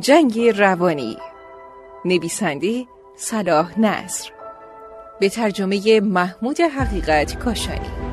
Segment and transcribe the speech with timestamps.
[0.00, 1.16] جنگ روانی
[2.04, 2.86] نویسنده
[3.16, 4.30] صلاح نصر.
[5.20, 8.05] به ترجمه محمود حقیقت کاشانی.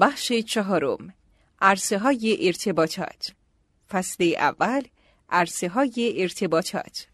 [0.00, 1.14] بخش چهارم
[1.60, 3.32] عرصه های ارتباطات
[3.90, 4.82] فصل اول
[5.30, 7.06] عرصه های ارتباطات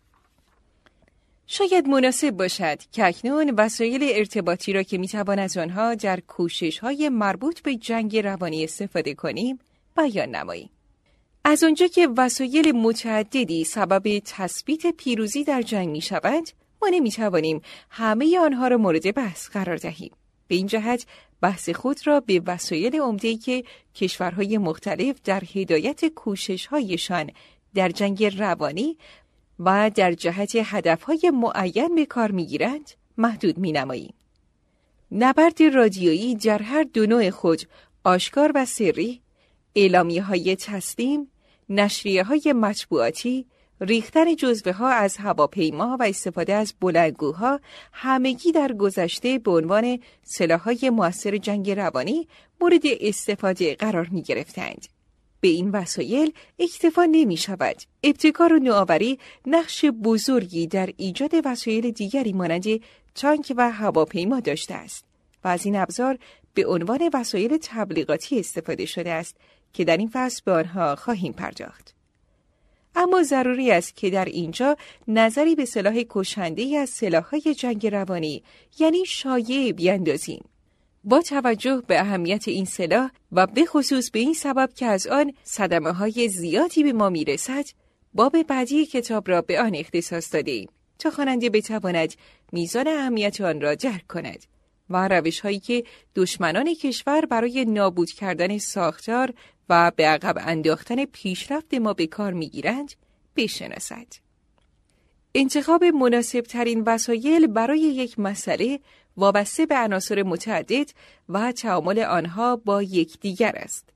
[1.46, 7.08] شاید مناسب باشد که اکنون وسایل ارتباطی را که می‌توان از آنها در کوشش های
[7.08, 9.58] مربوط به جنگ روانی استفاده کنیم
[9.96, 10.70] بیان نماییم.
[11.44, 16.50] از آنجا که وسایل متعددی سبب تثبیت پیروزی در جنگ می شوند،
[16.82, 20.10] ما نمی توانیم همه آنها را مورد بحث قرار دهیم.
[20.48, 21.06] به این جهت
[21.40, 27.30] بحث خود را به وسایل عمده که کشورهای مختلف در هدایت کوششهایشان
[27.74, 28.98] در جنگ روانی
[29.58, 34.14] و در جهت هدفهای معین به کار می‌گیرند محدود می نماییم.
[35.12, 37.62] نبرد رادیویی در هر دو نوع خود
[38.04, 39.20] آشکار و سری،
[39.74, 41.30] اعلامیه های تسلیم،
[41.68, 43.46] نشریه های مطبوعاتی،
[43.80, 47.60] ریختن جزوه ها از هواپیما و استفاده از بلندگوها
[47.92, 49.98] همگی در گذشته به عنوان
[50.64, 52.28] های موثر جنگ روانی
[52.60, 54.86] مورد استفاده قرار می گرفتند.
[55.40, 57.76] به این وسایل اکتفا نمی شود.
[58.02, 62.64] ابتکار و نوآوری نقش بزرگی در ایجاد وسایل دیگری مانند
[63.14, 65.04] تانک و هواپیما داشته است
[65.44, 66.18] و از این ابزار
[66.54, 69.36] به عنوان وسایل تبلیغاتی استفاده شده است
[69.72, 71.95] که در این فصل به آنها خواهیم پرداخت.
[72.96, 74.76] اما ضروری است که در اینجا
[75.08, 78.42] نظری به سلاح کشنده از سلاحهای جنگ روانی
[78.78, 80.44] یعنی شایع بیندازیم.
[81.04, 85.32] با توجه به اهمیت این سلاح و به خصوص به این سبب که از آن
[85.44, 87.64] صدمه های زیادی به ما می‌رسد،
[88.14, 92.14] باب بعدی کتاب را به آن اختصاص دادیم تا خواننده بتواند
[92.52, 94.44] میزان اهمیت آن را درک کند
[94.90, 99.34] و روش هایی که دشمنان کشور برای نابود کردن ساختار
[99.68, 102.92] و به عقب انداختن پیشرفت ما به کار می‌گیرند
[103.36, 104.06] بشناسد.
[105.34, 108.80] انتخاب مناسب ترین وسایل برای یک مسئله
[109.16, 110.90] وابسته به عناصر متعدد
[111.28, 113.88] و تعامل آنها با یکدیگر است.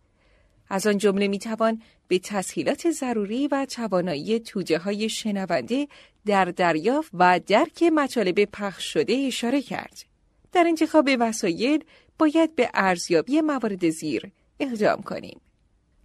[0.68, 5.88] از آن جمله می توان به تسهیلات ضروری و توانایی توجه های شنونده
[6.26, 10.09] در دریافت و درک مطالب پخش شده اشاره کرد.
[10.52, 11.84] در انتخاب وسایل
[12.18, 14.30] باید به ارزیابی موارد زیر
[14.60, 15.40] اقدام کنیم.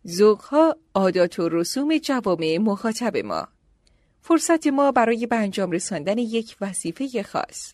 [0.07, 3.47] ذوقها عادات و رسوم جوامع مخاطب ما
[4.21, 7.73] فرصت ما برای به انجام رساندن یک وظیفه خاص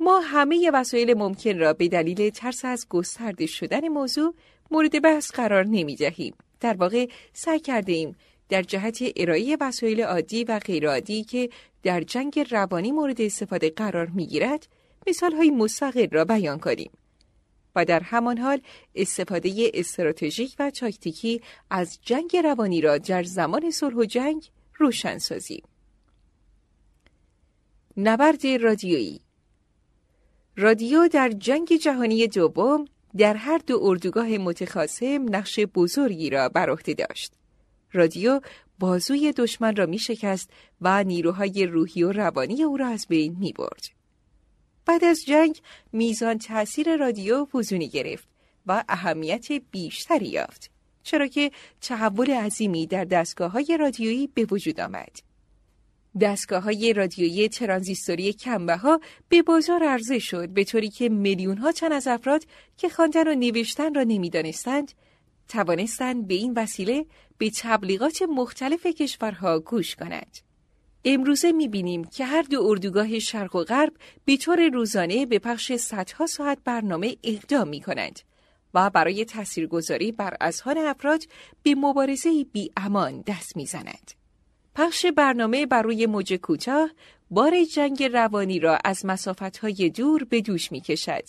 [0.00, 4.34] ما همه وسایل ممکن را به دلیل ترس از گسترده شدن موضوع
[4.70, 6.34] مورد بحث قرار نمی دهیم.
[6.60, 8.16] در واقع سعی کرده ایم
[8.48, 11.48] در جهت ارائه وسایل عادی و غیرعادی که
[11.82, 14.66] در جنگ روانی مورد استفاده قرار می گیرد
[15.08, 16.90] مثال های مستقل را بیان کنیم.
[17.76, 18.60] و در همان حال
[18.94, 21.40] استفاده استراتژیک و تاکتیکی
[21.70, 25.62] از جنگ روانی را در زمان صلح و جنگ روشن سازیم.
[27.96, 29.20] نبرد رادیویی
[30.56, 32.84] رادیو در جنگ جهانی دوم
[33.16, 37.32] در هر دو اردوگاه متخاصم نقش بزرگی را بر عهده داشت.
[37.92, 38.40] رادیو
[38.78, 40.50] بازوی دشمن را می شکست
[40.80, 43.95] و نیروهای روحی و روانی او را از بین می برد.
[44.86, 45.60] بعد از جنگ
[45.92, 48.28] میزان تاثیر رادیو فزونی گرفت
[48.66, 50.70] و اهمیت بیشتری یافت
[51.02, 55.18] چرا که تحول عظیمی در دستگاه های رادیویی به وجود آمد.
[56.20, 58.36] دستگاه های رادیویی ترانزیستوری
[58.68, 62.44] ها به بازار عرضه شد به طوری که میلیون ها تن از افراد
[62.76, 64.92] که خواندن و نوشتن را نمی‌دانستند
[65.48, 67.06] توانستند به این وسیله
[67.38, 70.45] به تبلیغات مختلف کشورها گوش کنند.
[71.08, 73.92] امروزه می‌بینیم که هر دو اردوگاه شرق و غرب
[74.24, 78.20] به طور روزانه به پخش صدها ساعت برنامه اقدام می کنند
[78.74, 81.22] و برای تاثیرگذاری بر اذهان افراد
[81.62, 84.10] به مبارزه بی امان دست می‌زنند.
[84.74, 86.90] پخش برنامه بر روی موج کوتاه
[87.30, 91.24] بار جنگ روانی را از مسافتهای دور به دوش می کشد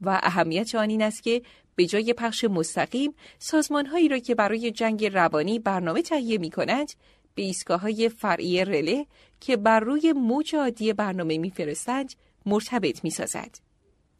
[0.00, 1.42] و اهمیت آن این است که
[1.74, 6.92] به جای پخش مستقیم سازمانهایی را که برای جنگ روانی برنامه تهیه می کنند
[7.34, 9.06] به ایستگاه های فرعی رله
[9.40, 12.14] که بر روی موج عادی برنامه میفرستند
[12.46, 13.50] مرتبط می‌سازد.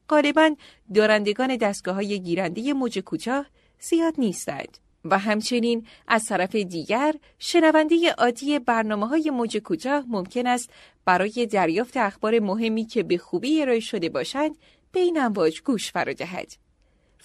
[0.09, 0.55] غالبا
[0.95, 3.47] دارندگان دستگاه های گیرنده موج کوتاه
[3.81, 10.71] زیاد نیستند و همچنین از طرف دیگر شنونده عادی برنامه های موج کوتاه ممکن است
[11.05, 14.57] برای دریافت اخبار مهمی که به خوبی ارائه شده باشند
[14.93, 16.53] به این امواج گوش فرا دهد.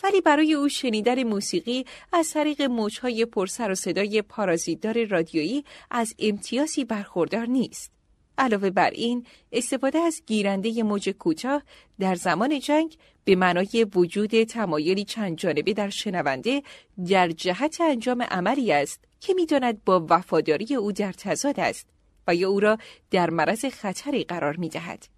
[0.03, 6.85] ولی برای او شنیدن موسیقی از طریق موجهای پرسر و صدای پارازیتدار رادیویی از امتیازی
[6.85, 7.91] برخوردار نیست.
[8.37, 11.63] علاوه بر این استفاده از گیرنده موج کوتاه
[11.99, 16.63] در زمان جنگ به معنای وجود تمایلی چند جانبه در شنونده
[17.09, 21.87] در جهت انجام عملی است که می‌داند با وفاداری او در تضاد است
[22.27, 22.77] و یا او را
[23.11, 25.14] در معرض خطری قرار می دهد.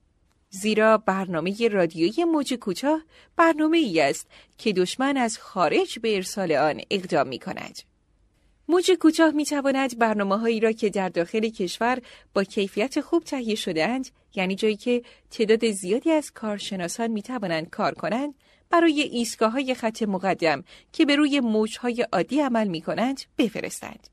[0.50, 3.02] زیرا برنامه رادیویی موج کوتاه
[3.36, 4.28] برنامه ای است
[4.58, 7.80] که دشمن از خارج به ارسال آن اقدام می کند.
[8.70, 12.02] موج کوتاه می تواند برنامه هایی را که در داخل کشور
[12.34, 15.02] با کیفیت خوب تهیه شدهاند یعنی جایی که
[15.32, 18.34] تعداد زیادی از کارشناسان می توانند کار کنند
[18.70, 20.64] برای ایستگاه های خط مقدم
[20.94, 24.08] که به روی موجهای عادی عمل می کنند بفرستند.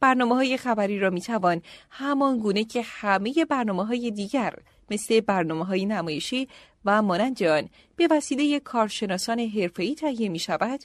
[0.00, 4.54] برنامه های خبری را می توان همان گونه که همه برنامه های دیگر
[4.90, 6.48] مثل برنامه های نمایشی
[6.84, 10.80] و مانند آن به وسیله کارشناسان حرفه‌ای تهیه می شود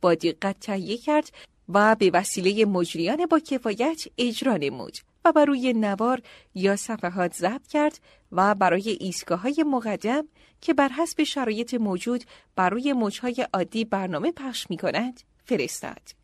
[0.00, 1.30] با دقت تهیه کرد
[1.68, 6.22] و به وسیله مجریان با کفایت اجرا نمود و بر روی نوار
[6.54, 8.00] یا صفحات ضبط کرد
[8.32, 10.24] و برای ایستگاه های مقدم
[10.60, 12.24] که بر حسب شرایط موجود
[12.56, 16.20] بر روی موجهای عادی برنامه پخش می کند فرستاد.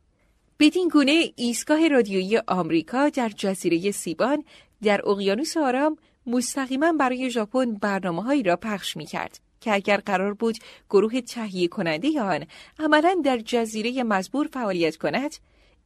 [0.59, 4.45] بدین گونه ایستگاه رادیویی آمریکا در جزیره سیبان
[4.83, 5.97] در اقیانوس آرام
[6.27, 10.59] مستقیما برای ژاپن برنامه را پخش می کرد که اگر قرار بود
[10.91, 12.47] گروه تهیه کننده آن
[12.79, 15.37] عملا در جزیره مزبور فعالیت کند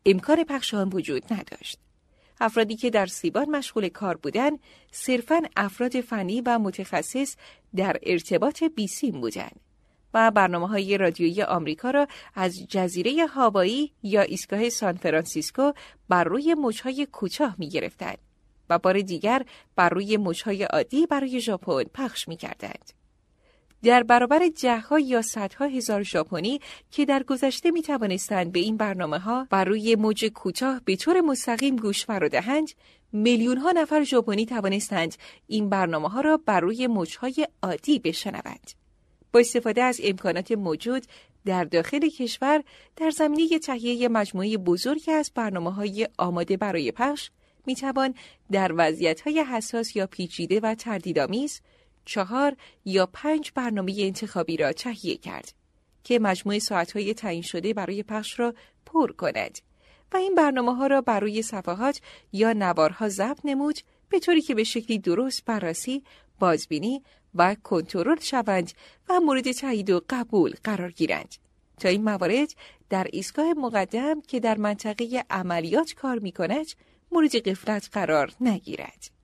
[0.07, 1.79] امکان پخش آن وجود نداشت.
[2.41, 4.59] افرادی که در سیبان مشغول کار بودند
[4.91, 7.37] صرفا افراد فنی و متخصص
[7.77, 9.61] در ارتباط بیسیم بودند
[10.15, 15.73] و برنامه های رادیویی آمریکا را از جزیره هاوایی یا ایستگاه سان فرانسیسکو
[16.09, 18.19] بر روی موجهای کوتاه می گرفتند
[18.71, 19.45] و بار دیگر
[19.77, 22.93] بر روی موجهای عادی برای ژاپن پخش می کردند.
[23.83, 29.19] در برابر جهها یا صدها هزار ژاپنی که در گذشته می توانستند به این برنامه
[29.19, 32.71] ها بر روی موج کوتاه به طور مستقیم گوش دهند
[33.13, 35.15] میلیون ها نفر ژاپنی توانستند
[35.47, 38.71] این برنامه ها را بر روی موجهای عادی بشنوند.
[39.33, 41.03] با استفاده از امکانات موجود
[41.45, 42.63] در داخل کشور
[42.97, 47.31] در زمینه تهیه مجموعه بزرگی از برنامه های آماده برای پخش
[47.67, 48.15] می توان
[48.53, 51.61] در وضعیت های حساس یا پیچیده و تردیدآمیز
[52.05, 55.53] چهار یا پنج برنامه انتخابی را تهیه کرد
[56.05, 58.55] که مجموعه ساعتهای تعیین شده برای پخش را
[58.87, 59.59] پر کند
[60.13, 62.01] و این برنامه ها را روی صفحات
[62.33, 63.79] یا نوارها ضبط نمود
[64.09, 66.03] به طوری که به شکلی درست بررسی،
[66.39, 67.03] بازبینی
[67.35, 68.73] و کنترل شوند
[69.09, 71.35] و مورد تایید و قبول قرار گیرند.
[71.81, 72.55] تا این موارد
[72.91, 76.67] در ایستگاه مقدم که در منطقه عملیات کار می کند
[77.13, 79.21] مورد قفلت قرار نگیرد.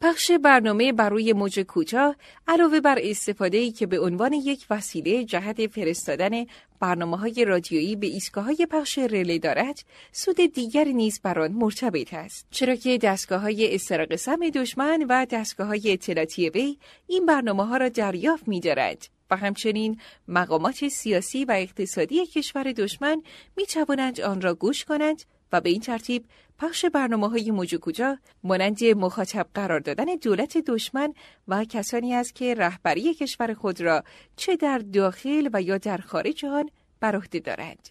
[0.00, 2.16] پخش برنامه بر روی موج کوتاه
[2.48, 6.44] علاوه بر استفاده ای که به عنوان یک وسیله جهت فرستادن
[6.80, 12.14] برنامه های رادیویی به ایستگاه های پخش رله دارد، سود دیگر نیز بر آن مرتبط
[12.14, 12.46] است.
[12.50, 17.76] چرا که دستگاه های استراق سم دشمن و دستگاه های اطلاعاتی وی این برنامه ها
[17.76, 19.08] را دریافت می دارد.
[19.30, 23.22] و همچنین مقامات سیاسی و اقتصادی کشور دشمن
[23.56, 25.22] می توانند آن را گوش کنند
[25.54, 26.24] و به این ترتیب
[26.58, 31.14] پخش برنامه های موجوکوجا مانند مخاطب قرار دادن دولت دشمن
[31.48, 34.04] و کسانی است که رهبری کشور خود را
[34.36, 36.70] چه در داخل و یا در خارج آن
[37.00, 37.88] بر عهده دارند.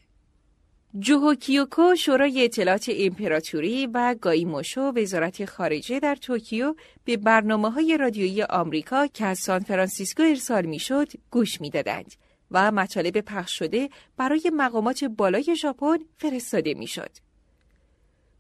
[1.00, 8.44] جوهو کیوکو شورای اطلاعات امپراتوری و گایموشو وزارت خارجه در توکیو به برنامه های رادیویی
[8.44, 12.14] آمریکا که از سان فرانسیسکو ارسال می‌شد گوش می‌دادند
[12.52, 17.10] و مطالب پخش شده برای مقامات بالای ژاپن فرستاده می‌شد.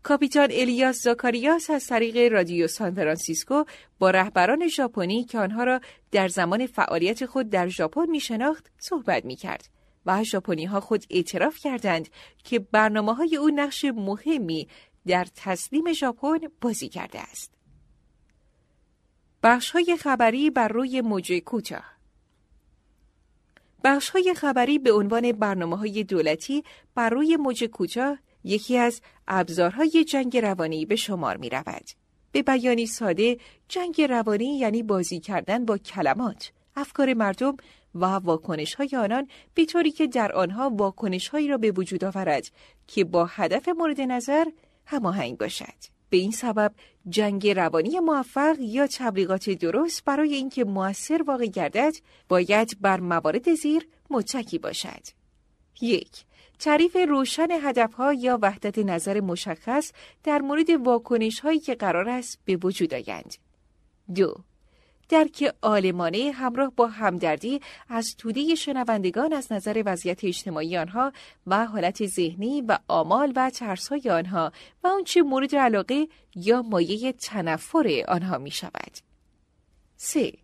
[0.03, 3.63] کاپیتان الیاس زاکاریاس از طریق رادیو سان فرانسیسکو
[3.99, 5.81] با رهبران ژاپنی که آنها را
[6.11, 9.69] در زمان فعالیت خود در ژاپن می شناخت صحبت می کرد
[10.05, 12.09] و ژاپنی ها خود اعتراف کردند
[12.43, 14.67] که برنامه های او نقش مهمی
[15.07, 17.53] در تسلیم ژاپن بازی کرده است.
[19.43, 21.93] بخش های خبری بر روی موج کوتاه
[23.83, 26.63] بخش های خبری به عنوان برنامه های دولتی
[26.95, 31.83] بر روی موج کوتاه یکی از ابزارهای جنگ روانی به شمار می رود.
[32.31, 37.57] به بیانی ساده جنگ روانی یعنی بازی کردن با کلمات، افکار مردم
[37.95, 42.47] و واکنش های آنان به طوری که در آنها واکنش هایی را به وجود آورد
[42.87, 44.45] که با هدف مورد نظر
[44.85, 45.93] هماهنگ باشد.
[46.09, 46.73] به این سبب
[47.09, 51.93] جنگ روانی موفق یا تبلیغات درست برای اینکه موثر واقع گردد
[52.29, 55.01] باید بر موارد زیر متکی باشد.
[55.81, 56.25] یک
[56.63, 59.91] تعریف روشن هدفها یا وحدت نظر مشخص
[60.23, 63.35] در مورد واکنش هایی که قرار است به وجود آیند.
[64.15, 64.35] دو
[65.09, 71.11] درک آلمانه همراه با همدردی از توده شنوندگان از نظر وضعیت اجتماعی آنها
[71.47, 74.51] و حالت ذهنی و آمال و ترسهای آنها
[74.83, 78.91] و آنچه مورد علاقه یا مایه تنفر آنها می شود.
[79.97, 80.42] 3.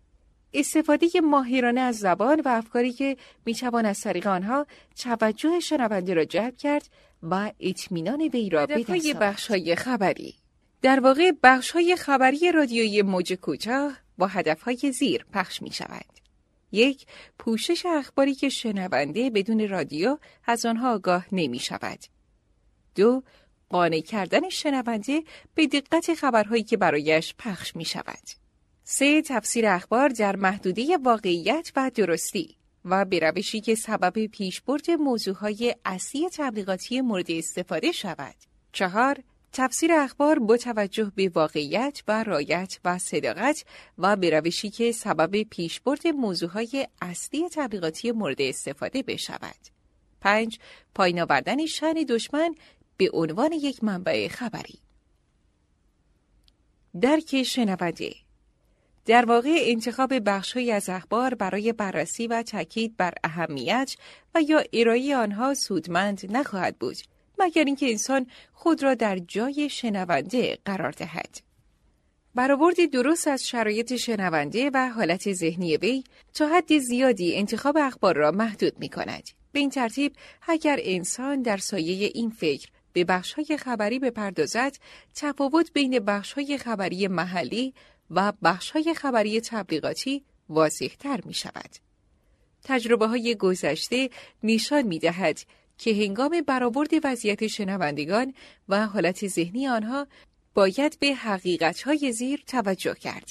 [0.54, 3.16] استفاده ماهرانه از زبان و افکاری که
[3.46, 4.66] می توان از طریق آنها
[4.96, 6.88] توجه شنونده را جلب کرد
[7.22, 9.18] و اطمینان وی را بدهد.
[9.18, 10.34] بخش های خبری
[10.82, 16.04] در واقع بخش های خبری رادیویی موج کوتاه با هدف های زیر پخش می شود.
[16.72, 17.06] یک
[17.38, 21.98] پوشش اخباری که شنونده بدون رادیو از آنها آگاه نمی شود.
[22.94, 23.22] دو
[23.68, 25.22] قانع کردن شنونده
[25.54, 28.39] به دقت خبرهایی که برایش پخش می شود.
[28.92, 35.76] سه تفسیر اخبار در محدوده واقعیت و درستی و به روشی که سبب پیشبرد موضوعهای
[35.84, 38.34] اصلی تبلیغاتی مورد استفاده شود.
[38.72, 39.16] چهار
[39.52, 43.64] تفسیر اخبار با توجه به واقعیت و رایت و صداقت
[43.98, 49.68] و به روشی که سبب پیشبرد موضوعهای اصلی تبلیغاتی مورد استفاده بشود.
[50.20, 50.58] 5.
[50.94, 52.54] پایین آوردن شن دشمن
[52.96, 54.78] به عنوان یک منبع خبری.
[57.00, 58.14] درک شنونده
[59.10, 63.96] در واقع انتخاب بخشهایی از اخبار برای بررسی و تاکید بر اهمیت
[64.34, 66.96] و یا ارائه آنها سودمند نخواهد بود
[67.38, 71.40] مگر اینکه انسان خود را در جای شنونده قرار دهد.
[72.34, 78.30] برآورد درست از شرایط شنونده و حالت ذهنی وی تا حد زیادی انتخاب اخبار را
[78.30, 79.22] محدود می کند.
[79.52, 80.12] به این ترتیب
[80.48, 84.76] اگر انسان در سایه این فکر به بخشهای خبری بپردازد
[85.14, 87.74] تفاوت بین بخشهای خبری محلی
[88.10, 91.70] و بخشهای خبری تبلیغاتی واضحتر می شود.
[93.34, 94.10] گذشته
[94.42, 95.40] نشان می دهد
[95.78, 98.34] که هنگام برآورد وضعیت شنوندگان
[98.68, 100.06] و حالت ذهنی آنها
[100.54, 103.30] باید به حقیقتهای زیر توجه کرد.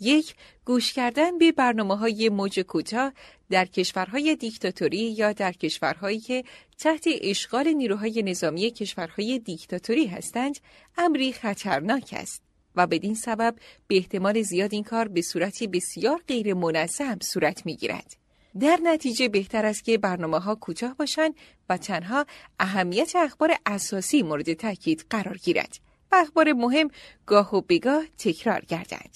[0.00, 3.12] یک، گوش کردن به برنامه های موج کوتاه
[3.50, 6.44] در کشورهای دیکتاتوری یا در کشورهایی که
[6.78, 10.58] تحت اشغال نیروهای نظامی کشورهای دیکتاتوری هستند،
[10.98, 12.43] امری خطرناک است
[12.76, 13.54] و بدین سبب
[13.86, 18.16] به احتمال زیاد این کار به صورتی بسیار غیر منظم صورت می گیرد.
[18.60, 21.34] در نتیجه بهتر است که برنامه ها کوتاه باشند
[21.68, 22.26] و تنها
[22.60, 25.78] اهمیت اخبار اساسی مورد تاکید قرار گیرد
[26.12, 26.90] و اخبار مهم
[27.26, 29.10] گاه و بگاه تکرار گردد.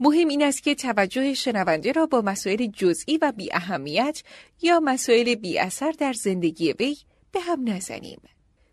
[0.00, 4.22] مهم این است که توجه شنونده را با مسائل جزئی و بی اهمیت
[4.62, 6.96] یا مسائل بی اثر در زندگی وی
[7.32, 8.20] به هم نزنیم.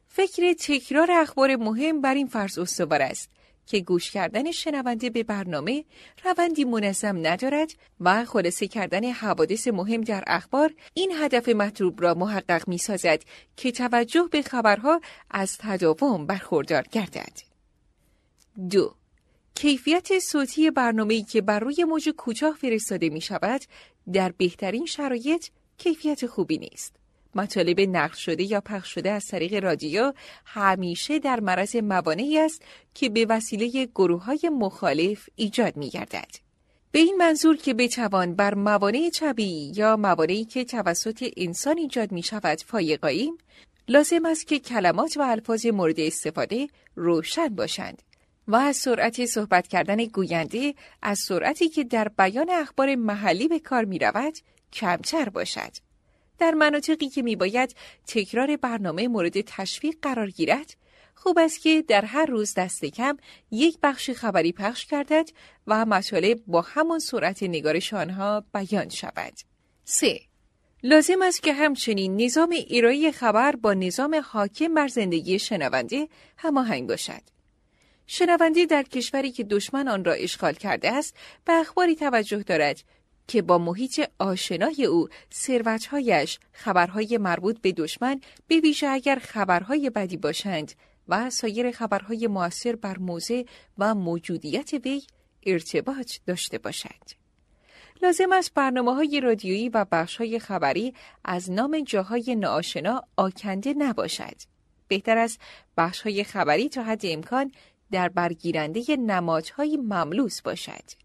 [0.07, 3.29] فکر تکرار اخبار مهم بر این فرض استوار است
[3.65, 5.85] که گوش کردن شنونده به برنامه
[6.25, 12.67] روندی منظم ندارد و خلاصه کردن حوادث مهم در اخبار این هدف مطلوب را محقق
[12.67, 13.23] می سازد
[13.57, 17.39] که توجه به خبرها از تداوم برخوردار گردد.
[18.69, 18.95] دو
[19.55, 23.61] کیفیت صوتی برنامه‌ای که بر روی موج کوتاه فرستاده می شود
[24.13, 27.04] در بهترین شرایط کیفیت خوبی نیست.
[27.35, 30.13] مطالب نقل شده یا پخش شده از طریق رادیو
[30.45, 32.61] همیشه در معرض موانعی است
[32.93, 36.45] که به وسیله گروه های مخالف ایجاد می گردد.
[36.91, 42.23] به این منظور که بتوان بر موانع طبیعی یا موانعی که توسط انسان ایجاد می
[42.23, 43.37] شود فایقاییم،
[43.87, 48.01] لازم است که کلمات و الفاظ مورد استفاده روشن باشند
[48.47, 53.85] و از سرعت صحبت کردن گوینده از سرعتی که در بیان اخبار محلی به کار
[53.85, 54.33] می رود
[54.73, 55.71] کمتر باشد.
[56.39, 57.75] در مناطقی که میباید
[58.07, 60.75] تکرار برنامه مورد تشویق قرار گیرد
[61.15, 63.17] خوب است که در هر روز دست کم
[63.51, 65.29] یک بخش خبری پخش کردد
[65.67, 69.33] و مطالب با همان سرعت نگارش آنها بیان شود.
[69.83, 70.19] 3.
[70.83, 77.21] لازم است که همچنین نظام ارائه خبر با نظام حاکم بر زندگی شنونده هماهنگ باشد.
[78.07, 81.15] شنونده در کشوری که دشمن آن را اشغال کرده است
[81.45, 82.83] به اخباری توجه دارد
[83.27, 90.17] که با محیط آشنای او ثروتهایش خبرهای مربوط به دشمن به ویژه اگر خبرهای بدی
[90.17, 90.71] باشند
[91.07, 93.43] و سایر خبرهای موثر بر موضع
[93.77, 95.01] و موجودیت وی
[95.45, 97.25] ارتباط داشته باشد.
[98.01, 104.35] لازم است برنامه های رادیویی و بخش های خبری از نام جاهای ناآشنا آکنده نباشد.
[104.87, 105.39] بهتر است
[105.77, 107.51] بخش های خبری تا حد امکان
[107.91, 111.04] در برگیرنده نمادهای مملوس باشد.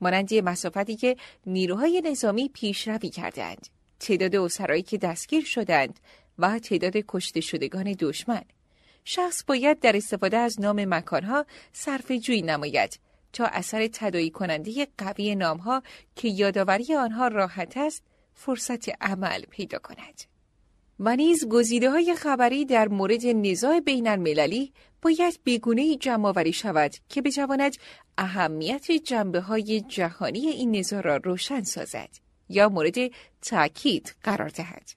[0.00, 3.68] مانندی مسافتی که نیروهای نظامی پیشروی کردند
[4.00, 6.00] تعداد اسرایی که دستگیر شدند
[6.38, 8.42] و تعداد کشته شدگان دشمن
[9.04, 13.00] شخص باید در استفاده از نام مکانها صرف جویی نماید
[13.32, 15.82] تا اثر تدایی کننده قوی نامها
[16.16, 18.02] که یادآوری آنها راحت است
[18.34, 20.22] فرصت عمل پیدا کند.
[21.00, 27.22] و نیز گزیده های خبری در مورد نزاع بین المللی باید بگونه جمع شود که
[27.22, 27.76] بتواند
[28.18, 32.08] اهمیت جنبه های جهانی این نزا را روشن سازد
[32.48, 33.10] یا مورد
[33.42, 34.90] تاکید قرار دهد.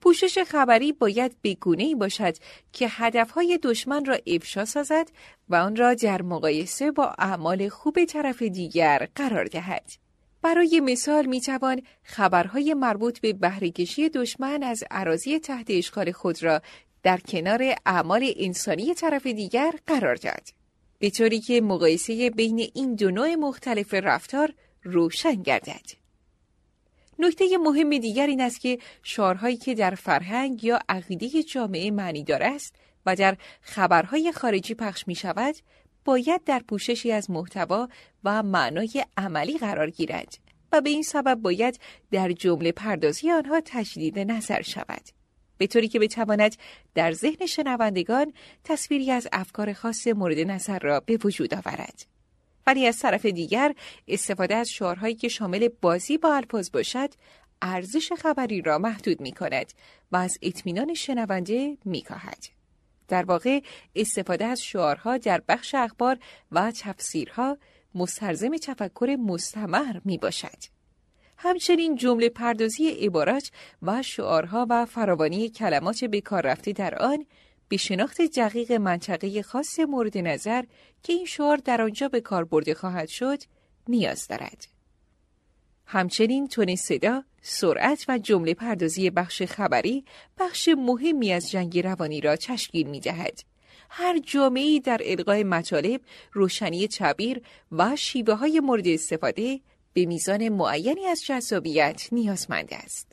[0.00, 2.36] پوشش خبری باید بگونه باشد
[2.72, 5.10] که هدفهای دشمن را افشا سازد
[5.48, 9.92] و آن را در مقایسه با اعمال خوب طرف دیگر قرار دهد.
[10.42, 16.62] برای مثال می توان خبرهای مربوط به بهرهکشی دشمن از عراضی تحت اشغال خود را
[17.06, 20.48] در کنار اعمال انسانی طرف دیگر قرار داد.
[20.98, 25.86] به طوری که مقایسه بین این دو نوع مختلف رفتار روشن گردد.
[27.18, 32.74] نکته مهم دیگر این است که شعارهایی که در فرهنگ یا عقیده جامعه معنی است
[33.06, 35.54] و در خبرهای خارجی پخش می شود
[36.04, 37.88] باید در پوششی از محتوا
[38.24, 40.38] و معنای عملی قرار گیرد
[40.72, 45.15] و به این سبب باید در جمله پردازی آنها تجدید نظر شود
[45.58, 46.56] به طوری که بتواند
[46.94, 48.32] در ذهن شنوندگان
[48.64, 52.06] تصویری از افکار خاص مورد نظر را به وجود آورد
[52.66, 53.74] ولی از طرف دیگر
[54.08, 57.10] استفاده از شعارهایی که شامل بازی با الفاظ باشد
[57.62, 59.72] ارزش خبری را محدود می کند
[60.12, 62.44] و از اطمینان شنونده می کاهد.
[63.08, 63.60] در واقع
[63.94, 66.18] استفاده از شعارها در بخش اخبار
[66.52, 67.58] و تفسیرها
[67.94, 70.75] مسترزم تفکر مستمر می باشد.
[71.38, 73.50] همچنین جمله پردازی عبارات
[73.82, 77.26] و شعارها و فراوانی کلمات به کار رفته در آن
[77.68, 80.64] به شناخت دقیق منطقه خاص مورد نظر
[81.02, 83.38] که این شعار در آنجا به کار برده خواهد شد
[83.88, 84.66] نیاز دارد.
[85.86, 90.04] همچنین تون صدا، سرعت و جمله پردازی بخش خبری
[90.38, 93.40] بخش مهمی از جنگ روانی را تشکیل می دهد.
[93.90, 96.00] هر جامعه در القای مطالب،
[96.32, 99.60] روشنی تعبیر و شیوه های مورد استفاده
[99.96, 103.12] به میزان معینی از جذابیت نیازمند است.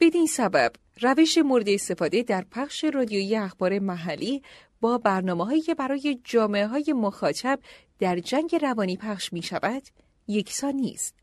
[0.00, 4.42] بدین سبب روش مورد استفاده در پخش رادیویی اخبار محلی
[4.80, 7.58] با برنامه هایی که برای جامعه های مخاطب
[7.98, 9.82] در جنگ روانی پخش می شود
[10.28, 11.14] یکسان نیست.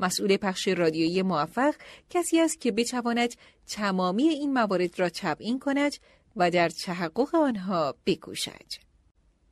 [0.00, 1.74] مسئول پخش رادیویی موفق
[2.10, 3.34] کسی است که بتواند
[3.66, 5.92] تمامی این موارد را تبیین کند
[6.36, 8.72] و در تحقق آنها بکوشد.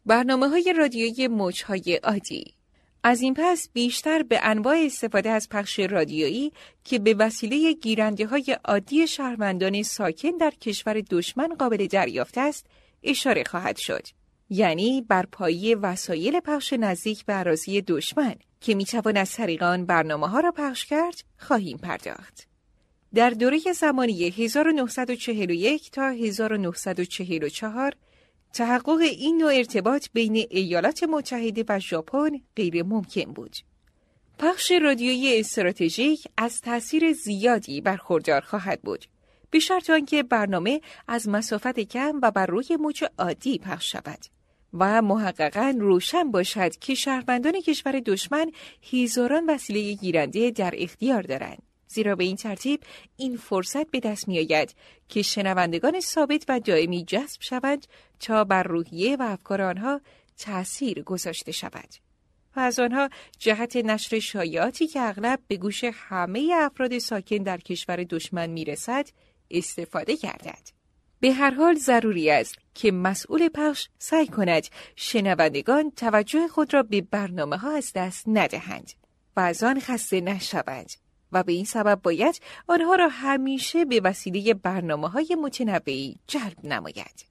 [0.07, 2.55] برنامه های رادیویی موجهای عادی
[3.03, 6.53] از این پس بیشتر به انواع استفاده از پخش رادیویی
[6.85, 12.67] که به وسیله گیرنده های عادی شهروندان ساکن در کشور دشمن قابل دریافت است
[13.03, 14.07] اشاره خواهد شد.
[14.51, 20.41] یعنی بر پایه وسایل پخش نزدیک به عراضی دشمن که می‌توان از طریق برنامه ها
[20.41, 22.47] را پخش کرد خواهیم پرداخت.
[23.15, 27.93] در دوره زمانی 1941 تا 1944
[28.57, 33.57] تحقق این نوع ارتباط بین ایالات متحده و ژاپن غیر ممکن بود.
[34.39, 39.05] پخش رادیویی استراتژیک از تاثیر زیادی برخوردار خواهد بود.
[39.51, 44.19] به شرط آنکه برنامه از مسافت کم و بر روی موج عادی پخش شود
[44.75, 48.51] و محققا روشن باشد که شهروندان کشور دشمن
[48.93, 51.66] هزاران وسیله گیرنده در اختیار دارند.
[51.89, 52.81] زیرا به این ترتیب
[53.17, 54.75] این فرصت به دست می آید
[55.09, 57.87] که شنوندگان ثابت و دائمی جذب شوند
[58.21, 60.01] تا بر روحیه و افکار آنها
[60.39, 61.89] تأثیر گذاشته شود.
[62.57, 68.05] و از آنها جهت نشر شایعاتی که اغلب به گوش همه افراد ساکن در کشور
[68.05, 69.09] دشمن می رسد
[69.51, 70.77] استفاده گردد.
[71.21, 77.01] به هر حال ضروری است که مسئول پخش سعی کند شنوندگان توجه خود را به
[77.01, 78.93] برنامه ها از دست ندهند
[79.37, 80.91] و از آن خسته نشوند.
[81.37, 87.27] و به این سبب باید آنها را همیشه به وسیله برنامه های متنوعی جلب نماید.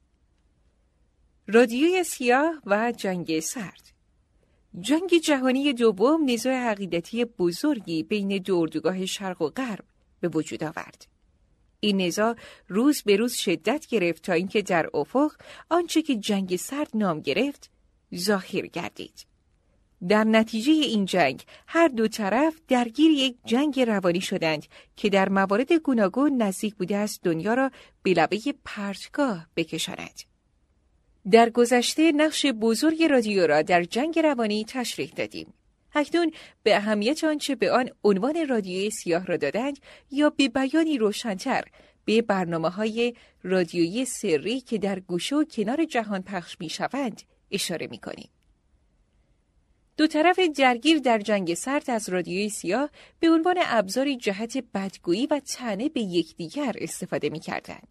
[1.48, 3.92] رادیوی سیاه و جنگ سرد
[4.80, 9.86] جنگ جهانی دوم نزاع عقیدتی بزرگی بین دو اردوگاه شرق و غرب
[10.20, 11.08] به وجود آورد.
[11.80, 12.36] این نزاع
[12.68, 15.32] روز به روز شدت گرفت تا اینکه در افق
[15.70, 17.72] آنچه که جنگ سرد نام گرفت
[18.16, 19.26] ظاهر گردید.
[20.08, 25.74] در نتیجه این جنگ هر دو طرف درگیر یک جنگ روانی شدند که در موارد
[25.74, 27.72] گوناگون نزدیک بوده است دنیا را
[28.04, 30.22] به لبه پرتگاه بکشاند.
[31.32, 35.54] در گذشته نقش بزرگ رادیو را در جنگ روانی تشریح دادیم.
[35.96, 36.32] اکنون
[36.64, 39.80] به اهمیت آنچه به آن عنوان رادیوی سیاه را دادند
[40.12, 41.64] یا به بیانی روشنتر
[42.06, 47.88] به برنامه های رادیویی سری که در گوشه و کنار جهان پخش می شوند اشاره
[47.88, 48.30] می کنیم.
[49.98, 55.40] دو طرف درگیر در جنگ سرد از رادیوی سیاه به عنوان ابزاری جهت بدگویی و
[55.40, 57.88] تنه به یکدیگر استفاده می کردند.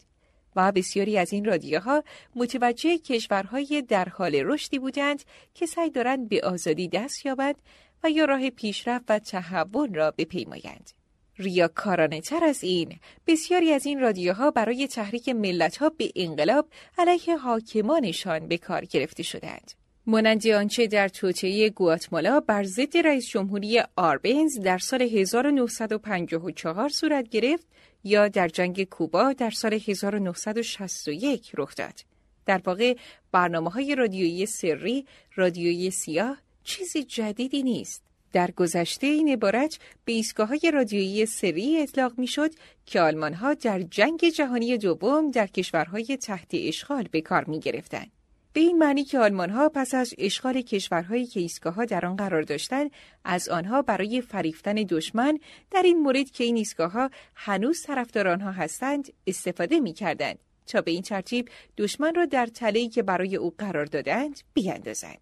[0.57, 5.23] و بسیاری از این رادیوها متوجه کشورهای در حال رشدی بودند
[5.55, 7.57] که سعی دارند به آزادی دست یابند
[8.05, 10.91] و یا راه پیشرفت و تحول را بپیمایند.
[11.39, 18.49] ریاکارانه تر از این بسیاری از این رادیوها برای تحریک ملتها به انقلاب علیه حاکمانشان
[18.49, 19.84] به کار گرفته شدند.
[20.07, 27.67] مانند آنچه در توطئه گواتمالا بر ضد رئیس جمهوری آربنز در سال 1954 صورت گرفت
[28.05, 32.01] یا در جنگ کوبا در سال 1961 رخ داد.
[32.47, 32.97] در واقع
[33.33, 38.03] برنامه های رادیویی سری، رادیویی سیاه چیزی جدیدی نیست.
[38.33, 42.51] در گذشته این عبارت به ایستگاه های رادیویی سری اطلاق می شد
[42.87, 48.07] که آلمان ها در جنگ جهانی دوم در کشورهای تحت اشغال به کار می گرفتن.
[48.55, 52.43] به این معنی که آلمان ها پس از اشغال کشورهایی که ایستگاه در آن قرار
[52.43, 52.91] داشتند
[53.25, 55.39] از آنها برای فریفتن دشمن
[55.71, 60.81] در این مورد که این ایستگاه ها هنوز طرفدار آنها هستند استفاده می کردند تا
[60.81, 65.19] به این ترتیب دشمن را در تله‌ای که برای او قرار دادند بیاندازند.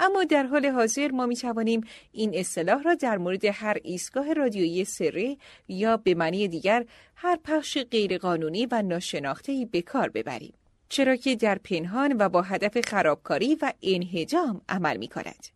[0.00, 1.80] اما در حال حاضر ما می توانیم
[2.12, 6.84] این اصطلاح را در مورد هر ایستگاه رادیویی سری یا به معنی دیگر
[7.16, 10.54] هر پخش غیرقانونی و ناشناخته‌ای به کار ببریم.
[10.88, 15.46] چرا که در پنهان و با هدف خرابکاری و انهجام عمل می کند.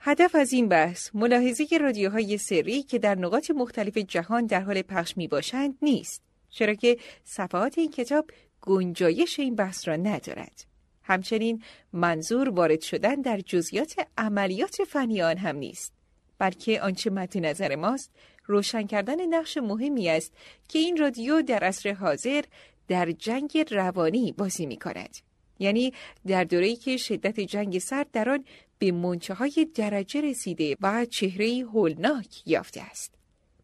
[0.00, 5.16] هدف از این بحث ملاحظه رادیوهای سری که در نقاط مختلف جهان در حال پخش
[5.16, 6.22] می باشند نیست.
[6.50, 10.64] چرا که صفحات این کتاب گنجایش این بحث را ندارد.
[11.02, 15.92] همچنین منظور وارد شدن در جزئیات عملیات فنی آن هم نیست
[16.38, 18.10] بلکه آنچه مد نظر ماست
[18.46, 20.32] روشن کردن نقش مهمی است
[20.68, 22.44] که این رادیو در عصر حاضر
[22.88, 25.16] در جنگ روانی بازی می کند.
[25.58, 25.92] یعنی
[26.26, 28.44] در دوره‌ای که شدت جنگ سرد در آن
[28.78, 33.14] به منچه های درجه رسیده و چهره هولناک یافته است.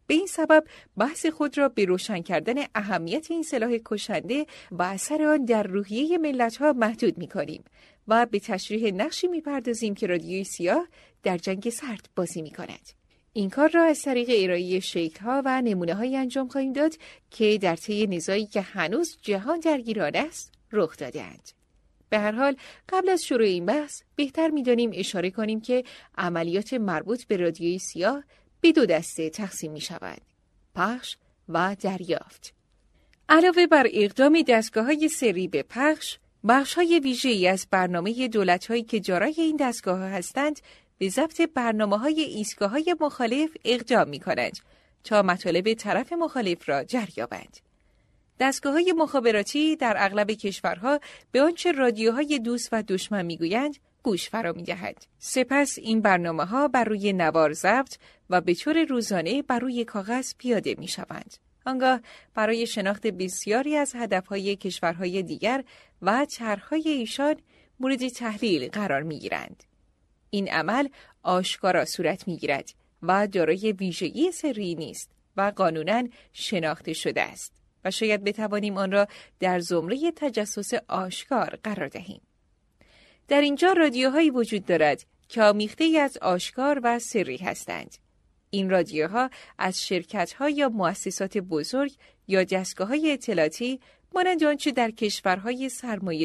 [0.07, 0.63] به این سبب
[0.97, 6.17] بحث خود را به روشن کردن اهمیت این سلاح کشنده و اثر آن در روحیه
[6.17, 7.63] ملت ها محدود می کنیم
[8.07, 10.87] و به تشریح نقشی می پردازیم که رادیوی سیاه
[11.23, 13.04] در جنگ سرد بازی می کند.
[13.37, 16.93] این کار را از طریق ارائه شکل ها و نمونه های انجام خواهیم داد
[17.31, 21.49] که در طی نزاعی که هنوز جهان درگیر آن است رخ دادهاند.
[22.09, 22.55] به هر حال
[22.89, 25.83] قبل از شروع این بحث بهتر می‌دانیم اشاره کنیم که
[26.17, 28.23] عملیات مربوط به رادیوی سیاه
[28.61, 30.21] به دو دسته تقسیم می شود.
[30.75, 31.17] پخش
[31.49, 32.53] و دریافت.
[33.29, 36.17] علاوه بر اقدام دستگاه های سری به پخش،
[36.47, 40.59] بخش های ویژه از برنامه دولت هایی که جارای این دستگاه ها هستند
[40.97, 44.59] به ضبط برنامه های ایستگاه های مخالف اقدام می کنند
[45.03, 47.57] تا مطالب طرف مخالف را جریابند.
[48.39, 50.99] دستگاه های مخابراتی در اغلب کشورها
[51.31, 55.05] به آنچه رادیوهای دوست و دشمن می‌گویند گوش فرا می دهد.
[55.19, 57.97] سپس این برنامه ها بر روی نوار ضبط
[58.29, 61.35] و به طور روزانه بر روی کاغذ پیاده می شوند.
[61.65, 62.01] آنگاه
[62.33, 65.63] برای شناخت بسیاری از هدفهای کشورهای دیگر
[66.01, 67.35] و چرخهای ایشان
[67.79, 69.63] مورد تحلیل قرار می گیرند.
[70.29, 70.87] این عمل
[71.23, 72.69] آشکارا صورت می گیرد
[73.01, 77.53] و دارای ویژگی سری نیست و قانونا شناخته شده است
[77.85, 79.07] و شاید بتوانیم آن را
[79.39, 82.21] در زمره تجسس آشکار قرار دهیم.
[83.27, 87.97] در اینجا رادیوهایی وجود دارد که آمیخته از آشکار و سری هستند.
[88.49, 91.91] این رادیوها از شرکتها یا مؤسسات بزرگ
[92.27, 93.79] یا دستگاه های اطلاعاتی
[94.15, 95.69] مانند آنچه در کشورهای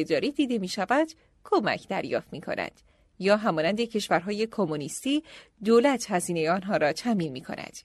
[0.09, 1.07] داری دیده می شود
[1.43, 2.71] کمک دریافت می کند
[3.21, 5.23] یا همانند کشورهای کمونیستی
[5.63, 7.77] دولت هزینه آنها را تامین می کند.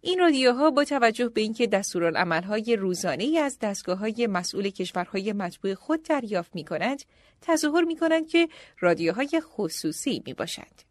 [0.00, 5.74] این رادیوها با توجه به اینکه دستورالعملهای روزانه ای از دستگاه های مسئول کشورهای مطبوع
[5.74, 7.02] خود دریافت می کنند،
[7.40, 8.48] تظاهر می کنند که
[8.80, 10.82] رادیوهای خصوصی می باشند.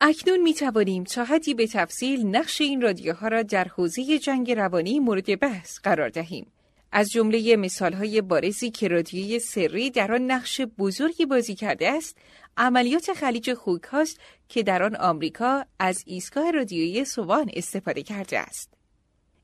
[0.00, 5.00] اکنون می توانیم تا حدی به تفصیل نقش این رادیوها را در حوزه جنگ روانی
[5.00, 6.51] مورد بحث قرار دهیم.
[6.92, 12.16] از جمله مثالهای بارزی که رادیوی سری در آن نقش بزرگی بازی کرده است،
[12.56, 18.74] عملیات خلیج خوک هاست که در آن آمریکا از ایستگاه رادیویی سوان استفاده کرده است.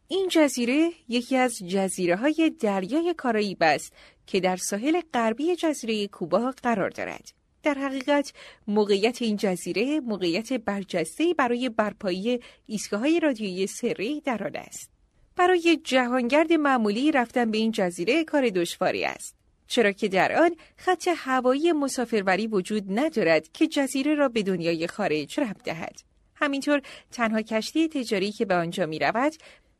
[0.08, 3.92] این جزیره یکی از جزیره های دریای کارائیب است
[4.26, 7.32] که در ساحل غربی جزیره کوبا قرار دارد.
[7.62, 8.32] در حقیقت
[8.66, 14.97] موقعیت این جزیره موقعیت برجسته برای برپایی ایستگاه رادیویی سری در آن است.
[15.38, 19.34] برای جهانگرد معمولی رفتن به این جزیره کار دشواری است.
[19.66, 25.40] چرا که در آن خط هوایی مسافربری وجود ندارد که جزیره را به دنیای خارج
[25.40, 26.00] ربط دهد.
[26.34, 29.32] همینطور تنها کشتی تجاری که به آنجا می رود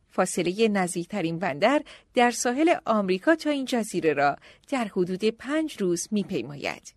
[0.09, 1.81] فاصله نزدیکترین بندر
[2.13, 4.35] در ساحل آمریکا تا این جزیره را
[4.69, 6.93] در حدود پنج روز می پیماید.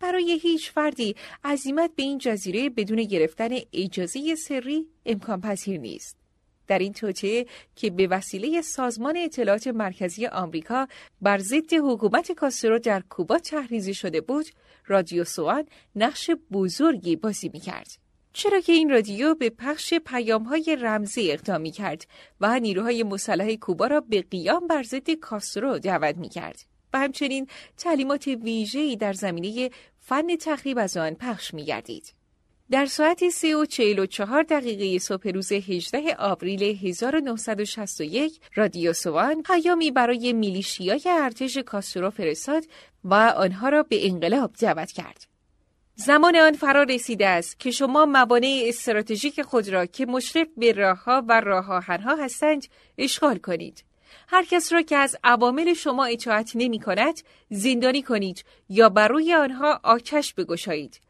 [0.00, 6.25] برای هیچ فردی عزیمت به این جزیره بدون گرفتن اجازه سری امکان پذیر نیست.
[6.68, 10.86] در این توطعه که به وسیله سازمان اطلاعات مرکزی آمریکا
[11.22, 14.46] بر ضد حکومت کاسترو در کوبا تحریزی شده بود،
[14.86, 15.64] رادیو سوان
[15.96, 18.06] نقش بزرگی بازی می کرد.
[18.32, 22.06] چرا که این رادیو به پخش پیام های رمزی اقدام می کرد
[22.40, 26.60] و نیروهای مسلح کوبا را به قیام بر ضد کاسترو دعوت می کرد
[26.92, 32.14] و همچنین تعلیمات ویژه‌ای در زمینه فن تخریب از آن پخش می گردید.
[32.70, 40.32] در ساعت 3 و 44 دقیقه صبح روز 18 آوریل 1961 رادیو سوان پیامی برای
[40.32, 42.64] میلیشیای ارتش کاسترو فرستاد
[43.04, 45.26] و آنها را به انقلاب دعوت کرد.
[45.94, 51.24] زمان آن فرا رسیده است که شما موانع استراتژیک خود را که مشرف به راهها
[51.28, 51.84] و راه
[52.18, 52.66] هستند
[52.98, 53.84] اشغال کنید.
[54.28, 59.34] هر کس را که از عوامل شما اطاعت نمی کند زندانی کنید یا بر روی
[59.34, 61.00] آنها آتش بگشایید.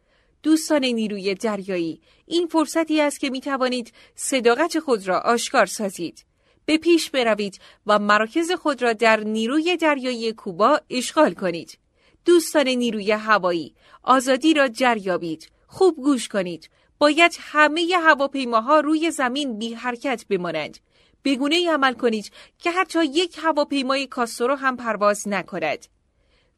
[0.47, 6.25] دوستان نیروی دریایی این فرصتی است که می توانید صداقت خود را آشکار سازید.
[6.67, 11.79] به پیش بروید و مراکز خود را در نیروی دریایی کوبا اشغال کنید.
[12.25, 19.75] دوستان نیروی هوایی آزادی را جریابید خوب گوش کنید باید همه هواپیماها روی زمین بی
[19.75, 20.79] حرکت بمانند
[21.25, 25.87] بگونه عمل کنید که حتی یک هواپیمای کاسترو هم پرواز نکند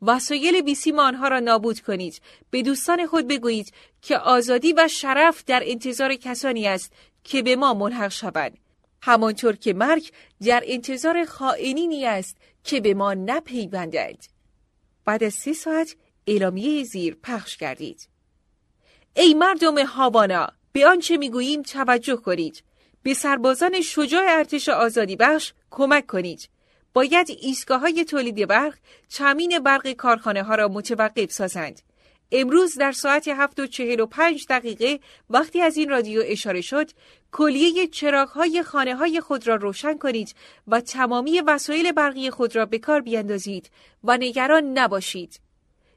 [0.03, 5.63] وسایل بیسیم آنها را نابود کنید به دوستان خود بگویید که آزادی و شرف در
[5.65, 6.93] انتظار کسانی است
[7.25, 8.59] که به ما ملحق شوند
[9.03, 10.11] همانطور که مرگ
[10.47, 14.27] در انتظار خائنینی است که به ما نپیوندند
[15.05, 18.09] بعد از سی ساعت اعلامیه زیر پخش کردید.
[19.17, 22.63] ای مردم هاوانا به آنچه می‌گوییم توجه کنید.
[23.03, 26.49] به سربازان شجاع ارتش آزادی بخش کمک کنید.
[26.99, 28.75] باید ایستگاه های تولید برق
[29.09, 31.81] چمین برق کارخانه ها را متوقف سازند.
[32.33, 36.91] امروز در ساعت 7 و 45 دقیقه وقتی از این رادیو اشاره شد
[37.33, 40.35] کلیه چراغ های خانه های خود را روشن کنید
[40.69, 43.71] و تمامی وسایل برقی خود را به کار بیندازید
[44.05, 45.41] و نگران نباشید.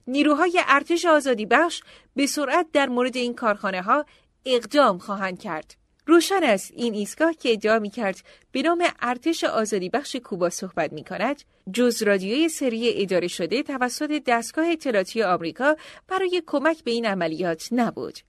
[0.07, 1.81] نیروهای ارتش آزادی بخش
[2.15, 4.05] به سرعت در مورد این کارخانه ها
[4.45, 5.80] اقدام خواهند کرد.
[6.05, 8.19] روشن است این ایستگاه که ادعا می کرد
[8.51, 14.23] به نام ارتش آزادی بخش کوبا صحبت می کند جز رادیوی سری اداره شده توسط
[14.27, 15.75] دستگاه اطلاعاتی آمریکا
[16.07, 18.19] برای کمک به این عملیات نبود.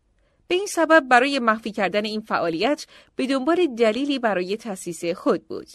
[0.49, 5.69] به این سبب برای مخفی کردن این فعالیت به دنبال دلیلی برای تأسیس خود بود.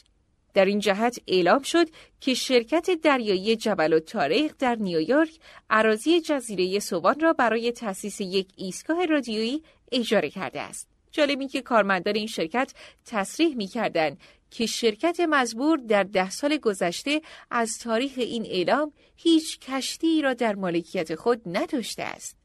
[0.54, 1.88] در این جهت اعلام شد
[2.22, 8.48] که شرکت دریایی جبل و تاریخ در نیویورک عراضی جزیره سوان را برای تأسیس یک
[8.56, 10.97] ایستگاه رادیویی اجاره کرده است.
[11.18, 12.74] جالبی که کارمندان این شرکت
[13.06, 14.18] تصریح می کردن
[14.52, 20.56] که شرکت مزبور در ده سال گذشته از تاریخ این اعلام هیچ کشتی را در
[20.56, 22.38] مالکیت خود نداشته است.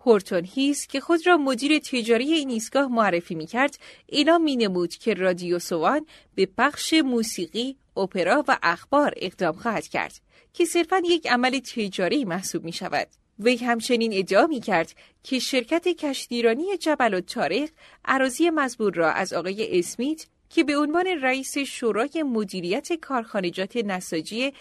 [0.00, 4.94] هورتون هیس که خود را مدیر تجاری این ایستگاه معرفی می کرد اعلام می نمود
[4.94, 10.20] که رادیو سوان به بخش موسیقی، اپرا و اخبار اقدام خواهد کرد
[10.52, 13.08] که صرفا یک عمل تجاری محسوب می شود.
[13.40, 17.70] وی همچنین ادعا می کرد که شرکت کشتیرانی جبل و تاریخ
[18.04, 24.52] عراضی مزبور را از آقای اسمیت که به عنوان رئیس شورای مدیریت کارخانجات نساجی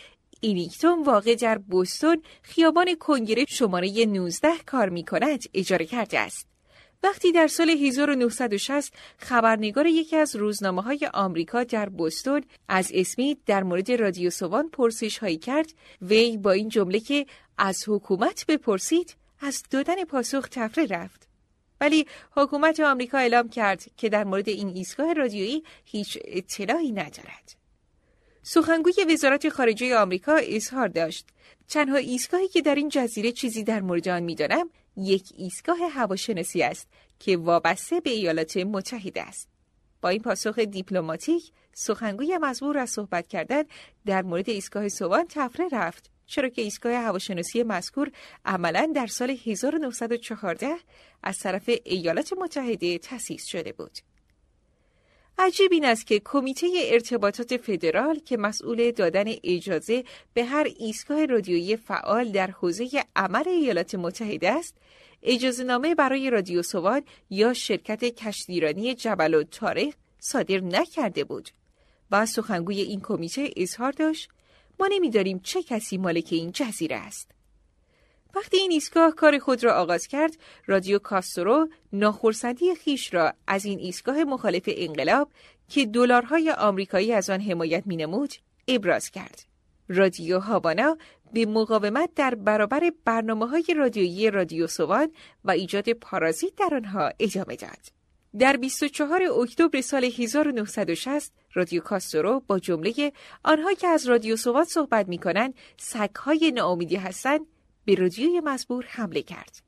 [0.41, 6.56] اینیکتون واقع در بوستون خیابان کنگره شماره 19 کار می کند اجاره کرده است.
[7.03, 13.63] وقتی در سال 1960 خبرنگار یکی از روزنامه های آمریکا در بوستون از اسمیت در
[13.63, 17.25] مورد رادیو سوان پرسش هایی کرد وی با این جمله که
[17.57, 21.27] از حکومت بپرسید از دادن پاسخ تفره رفت.
[21.81, 27.55] ولی حکومت آمریکا اعلام کرد که در مورد این ایستگاه رادیویی هیچ اطلاعی ندارد.
[28.43, 31.27] سخنگوی وزارت خارجه آمریکا اظهار داشت.
[31.69, 36.87] تنها ایستگاهی که در این جزیره چیزی در مورد آن می‌دانم یک ایستگاه هواشناسی است
[37.19, 39.49] که وابسته به ایالات متحده است
[40.01, 43.63] با این پاسخ دیپلماتیک سخنگوی مزبور از صحبت کردن
[44.05, 48.11] در مورد ایستگاه سوان تفره رفت چرا که ایستگاه هواشناسی مذکور
[48.45, 50.75] عملا در سال 1914
[51.23, 53.97] از طرف ایالات متحده تأسیس شده بود.
[55.39, 61.77] عجیب این است که کمیته ارتباطات فدرال که مسئول دادن اجازه به هر ایستگاه رادیویی
[61.77, 64.75] فعال در حوزه عمل ایالات متحده است،
[65.23, 71.49] اجازه نامه برای رادیو سوان یا شرکت کشتیرانی جبل و تاریخ صادر نکرده بود.
[72.11, 74.29] و سخنگوی این کمیته اظهار داشت
[74.79, 77.31] ما نمیداریم چه کسی مالک این جزیره است.
[78.35, 83.79] وقتی این ایستگاه کار خود را آغاز کرد، رادیو کاسترو ناخرسندی خیش را از این
[83.79, 85.31] ایستگاه مخالف انقلاب
[85.69, 88.33] که دلارهای آمریکایی از آن حمایت مینمود
[88.67, 89.43] ابراز کرد.
[89.89, 90.97] رادیو هاوانا
[91.33, 95.11] به مقاومت در برابر برنامه های رادیویی رادیو سوان
[95.43, 97.97] و ایجاد پارازیت در آنها ادامه داد.
[98.39, 103.11] در 24 اکتبر سال 1960 رادیو کاسترو با جمله
[103.43, 107.45] آنها که از رادیو سوات صحبت می کنند سگهای ناامیدی هستند
[107.87, 109.61] به رادیوی مزبور حمله کرد.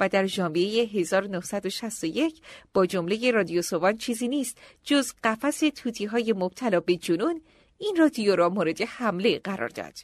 [0.00, 2.42] و در ژانویه 1961
[2.74, 7.40] با جمله رادیو سوان چیزی نیست جز قفس توتی های مبتلا به جنون
[7.78, 9.94] این رادیو را مورد حمله قرار داد.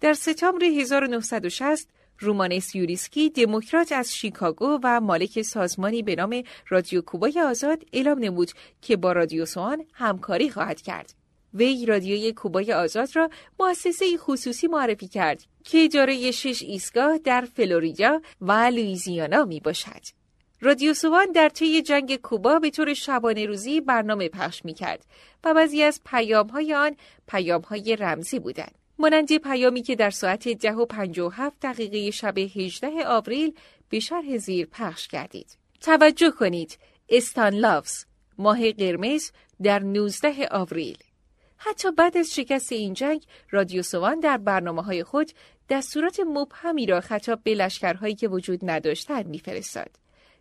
[0.00, 7.40] در سپتامبر 1960 رومانس یوریسکی دموکرات از شیکاگو و مالک سازمانی به نام رادیو کوبای
[7.40, 8.50] آزاد اعلام نمود
[8.82, 11.21] که با رادیو سوان همکاری خواهد کرد.
[11.54, 18.20] وی رادیوی کوبای آزاد را مؤسسه خصوصی معرفی کرد که اجاره شش ایستگاه در فلوریدا
[18.40, 20.22] و لویزیانا می باشد.
[20.60, 25.06] رادیو سوان در طی جنگ کوبا به طور شبانه روزی برنامه پخش می کرد
[25.44, 26.96] و بعضی از پیام های آن
[27.28, 28.74] پیام های رمزی بودند.
[28.98, 30.86] مانند پیامی که در ساعت ده و
[31.18, 33.54] و هفت دقیقه شب 18 آوریل
[33.88, 35.58] به شرح زیر پخش کردید.
[35.80, 38.04] توجه کنید استان لافز
[38.38, 39.30] ماه قرمز
[39.62, 40.98] در 19 آوریل
[41.64, 45.30] حتی بعد از شکست این جنگ رادیو سوان در برنامه های خود
[45.68, 49.90] دستورات مبهمی را خطاب به لشکرهایی که وجود نداشتند میفرستاد.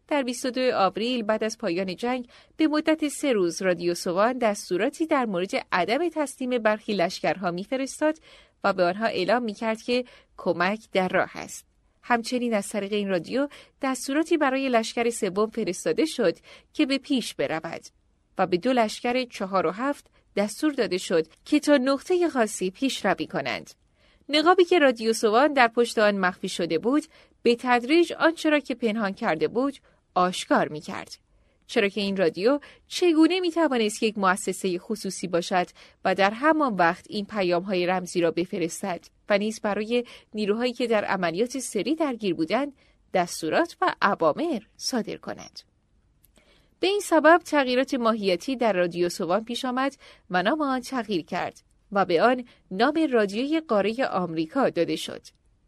[0.08, 5.26] در 22 آوریل بعد از پایان جنگ به مدت سه روز رادیو سوان دستوراتی در
[5.26, 8.18] مورد عدم تسلیم برخی لشکرها میفرستاد
[8.64, 10.06] و به آنها اعلام می‌کرد که
[10.38, 11.66] کمک در راه است.
[12.04, 13.48] همچنین از طریق این رادیو
[13.82, 16.38] دستوراتی برای لشکر سوم فرستاده شد
[16.74, 17.82] که به پیش برود
[18.38, 23.06] و به دو لشکر چهار و هفت دستور داده شد که تا نقطه خاصی پیش
[23.06, 23.72] روی کنند.
[24.30, 27.04] نقابی که رادیو سوان در پشت آن مخفی شده بود
[27.44, 29.78] به تدریج آنچه را که پنهان کرده بود
[30.16, 31.16] آشکار می کرد.
[31.68, 35.68] چرا که این رادیو چگونه می توانست یک مؤسسه خصوصی باشد
[36.06, 40.88] و در همان وقت این پیام های رمزی را بفرستد و نیز برای نیروهایی که
[40.88, 42.74] در عملیات سری درگیر بودند
[43.14, 45.71] دستورات و عوامر صادر کند.
[46.82, 49.96] به این سبب تغییرات ماهیتی در رادیو سوان پیش آمد
[50.30, 55.22] و نام آن تغییر کرد و به آن نام رادیوی قاره آمریکا داده شد.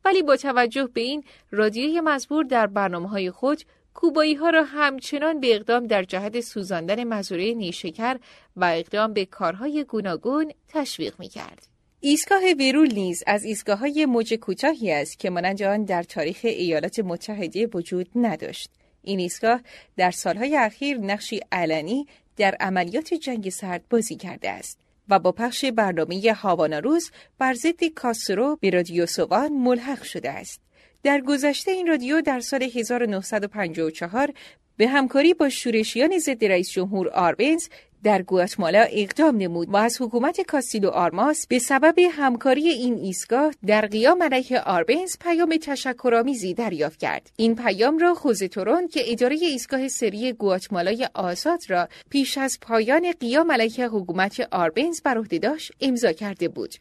[0.06, 5.40] ولی با توجه به این رادیوی مزبور در برنامه های خود کوبایی ها را همچنان
[5.40, 8.18] به اقدام در جهت سوزاندن مزوره نیشکر
[8.56, 11.68] و اقدام به کارهای گوناگون تشویق می کرد.
[12.00, 17.00] ایستگاه ویرول نیز از ایستگاه های موج کوتاهی است که مانند آن در تاریخ ایالات
[17.00, 18.70] متحده وجود نداشت.
[19.04, 19.62] این ایستگاه
[19.98, 25.66] در سالهای اخیر نقشی علنی در عملیات جنگ سرد بازی کرده است و با پخش
[25.66, 30.62] برنامه هاوانا روز بر ضد کاسترو به رادیو سوان ملحق شده است.
[31.04, 34.34] در گذشته این رادیو در سال 1954
[34.78, 37.68] به همکاری با شورشیان ضد رئیس جمهور آربنز
[38.04, 43.86] در گواتمالا اقدام نمود و از حکومت کاستیلو آرماس به سبب همکاری این ایستگاه در
[43.86, 47.32] قیام علیه آربنز پیام تشکرآمیزی دریافت کرد.
[47.38, 53.12] این پیام را خوزه تورون که اداره ایستگاه سری گواتمالای آزاد را پیش از پایان
[53.20, 56.76] قیام علیه حکومت آربنز بر عهده داشت امضا کرده بود.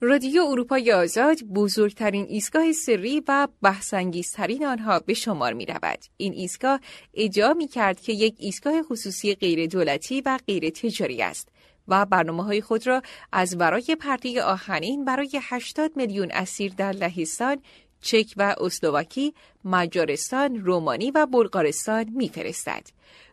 [0.00, 5.98] رادیو اروپای آزاد بزرگترین ایستگاه سری و بحثانگیزترین آنها به شمار می رود.
[6.16, 6.80] این ایستگاه
[7.14, 11.48] ادعا می کرد که یک ایستگاه خصوصی غیر دولتی و غیر تجاری است
[11.88, 17.62] و برنامه های خود را از برای پرده آهنین برای 80 میلیون اسیر در لهستان،
[18.00, 22.86] چک و اسلواکی، مجارستان، رومانی و بلغارستان میفرستد.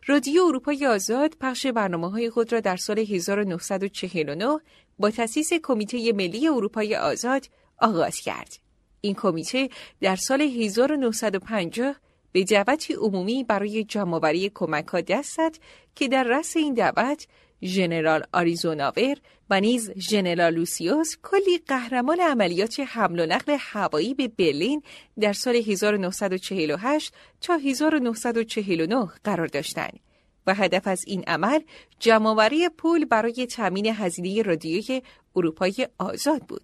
[0.06, 4.58] رادیو اروپای آزاد پخش برنامه های خود را در سال 1949
[4.98, 7.46] با تأسیس کمیته ملی اروپای آزاد
[7.78, 8.58] آغاز کرد.
[9.00, 9.68] این کمیته
[10.00, 11.96] در سال 1950
[12.32, 15.56] به دعوتی عمومی برای جمعآوری کمک دست زد
[15.94, 17.26] که در رأس این دعوت
[17.64, 19.16] ژنرال آریزوناور
[19.50, 24.82] و نیز ژنرال لوسیوس کلی قهرمان عملیات حمل و نقل هوایی به برلین
[25.20, 30.00] در سال 1948 تا 1949 قرار داشتند
[30.46, 31.60] و هدف از این عمل
[31.98, 35.02] جمعآوری پول برای تامین هزینه رادیوی
[35.36, 36.62] اروپای آزاد بود.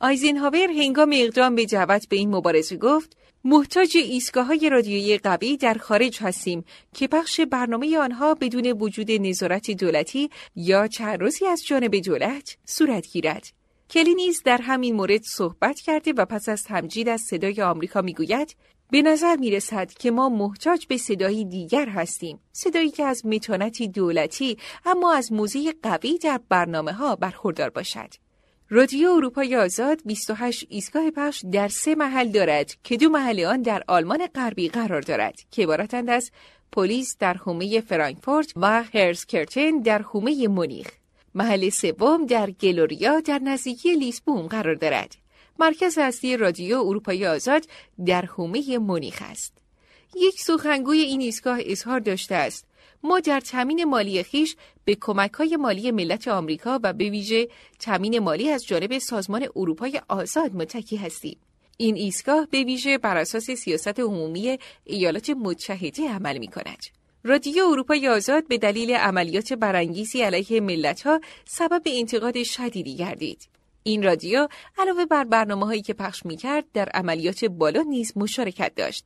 [0.00, 5.74] آیزنهاور هنگام اقدام به دعوت به این مبارزه گفت محتاج ایستگاه های رادیویی قوی در
[5.74, 12.56] خارج هستیم که پخش برنامه آنها بدون وجود نظارت دولتی یا تعرضی از جانب دولت
[12.64, 13.46] صورت گیرد.
[13.90, 18.56] کلی نیز در همین مورد صحبت کرده و پس از تمجید از صدای آمریکا می‌گوید
[18.92, 22.40] به نظر می رسد که ما محتاج به صدایی دیگر هستیم.
[22.52, 28.14] صدایی که از متانتی دولتی اما از موزه قوی در برنامه ها برخوردار باشد.
[28.68, 33.82] رادیو اروپای آزاد 28 ایستگاه پخش در سه محل دارد که دو محل آن در
[33.88, 36.30] آلمان غربی قرار دارد که عبارتند از
[36.72, 40.88] پلیس در حومه فرانکفورت و هرسکرتن در حومه مونیخ.
[41.34, 45.21] محل سوم در گلوریا در نزدیکی لیسبون قرار دارد.
[45.62, 47.66] مرکز اصلی رادیو اروپای آزاد
[48.06, 49.52] در حومه مونیخ است.
[50.16, 52.66] یک سخنگوی این ایستگاه اظهار داشته است
[53.02, 57.48] ما در تامین مالی خیش به کمک های مالی ملت آمریکا و به ویژه
[57.78, 61.38] تامین مالی از جانب سازمان اروپای آزاد متکی هستیم.
[61.76, 66.86] این ایستگاه به ویژه بر اساس سیاست عمومی ایالات متحده عمل می کند.
[67.24, 73.51] رادیو اروپای آزاد به دلیل عملیات برانگیزی علیه ملتها سبب انتقاد شدیدی گردید.
[73.82, 78.74] این رادیو علاوه بر برنامه هایی که پخش می کرد در عملیات بالون نیز مشارکت
[78.74, 79.04] داشت.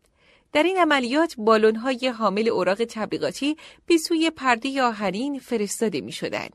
[0.52, 3.56] در این عملیات بالون های حامل اوراق تبلیغاتی
[3.86, 6.48] به سوی پرده آهنین فرستاده می شدن.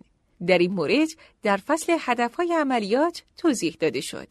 [0.47, 1.07] در این مورد
[1.43, 4.27] در فصل هدف های عملیات توضیح داده شد.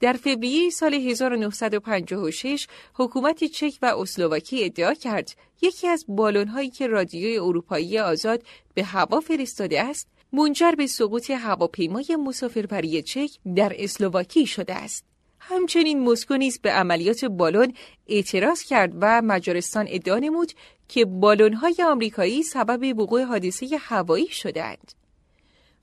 [0.00, 5.30] در فوریه سال 1956 حکومت چک و اسلوواکی ادعا کرد
[5.62, 8.42] یکی از بالون هایی که رادیوی اروپایی آزاد
[8.74, 15.04] به هوا فرستاده است منجر به سقوط هواپیمای مسافربری چک در اسلوواکی شده است.
[15.38, 17.72] همچنین مسکو نیز به عملیات بالون
[18.06, 20.52] اعتراض کرد و مجارستان ادعا نمود
[20.88, 24.92] که بالون‌های آمریکایی سبب وقوع حادثه هوایی شدند.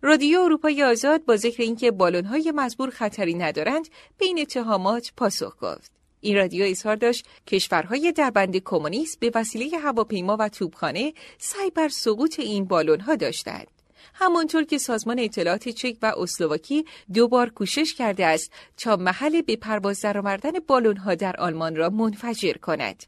[0.02, 3.88] رادیو اروپای آزاد با ذکر اینکه بالون‌های مزبور خطری ندارند
[4.18, 5.92] به این اتهامات پاسخ گفت.
[6.22, 12.40] این رادیو اظهار داشت کشورهای دربند کمونیست به وسیله هواپیما و توپخانه سعی بر سقوط
[12.40, 13.68] این بالون‌ها داشتند.
[14.14, 20.02] همانطور که سازمان اطلاعات چک و اسلوواکی دوبار کوشش کرده است تا محل به پرواز
[20.02, 23.04] درآوردن بالونها در آلمان را منفجر کند.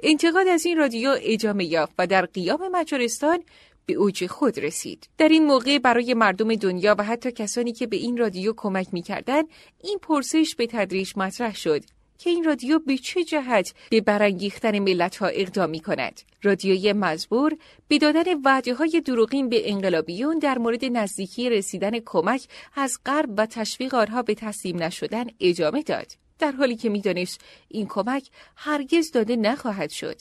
[0.00, 3.42] انتقاد از این رادیو اجامه یافت و در قیام مجارستان
[3.86, 5.08] به اوج خود رسید.
[5.18, 9.48] در این موقع برای مردم دنیا و حتی کسانی که به این رادیو کمک می‌کردند
[9.82, 11.84] این پرسش به تدریج مطرح شد
[12.18, 16.20] که این رادیو به چه جهت به برانگیختن ملت ها اقدام می کند.
[16.42, 17.56] رادیوی مزبور
[17.88, 23.46] به دادن وعده های دروغین به انقلابیون در مورد نزدیکی رسیدن کمک از غرب و
[23.46, 26.12] تشویق آنها به تسلیم نشدن اجامه داد.
[26.38, 30.16] در حالی که می‌دانست این کمک هرگز داده نخواهد شد.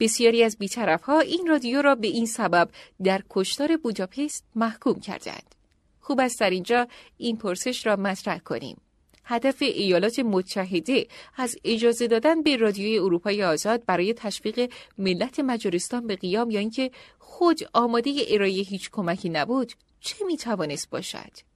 [0.00, 2.68] بسیاری از بیطرف ها این رادیو را به این سبب
[3.04, 5.54] در کشتار بوداپست محکوم کردند.
[6.00, 6.88] خوب است در اینجا
[7.18, 8.76] این پرسش را مطرح کنیم.
[9.24, 11.06] هدف ایالات متحده
[11.36, 16.90] از اجازه دادن به رادیوی اروپای آزاد برای تشویق ملت مجارستان به قیام یا اینکه
[17.18, 21.50] خود آماده ارائه هیچ کمکی نبود چه می‌توانست باشد؟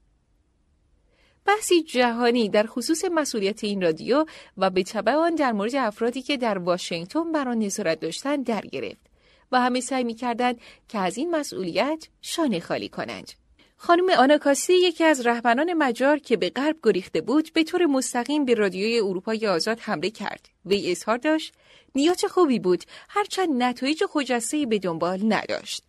[1.46, 4.24] بحثی جهانی در خصوص مسئولیت این رادیو
[4.56, 8.60] و به تبع آن در مورد افرادی که در واشنگتن بر آن نظارت داشتند در
[8.60, 9.06] گرفت
[9.52, 13.43] و همه سعی می‌کردند که از این مسئولیت شانه خالی کنند.
[13.86, 18.54] خانم آناکاسی یکی از رهبران مجار که به غرب گریخته بود به طور مستقیم به
[18.54, 20.48] رادیوی اروپای آزاد حمله کرد.
[20.66, 21.54] وی اظهار داشت
[21.94, 25.82] نیات خوبی بود هرچند نتایج خجسته به دنبال نداشت.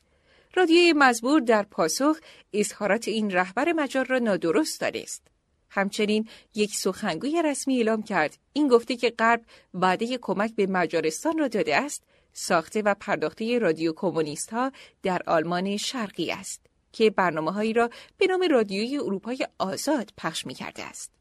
[0.55, 2.19] رادیوی مزبور در پاسخ
[2.53, 5.27] اظهارات این رهبر مجار را نادرست دانست.
[5.69, 8.37] همچنین یک سخنگوی رسمی اعلام کرد.
[8.53, 9.41] این گفته که غرب
[9.73, 14.71] وعده کمک به مجارستان را داده است ساخته و پرداخته رادیو کمونیست ها
[15.03, 16.74] در آلمان شرقی است.
[16.95, 21.11] که برنامه هایی را به نام رادیوی اروپای آزاد پخش می کرده است.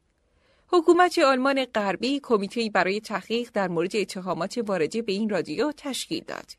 [0.67, 6.51] حکومت آلمان غربی کمیته برای تحقیق در مورد اتهامات وارده به این رادیو تشکیل داد.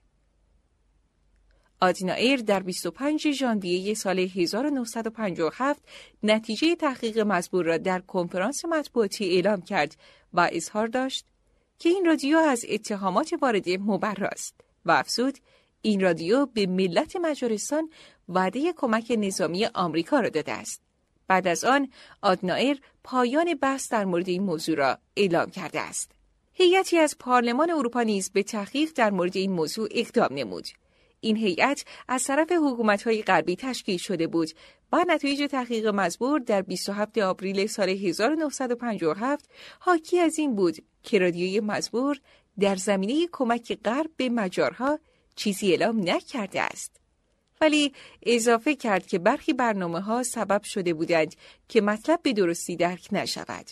[1.80, 5.82] آدینایر در 25 ژانویه سال 1957
[6.22, 9.96] نتیجه تحقیق مزبور را در کنفرانس مطبوعاتی اعلام کرد
[10.32, 11.26] و اظهار داشت
[11.78, 15.38] که این رادیو از اتهامات وارده مبراست و افزود
[15.86, 17.90] این رادیو به ملت مجارستان
[18.28, 20.82] وعده کمک نظامی آمریکا را داده است.
[21.28, 21.88] بعد از آن
[22.22, 26.10] آدنایر پایان بحث در مورد این موضوع را اعلام کرده است.
[26.52, 30.66] هیئتی از پارلمان اروپا نیز به تحقیق در مورد این موضوع اقدام نمود.
[31.20, 34.50] این هیئت از طرف حکومت‌های غربی تشکیل شده بود
[34.92, 41.60] و نتایج تحقیق مزبور در 27 آوریل سال 1957 حاکی از این بود که رادیوی
[41.60, 42.20] مزبور
[42.58, 44.98] در زمینه کمک غرب به مجارها
[45.36, 47.00] چیزی اعلام نکرده است.
[47.60, 51.34] ولی اضافه کرد که برخی برنامه ها سبب شده بودند
[51.68, 53.66] که مطلب به درستی درک نشود.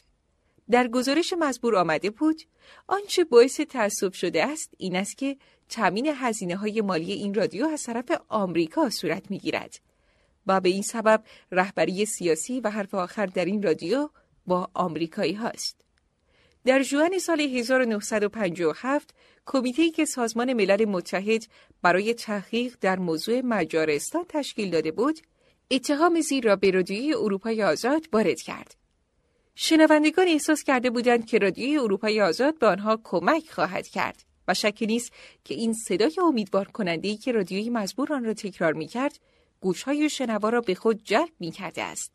[0.71, 2.43] در گزارش مزبور آمده بود
[2.87, 5.37] آنچه باعث تعصب شده است این است که
[5.69, 9.79] تامین هزینه های مالی این رادیو از طرف آمریکا صورت می گیرد
[10.47, 14.09] و به این سبب رهبری سیاسی و حرف آخر در این رادیو
[14.47, 15.85] با آمریکایی هاست.
[16.65, 19.15] در جوان سال 1957
[19.47, 21.47] کمیته که سازمان ملل متحد
[21.83, 25.21] برای تحقیق در موضوع مجارستان تشکیل داده بود،
[25.71, 28.75] اتهام زیر را به رادیوی اروپای آزاد وارد کرد.
[29.55, 34.87] شنوندگان احساس کرده بودند که رادیوی اروپای آزاد به آنها کمک خواهد کرد و شکی
[34.87, 35.13] نیست
[35.45, 39.19] که این صدای امیدوار کننده که رادیوی مزبور آن را تکرار می کرد،
[39.61, 42.13] گوشهای شنوا را به خود جلب می کرده است.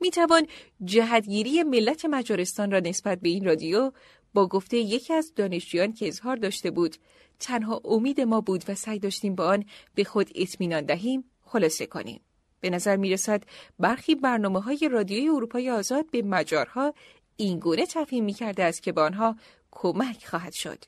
[0.00, 0.46] می توان
[0.84, 3.92] جهتگیری ملت مجارستان را نسبت به این رادیو
[4.34, 6.96] با گفته یکی از دانشجویان که اظهار داشته بود
[7.38, 9.64] تنها امید ما بود و سعی داشتیم با آن
[9.94, 12.20] به خود اطمینان دهیم خلاصه کنیم.
[12.60, 13.42] به نظر می رسد
[13.78, 16.94] برخی برنامه های رادیوی اروپای آزاد به مجارها
[17.36, 19.36] این گونه تفهیم می‌کرده است که به آنها
[19.70, 20.84] کمک خواهد شد.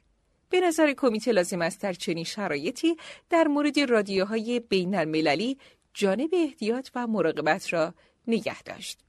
[0.51, 2.97] به نظر کمیته لازم است در چنین شرایطی
[3.31, 5.59] در مورد رادیوهای بین المللی
[5.95, 7.95] جانب احتیاط و مراقبت را
[8.27, 9.06] نگه داشت.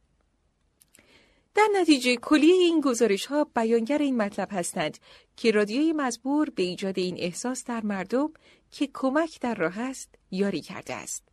[1.58, 4.98] در نتیجه کلیه این گزارش ها بیانگر این مطلب هستند
[5.38, 8.30] که رادیوی مزبور به ایجاد این احساس در مردم
[8.72, 11.24] که کمک در راه است یاری کرده است.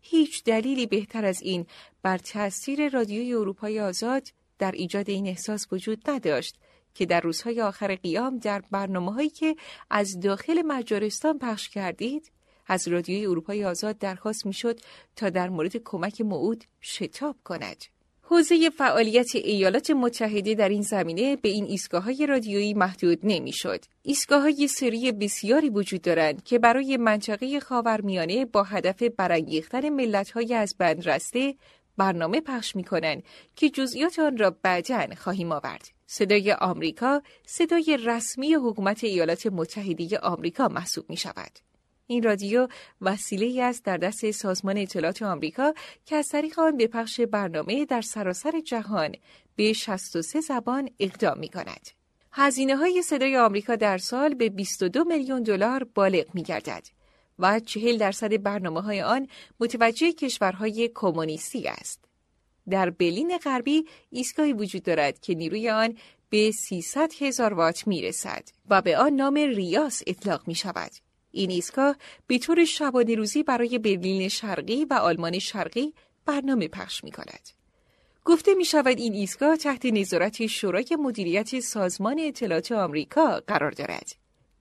[0.00, 1.66] هیچ دلیلی بهتر از این
[2.02, 6.56] بر تاثیر رادیوی اروپای آزاد در ایجاد این احساس وجود نداشت
[6.94, 9.56] که در روزهای آخر قیام در برنامه هایی که
[9.90, 12.30] از داخل مجارستان پخش کردید
[12.66, 14.80] از رادیوی اروپای آزاد درخواست می‌شد
[15.16, 17.84] تا در مورد کمک موعود شتاب کند.
[18.32, 23.84] حوزه فعالیت ایالات متحده در این زمینه به این ایستگاه رادیویی محدود نمی‌شد.
[24.02, 30.54] ایستگاه های سری بسیاری وجود دارند که برای منطقه خاورمیانه با هدف برانگیختن ملت های
[30.54, 31.54] از بند رسته
[31.96, 33.22] برنامه پخش می کنند
[33.56, 35.88] که جزئیات آن را بعدا خواهیم آورد.
[36.06, 41.69] صدای آمریکا صدای رسمی حکومت ایالات متحده آمریکا محسوب می شود.
[42.10, 42.68] این رادیو
[43.00, 45.74] وسیله است در دست سازمان اطلاعات آمریکا
[46.06, 49.14] که از طریق آن به پخش برنامه در سراسر جهان
[49.56, 51.88] به 63 زبان اقدام می کند.
[52.32, 56.86] هزینه های صدای آمریکا در سال به 22 میلیون دلار بالغ می گردد
[57.38, 59.28] و 40 درصد برنامه های آن
[59.60, 62.04] متوجه کشورهای کمونیستی است.
[62.70, 65.96] در برلین غربی ایستگاهی وجود دارد که نیروی آن
[66.30, 70.90] به 300 هزار وات می رسد و به آن نام ریاس اطلاق می شود.
[71.32, 75.94] این ایستگاه به طور شبانه روزی برای برلین شرقی و آلمان شرقی
[76.26, 77.48] برنامه پخش می کند.
[78.24, 84.12] گفته می شود این ایستگاه تحت نظارت شورای مدیریت سازمان اطلاعات آمریکا قرار دارد.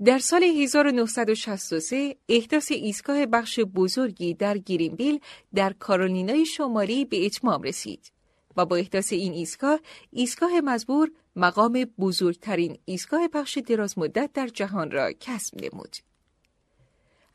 [0.06, 5.20] در سال 1963 احداث ایستگاه بخش بزرگی در گرینبیل
[5.56, 8.12] در کارولینای شمالی به اتمام رسید
[8.58, 9.80] و با احداث این ایستگاه
[10.12, 15.96] ایستگاه مزبور مقام بزرگترین ایستگاه پخش دراز مدت در جهان را کسب نمود.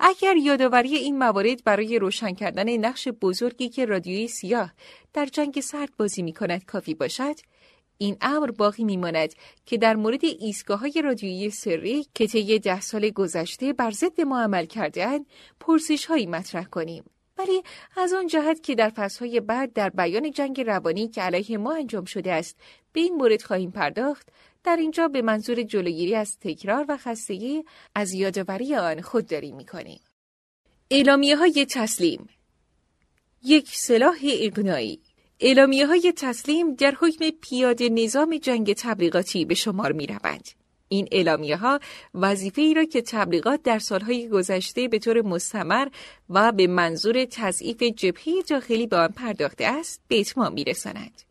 [0.00, 4.72] اگر یادآوری این موارد برای روشن کردن نقش بزرگی که رادیوی سیاه
[5.12, 7.34] در جنگ سرد بازی می کند کافی باشد،
[7.98, 9.34] این امر باقی میماند
[9.66, 14.40] که در مورد ایستگاه های رادیویی سری که طی ده سال گذشته بر ضد ما
[14.40, 15.26] عمل کردهاند
[15.60, 17.04] پرسش هایی مطرح کنیم.
[17.38, 17.62] ولی
[17.96, 22.04] از آن جهت که در فصلهای بعد در بیان جنگ روانی که علیه ما انجام
[22.04, 22.56] شده است
[22.92, 24.28] به این مورد خواهیم پرداخت
[24.64, 30.00] در اینجا به منظور جلوگیری از تکرار و خستگی از یادآوری آن خودداری می‌کنیم
[30.90, 32.28] اعلامیه های تسلیم
[33.42, 35.00] یک سلاح اقنایی
[35.40, 40.48] اعلامیه های تسلیم در حکم پیاده نظام جنگ تبلیغاتی به شمار می روند.
[40.88, 41.80] این اعلامیه ها
[42.14, 45.88] وظیفه ای را که تبلیغات در سالهای گذشته به طور مستمر
[46.30, 51.22] و به منظور تضعیف جبهه داخلی به آن پرداخته است به اتمام می رساند.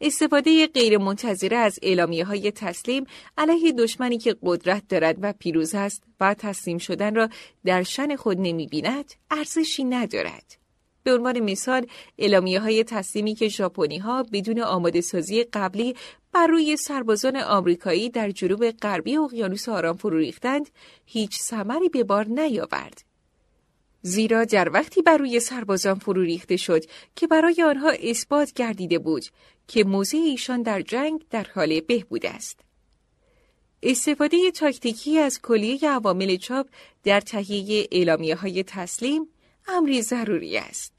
[0.00, 3.04] استفاده غیرمنتظره از اعلامیه های تسلیم
[3.38, 7.28] علیه دشمنی که قدرت دارد و پیروز است و تسلیم شدن را
[7.64, 10.56] در شن خود نمی بیند ارزشی ندارد.
[11.02, 11.86] به عنوان مثال
[12.18, 15.96] اعلامیه های تسلیمی که ژاپنی ها بدون آماده سازی قبلی
[16.32, 20.70] بر روی سربازان آمریکایی در جنوب غربی اقیانوس آرام فرو ریختند
[21.04, 23.10] هیچ ثمری به بار نیاورد
[24.02, 26.84] زیرا در وقتی بر روی سربازان فرو ریخته شد
[27.16, 29.24] که برای آنها اثبات گردیده بود
[29.70, 32.60] که موضع ایشان در جنگ در حال بهبود است.
[33.82, 36.66] استفاده تاکتیکی از کلیه عوامل چاپ
[37.04, 39.28] در تهیه اعلامیه های تسلیم
[39.68, 40.92] امری ضروری است.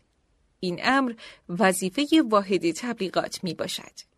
[0.60, 1.14] این امر
[1.50, 4.12] وظیفه واحد تبلیغات می باشد.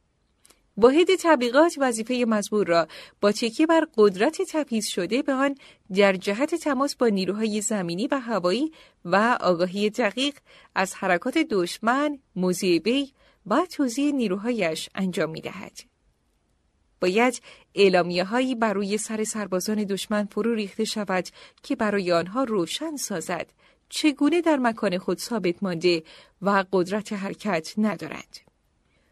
[0.78, 2.88] واحد تبلیغات وظیفه مزبور را
[3.22, 5.56] با تکیه بر قدرت تپیز شده به آن
[5.96, 8.72] در جهت تماس با نیروهای زمینی و هوایی
[9.06, 10.36] و آگاهی دقیق
[10.76, 13.14] از حرکات دشمن، موزیبی
[13.48, 15.80] و توضیح نیروهایش انجام می دهد.
[17.02, 17.42] باید
[17.76, 21.28] اعلامیه هایی بر روی سر سربازان دشمن فرو ریخته شود
[21.64, 23.54] که برای آنها روشن سازد
[23.90, 26.04] چگونه در مکان خود ثابت مانده
[26.42, 28.38] و قدرت حرکت ندارند.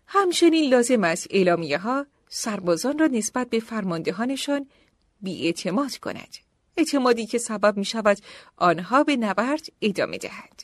[0.07, 4.65] همچنین لازم است اعلامیه ها سربازان را نسبت به فرماندهانشان
[5.21, 6.37] بیاعتماد کند.
[6.77, 8.17] اعتمادی که سبب می شود
[8.55, 10.63] آنها به نبرد ادامه دهند.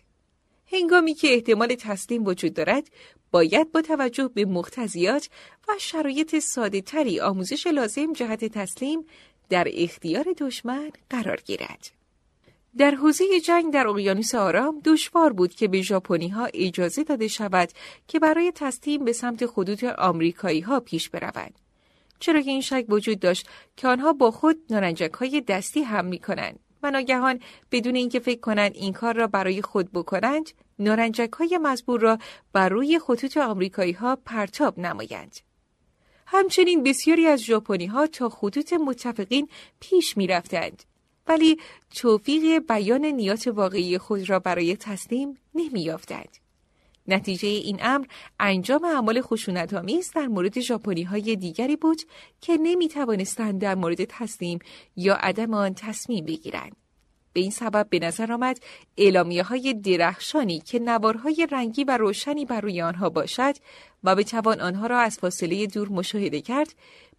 [0.72, 2.90] هنگامی که احتمال تسلیم وجود دارد،
[3.32, 5.30] باید با توجه به مختزیات
[5.68, 9.06] و شرایط ساده تری آموزش لازم جهت تسلیم
[9.50, 11.92] در اختیار دشمن قرار گیرد.
[12.78, 17.70] در حوزه جنگ در اقیانوس آرام دشوار بود که به ژاپنی ها اجازه داده شود
[18.08, 21.60] که برای تسلیم به سمت خطوط آمریکایی ها پیش بروند.
[22.20, 26.20] چرا که این شک وجود داشت که آنها با خود نارنجک های دستی هم می
[26.20, 27.40] کنند و ناگهان
[27.72, 30.50] بدون اینکه فکر کنند این کار را برای خود بکنند
[30.80, 32.18] نارنجک های مزبور را
[32.54, 35.38] بر روی خطوط آمریکایی ها پرتاب نمایند.
[36.26, 39.50] همچنین بسیاری از ژاپنی ها تا خطوط متفقین
[39.80, 40.84] پیش می رفتند.
[41.28, 41.58] ولی
[41.96, 46.38] توفیق بیان نیات واقعی خود را برای تسلیم نمی یافتند.
[47.08, 48.06] نتیجه این امر
[48.40, 52.02] انجام اعمال خشونت‌آمیز در مورد ژاپنی های دیگری بود
[52.42, 54.60] که نمی توانستند در مورد تسلیم
[54.96, 56.76] یا عدم آن تصمیم بگیرند.
[57.34, 58.60] به این سبب به نظر آمد
[58.98, 63.56] اعلامیه های درخشانی که نوارهای رنگی و روشنی بر روی آنها باشد
[64.04, 66.76] و به توان آنها را از فاصله دور مشاهده کرد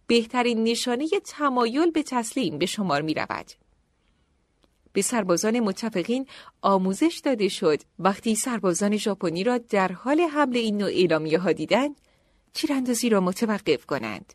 [0.07, 3.45] بهترین نشانه تمایل به تسلیم به شمار می رود.
[4.99, 6.25] به سربازان متفقین
[6.61, 11.95] آموزش داده شد وقتی سربازان ژاپنی را در حال حمل این نوع اعلامیه ها دیدند
[12.53, 14.33] تیراندازی را متوقف کنند.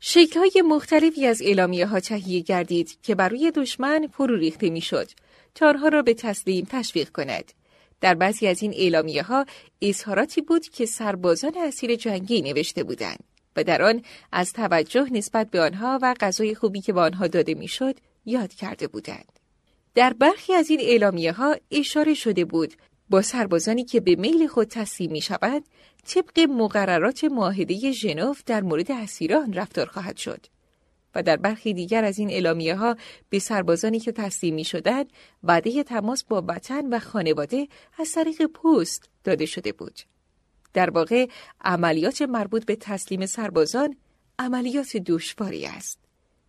[0.00, 5.10] شکل های مختلفی از اعلامیه ها تهیه گردید که بر روی دشمن فرو ریخته می‌شد
[5.54, 7.52] تا آنها را به تسلیم تشویق کند.
[8.00, 9.46] در بعضی از این اعلامیه ها
[9.82, 13.24] اظهاراتی بود که سربازان اسیر جنگی نوشته بودند
[13.56, 17.54] و در آن از توجه نسبت به آنها و غذای خوبی که به آنها داده
[17.54, 17.94] می‌شد
[18.26, 19.33] یاد کرده بودند.
[19.94, 22.74] در برخی از این اعلامیه ها اشاره شده بود
[23.10, 25.64] با سربازانی که به میل خود تسلیم می شود
[26.06, 30.46] طبق مقررات معاهده ژنو در مورد اسیران رفتار خواهد شد
[31.14, 32.96] و در برخی دیگر از این اعلامیه ها
[33.28, 35.06] به سربازانی که تسلیم می شدند
[35.42, 37.68] وعده تماس با وطن و خانواده
[37.98, 40.00] از طریق پست داده شده بود.
[40.72, 41.28] در واقع
[41.60, 43.96] عملیات مربوط به تسلیم سربازان
[44.38, 46.03] عملیات دشواری است.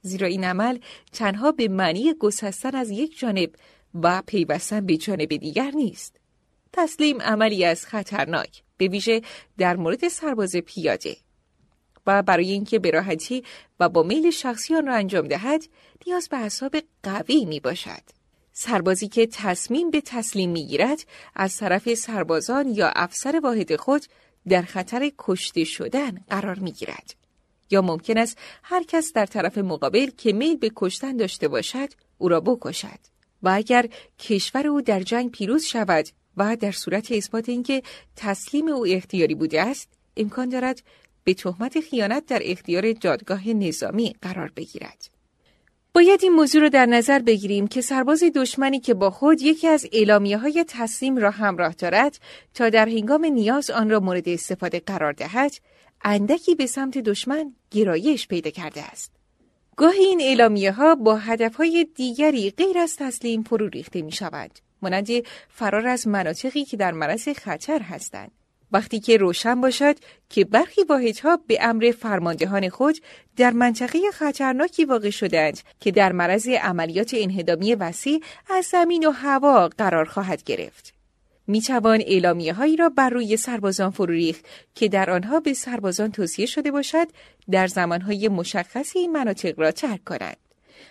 [0.05, 0.79] زیرا این عمل
[1.11, 3.49] تنها به معنی گسستن از یک جانب
[3.93, 6.15] و پیوستن به جانب دیگر نیست.
[6.73, 9.21] تسلیم عملی از خطرناک به ویژه
[9.57, 11.17] در مورد سرباز پیاده
[12.07, 13.43] و برای اینکه به راحتی
[13.79, 15.63] و با میل شخصی آن را انجام دهد
[16.07, 18.01] نیاز به حساب قوی می باشد.
[18.51, 20.99] سربازی که تصمیم به تسلیم می گیرد
[21.35, 24.05] از طرف سربازان یا افسر واحد خود
[24.47, 27.24] در خطر کشته شدن قرار می گیرد.
[27.69, 32.29] یا ممکن است هر کس در طرف مقابل که میل به کشتن داشته باشد او
[32.29, 32.99] را بکشد.
[33.43, 33.89] و اگر
[34.19, 36.05] کشور او در جنگ پیروز شود
[36.37, 37.83] و در صورت اثبات اینکه
[38.15, 40.83] تسلیم او اختیاری بوده است امکان دارد
[41.23, 45.09] به تهمت خیانت در اختیار جادگاه نظامی قرار بگیرد.
[45.93, 49.87] باید این موضوع را در نظر بگیریم که سرباز دشمنی که با خود یکی از
[49.93, 52.19] اعلامیه های تسلیم را همراه دارد
[52.53, 55.51] تا در هنگام نیاز آن را مورد استفاده قرار دهد
[56.07, 59.11] اندکی به سمت دشمن گرایش پیدا کرده است.
[59.75, 64.51] گاهی این اعلامیه ها با هدف های دیگری غیر از تسلیم فرو ریخته می شود.
[64.81, 65.07] مانند
[65.49, 68.31] فرار از مناطقی که در معرض خطر هستند.
[68.71, 69.95] وقتی که روشن باشد
[70.29, 72.97] که برخی واحدها به امر فرماندهان خود
[73.37, 79.67] در منطقه خطرناکی واقع شدند که در معرض عملیات انهدامی وسیع از زمین و هوا
[79.67, 80.94] قرار خواهد گرفت.
[81.47, 86.11] می توان اعلامیه هایی را بر روی سربازان فرو ریخت که در آنها به سربازان
[86.11, 87.07] توصیه شده باشد
[87.51, 90.37] در زمانهای مشخصی مناطق را ترک کنند.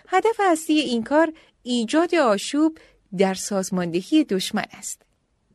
[0.07, 1.33] هدف اصلی این کار
[1.63, 2.77] ایجاد آشوب
[3.17, 5.01] در سازماندهی دشمن است.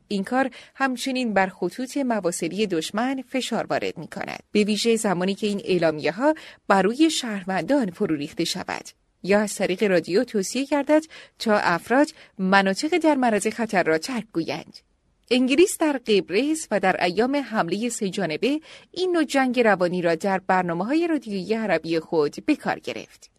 [0.08, 4.42] این کار همچنین بر خطوط مواصلی دشمن فشار وارد می کند.
[4.52, 6.34] به ویژه زمانی که این اعلامیه ها
[6.68, 8.84] بر روی شهروندان فرو ریخته شود.
[9.22, 11.02] یا از طریق رادیو توصیه گردد
[11.38, 14.78] تا افراد مناطق در معرض خطر را ترک گویند.
[15.32, 18.60] انگلیس در قبرس و در ایام حمله سه جانبه
[18.92, 23.30] این نوع جنگ روانی را در برنامه های رادیویی عربی خود به کار گرفت.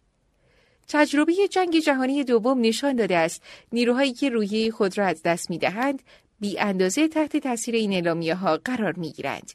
[0.88, 5.58] تجربه جنگ جهانی دوم نشان داده است نیروهایی که روحیه خود را از دست می
[5.58, 6.02] دهند
[6.40, 9.52] بی اندازه تحت تاثیر این اعلامیه ها قرار می گیرند.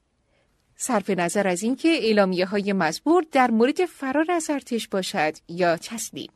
[0.75, 6.31] صرف نظر از اینکه اعلامیه های مزبور در مورد فرار از ارتش باشد یا تسلیم.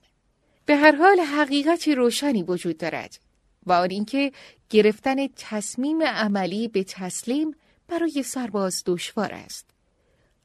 [0.65, 3.30] به هر حال حقیقت روشنی وجود دارد.
[3.65, 4.31] و آن اینکه
[4.69, 7.55] گرفتن تصمیم عملی به تسلیم
[7.87, 9.69] برای سرباز دشوار است.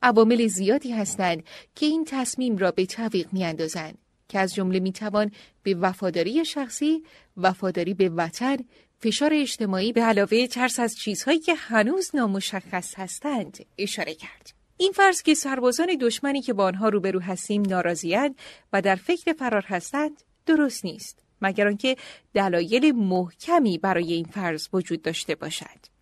[0.03, 1.43] عوامل زیادی هستند
[1.75, 3.99] که این تصمیم را به تعویق میاندازند
[4.29, 5.31] که از جمله می‌توان
[5.63, 7.03] به وفاداری شخصی،
[7.37, 8.57] وفاداری به وطن،
[9.01, 14.53] فشار اجتماعی به علاوه ترس از چیزهایی که هنوز نامشخص هستند اشاره کرد.
[14.77, 18.35] این فرض که سربازان دشمنی که با آنها روبرو هستیم ناراضیند
[18.73, 21.26] و در فکر فرار هستند درست نیست.
[21.43, 21.97] مگر آنکه
[22.35, 25.97] دلایل محکمی برای این فرض وجود داشته باشد.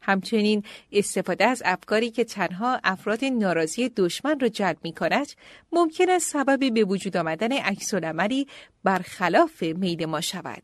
[0.00, 0.62] همچنین
[0.92, 5.26] استفاده از افکاری که تنها افراد ناراضی دشمن را جلب می کند
[5.72, 8.44] ممکن است سبب به وجود آمدن عکس بر
[8.84, 10.62] برخلاف میل ما شود.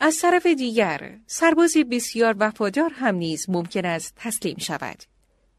[0.00, 5.02] از طرف دیگر سرباز بسیار وفادار هم نیز ممکن است تسلیم شود.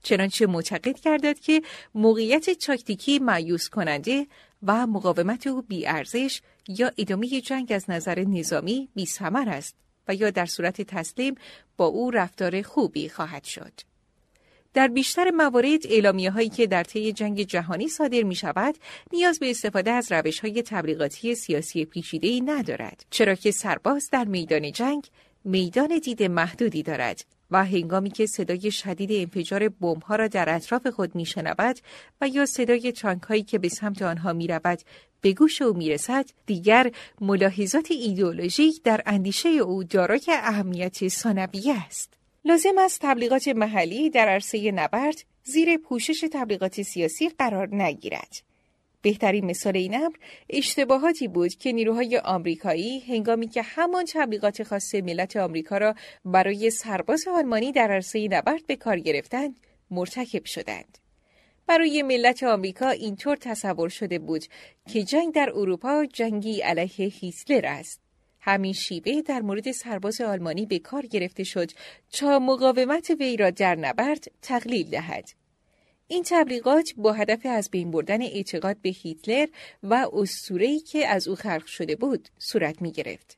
[0.04, 1.62] چنانچه معتقد گردد که
[1.96, 4.28] موقعیت تاکتیکی معیوس کننده
[4.64, 9.76] و مقاومت او ارزش یا ادامه جنگ از نظر نظامی بیثمر است
[10.08, 11.36] و یا در صورت تسلیم
[11.78, 13.72] با او رفتار خوبی خواهد شد.
[14.74, 18.76] در بیشتر موارد اعلامیه هایی که در طی جنگ جهانی صادر می شود
[19.14, 24.72] نیاز به استفاده از روش های تبلیغاتی سیاسی پیچیده ندارد چرا که سرباز در میدان
[24.72, 25.08] جنگ
[25.44, 29.72] میدان دید محدودی دارد و هنگامی که صدای شدید انفجار
[30.08, 31.80] ها را در اطراف خود میشنود
[32.22, 34.80] و یا صدای تانک هایی که به سمت آنها می رود
[35.22, 36.92] به گوش او می‌رسد دیگر
[37.22, 42.14] ملاحظات ایدئولوژیک در اندیشه او دارای اهمیت ثانویه است.
[42.46, 48.42] لازم است تبلیغات محلی در عرصه نبرد زیر پوشش تبلیغات سیاسی قرار نگیرد.
[49.06, 50.16] بهترین مثال این امر
[50.50, 55.96] اشتباهاتی بود که نیروهای آمریکایی هنگامی که همان تبلیغات خاص ملت آمریکا را
[56.26, 59.56] برای سرباز آلمانی در عرصه نبرد به کار گرفتند
[59.92, 60.98] مرتکب شدند.
[61.68, 64.46] برای ملت آمریکا اینطور تصور شده بود
[64.94, 68.02] که جنگ در اروپا جنگی علیه هیتلر است.
[68.40, 71.72] همین شیوه در مورد سرباز آلمانی به کار گرفته شد
[72.12, 75.45] تا مقاومت وی را در نبرد تقلیل دهد.
[76.08, 79.48] این تبلیغات با هدف از بین بردن اعتقاد به هیتلر
[79.84, 83.38] و اسطوره‌ای که از او خلق شده بود صورت می گرفت.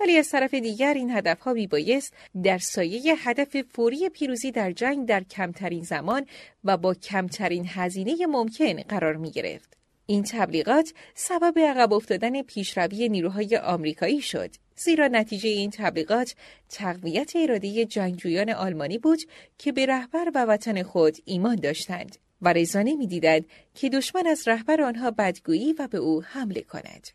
[0.00, 5.22] ولی از طرف دیگر این هدفها بایست در سایه هدف فوری پیروزی در جنگ در
[5.22, 6.26] کمترین زمان
[6.64, 9.76] و با کمترین هزینه ممکن قرار می گرفت.
[10.06, 16.34] این تبلیغات سبب عقب افتادن پیشروی نیروهای آمریکایی شد زیرا نتیجه این تبلیغات
[16.68, 19.20] تقویت اراده جنگجویان آلمانی بود
[19.58, 23.44] که به رهبر و وطن خود ایمان داشتند و رضا نمی‌دیدند
[23.74, 27.08] که دشمن از رهبر آنها بدگویی و به او حمله کند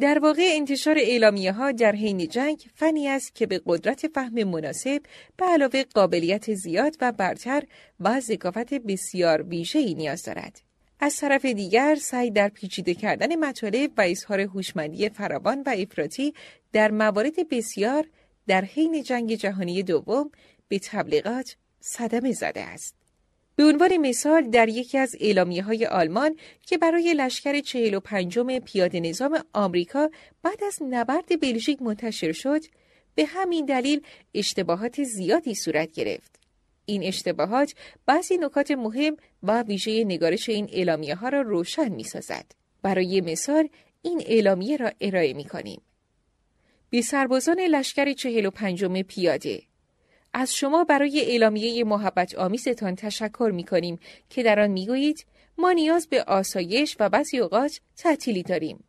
[0.00, 5.00] در واقع انتشار اعلامیه ها در حین جنگ فنی است که به قدرت فهم مناسب
[5.36, 7.62] به علاوه قابلیت زیاد و برتر
[8.00, 10.67] و ذکافت بسیار ویژه‌ای نیاز دارد.
[11.00, 16.34] از طرف دیگر سعی در پیچیده کردن مطالب و اظهار هوشمندی فراوان و افراطی
[16.72, 18.06] در موارد بسیار
[18.46, 20.30] در حین جنگ جهانی دوم
[20.68, 22.94] به تبلیغات صدمه زده است.
[23.56, 26.36] به عنوان مثال در یکی از اعلامیه های آلمان
[26.66, 30.10] که برای لشکر 45 پیاده نظام آمریکا
[30.42, 32.60] بعد از نبرد بلژیک منتشر شد
[33.14, 34.00] به همین دلیل
[34.34, 36.37] اشتباهات زیادی صورت گرفت.
[36.88, 37.74] این اشتباهات
[38.06, 42.46] بعضی نکات مهم و ویژه نگارش این اعلامیه ها را روشن می سازد.
[42.82, 43.68] برای مثال
[44.02, 45.80] این اعلامیه را ارائه می کنیم.
[46.90, 49.62] بی سربازان لشکر چهل و پنجم پیاده
[50.32, 53.98] از شما برای اعلامیه محبت آمیزتان تشکر می کنیم
[54.30, 55.26] که در آن می گویید
[55.58, 58.84] ما نیاز به آسایش و بعضی اوقات تعطیلی داریم.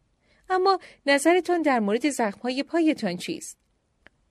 [0.49, 3.58] اما نظرتان در مورد زخمهای پایتان چیست؟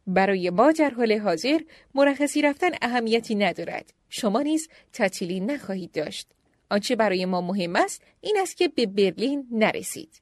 [0.09, 1.61] برای ما در حال حاضر
[1.95, 3.93] مرخصی رفتن اهمیتی ندارد.
[4.09, 6.29] شما نیز تعطیلی نخواهید داشت.
[6.71, 10.21] آنچه برای ما مهم است این است که به برلین نرسید.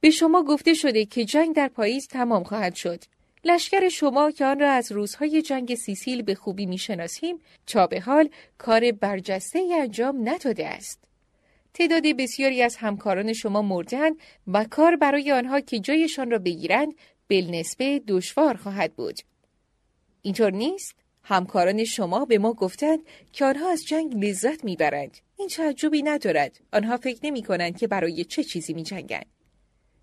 [0.00, 3.04] به شما گفته شده که جنگ در پاییز تمام خواهد شد.
[3.44, 8.28] لشکر شما که آن را از روزهای جنگ سیسیل به خوبی می‌شناسیم تا به حال
[8.58, 11.02] کار برجسته انجام نداده است.
[11.74, 14.10] تعداد بسیاری از همکاران شما مردن
[14.46, 16.94] و کار برای آنها که جایشان را بگیرند
[17.32, 19.18] بالنسبه دشوار خواهد بود.
[20.22, 22.98] اینطور نیست؟ همکاران شما به ما گفتند
[23.32, 25.18] که آنها از جنگ لذت می‌برند.
[25.38, 26.60] این تعجبی ندارد.
[26.72, 29.26] آنها فکر نمی کنند که برای چه چیزی می جنگند.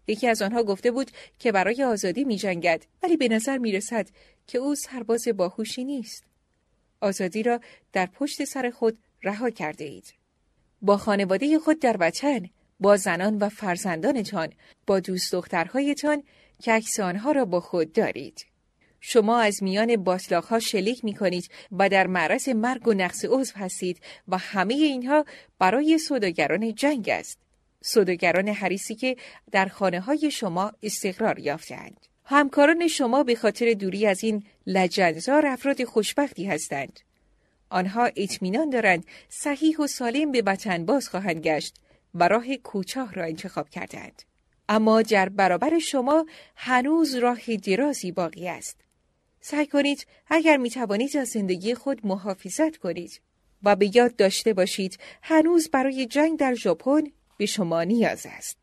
[0.07, 4.07] یکی از آنها گفته بود که برای آزادی می جنگد ولی به نظر می رسد
[4.47, 6.23] که او سرباز باهوشی نیست.
[7.01, 7.59] آزادی را
[7.93, 10.13] در پشت سر خود رها کرده اید.
[10.81, 12.49] با خانواده خود در وطن،
[12.79, 14.49] با زنان و فرزندانتان،
[14.87, 16.23] با دوست دخترهایتان
[16.61, 18.45] که عکس آنها را با خود دارید.
[19.01, 24.01] شما از میان باطلاقها شلیک می کنید و در معرض مرگ و نقص عضو هستید
[24.27, 25.25] و همه اینها
[25.59, 27.39] برای سوداگران جنگ است.
[27.81, 29.17] سوداگران حریسی که
[29.51, 32.05] در خانه های شما استقرار یافتند.
[32.25, 36.99] همکاران شما به خاطر دوری از این لجنزار افراد خوشبختی هستند.
[37.69, 41.75] آنها اطمینان دارند صحیح و سالم به وطن باز خواهند گشت
[42.13, 44.28] و راه کوچاه را انتخاب کردند.
[44.69, 48.81] اما در برابر شما هنوز راه درازی باقی است.
[49.41, 53.21] سعی کنید اگر می توانید از زندگی خود محافظت کنید
[53.63, 57.03] و به یاد داشته باشید هنوز برای جنگ در ژاپن
[57.37, 58.57] به شما نیاز است.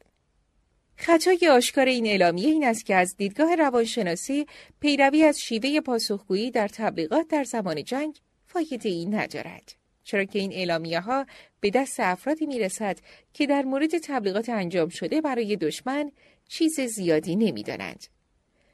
[0.96, 4.46] خطای آشکار این اعلامیه این است که از دیدگاه روانشناسی
[4.80, 9.85] پیروی از شیوه پاسخگویی در تبلیغات در زمان جنگ فایده ای ندارد.
[10.06, 11.26] چرا که این اعلامیه ها
[11.60, 12.98] به دست افرادی می رسد
[13.32, 16.12] که در مورد تبلیغات انجام شده برای دشمن
[16.48, 18.06] چیز زیادی نمی دانند.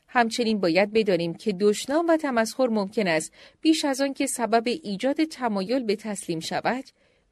[0.08, 5.24] همچنین باید بدانیم که دشنام و تمسخر ممکن است بیش از آن که سبب ایجاد
[5.24, 6.84] تمایل به تسلیم شود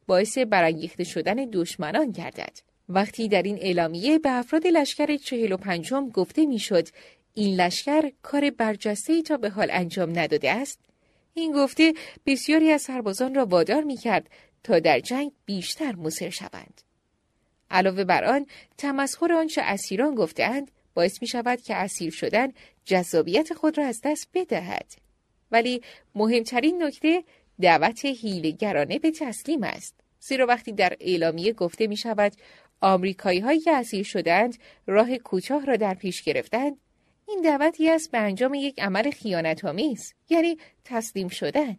[0.06, 2.58] باعث برانگیخته شدن دشمنان گردد.
[2.88, 6.88] وقتی در این اعلامیه به افراد لشکر چهل و پنجم گفته می‌شد
[7.34, 10.89] این لشکر کار برجسته ای تا به حال انجام نداده است
[11.34, 11.94] این گفته
[12.26, 14.30] بسیاری از سربازان را وادار می کرد
[14.64, 16.80] تا در جنگ بیشتر موثر شوند.
[17.70, 18.46] علاوه بر آن
[18.78, 22.52] تمسخر آنچه اسیران گفتهاند باعث می شود که اسیر شدن
[22.84, 24.92] جذابیت خود را از دست بدهد.
[25.50, 25.82] ولی
[26.14, 27.24] مهمترین نکته
[27.60, 29.94] دعوت هیلگرانه به تسلیم است.
[30.20, 32.32] زیرا وقتی در اعلامیه گفته می شود
[32.80, 36.76] آمریکایی هایی که اسیر شدند راه کوتاه را در پیش گرفتند
[37.30, 41.76] این دعوتی است به انجام یک عمل خیانتآمیز یعنی تسلیم شدن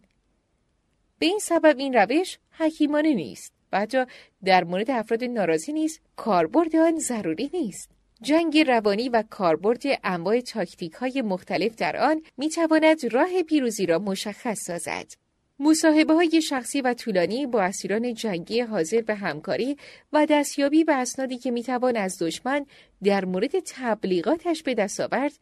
[1.18, 4.04] به این سبب این روش حکیمانه نیست و حتی
[4.44, 7.90] در مورد افراد ناراضی نیز کاربرد آن ضروری نیست
[8.22, 13.98] جنگ روانی و کاربرد انواع تاکتیک های مختلف در آن می تواند راه پیروزی را
[13.98, 15.21] مشخص سازد.
[15.64, 19.76] مصاحبه های شخصی و طولانی با اسیران جنگی حاضر به همکاری
[20.12, 22.66] و دستیابی به اسنادی که می‌توان از دشمن
[23.04, 25.32] در مورد تبلیغاتش به دست آورد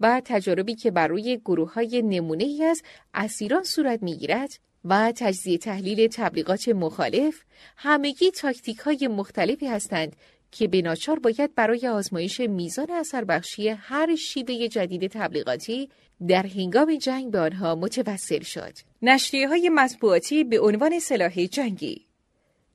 [0.00, 2.82] و تجاربی که بر روی گروه های نمونه ای از
[3.14, 4.50] اسیران صورت می‌گیرد
[4.84, 7.42] و تجزیه تحلیل تبلیغات مخالف
[7.76, 10.16] همگی تاکتیک های مختلفی هستند
[10.50, 15.88] که به باید برای آزمایش میزان اثر بخشی هر شیوه جدید تبلیغاتی
[16.28, 18.72] در هنگام جنگ به آنها متوسل شد.
[19.02, 22.06] نشریه های مطبوعاتی به عنوان سلاح جنگی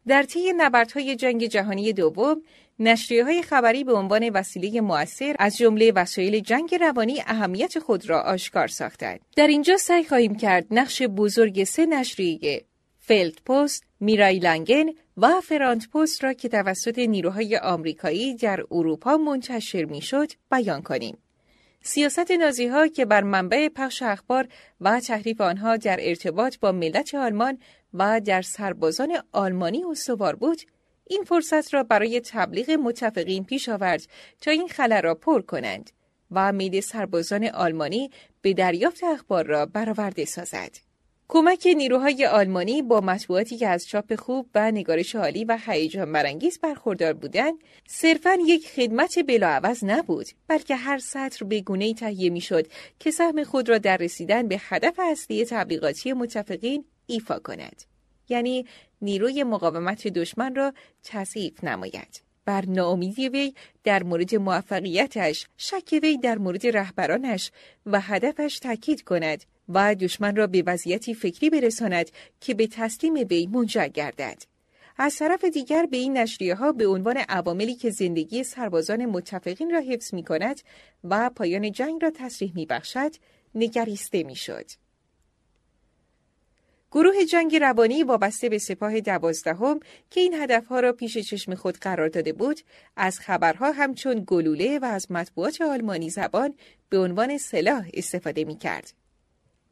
[0.08, 2.42] در طی نبردهای جنگ جهانی دوم
[2.80, 8.22] نشریه های خبری به عنوان وسیله مؤثر از جمله وسایل جنگ روانی اهمیت خود را
[8.22, 9.20] آشکار ساختند.
[9.36, 12.66] در اینجا سعی خواهیم کرد نقش بزرگ سه نشریه
[13.06, 14.86] فیلد پست، میرای لنگن
[15.18, 21.18] و فرانت پست را که توسط نیروهای آمریکایی در اروپا منتشر می‌شد بیان کنیم.
[21.82, 24.48] سیاست نازی ها که بر منبع پخش اخبار
[24.82, 27.58] و تحریف آنها در ارتباط با ملت آلمان
[27.94, 30.62] و در سربازان آلمانی استوار بود،
[31.08, 34.02] این فرصت را برای تبلیغ متفقین پیش آورد
[34.42, 35.92] تا این خلا را پر کنند
[36.32, 40.83] و میل سربازان آلمانی به دریافت اخبار را برآورده سازد.
[41.34, 46.60] کمک نیروهای آلمانی با مطبوعاتی که از چاپ خوب و نگارش عالی و هیجان برانگیز
[46.60, 47.54] برخوردار بودند
[47.88, 52.68] صرفا یک خدمت بلاعوض نبود بلکه هر سطر به گونه تهیه می‌شد
[53.00, 57.84] که سهم خود را در رسیدن به هدف اصلی تبلیغاتی متفقین ایفا کند.
[58.30, 58.66] یعنی
[59.02, 60.74] نیروی مقاومت دشمن را
[61.04, 62.22] تضعیف نماید.
[62.46, 63.54] بر ناامیدی وی
[63.84, 67.52] در مورد موفقیتش شک وی در مورد رهبرانش
[67.86, 72.12] و هدفش تاکید کند و دشمن را به وضعیتی فکری برساند
[72.42, 74.44] که به تسلیم وی منجر گردد.
[74.98, 79.80] از طرف دیگر به این نشریه ها به عنوان عواملی که زندگی سربازان متفقین را
[79.80, 80.62] حفظ می کند
[81.04, 83.12] و پایان جنگ را تصریح می بخشد
[83.56, 84.66] نگریسته می شد.
[86.92, 92.10] گروه جنگ روانی وابسته به سپاه دوازدهم که این هدفها را پیش چشم خود قرار
[92.10, 92.60] داده بود
[92.96, 96.54] از خبرها همچون گلوله و از مطبوعات آلمانی زبان
[96.90, 99.03] به عنوان سلاح استفاده می کرد.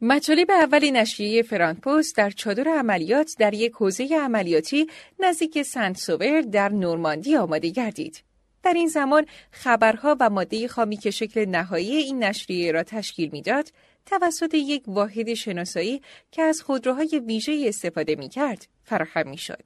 [0.04, 4.86] مطالب اول نشریه فرانپوست در چادر عملیات در یک حوزه عملیاتی
[5.20, 6.10] نزدیک سنت
[6.50, 8.22] در نورماندی آماده گردید.
[8.62, 13.72] در این زمان خبرها و ماده خامی که شکل نهایی این نشریه را تشکیل می‌داد
[14.06, 19.62] توسط یک واحد شناسایی که از خودروهای ویژه استفاده می کرد فراهم می شد.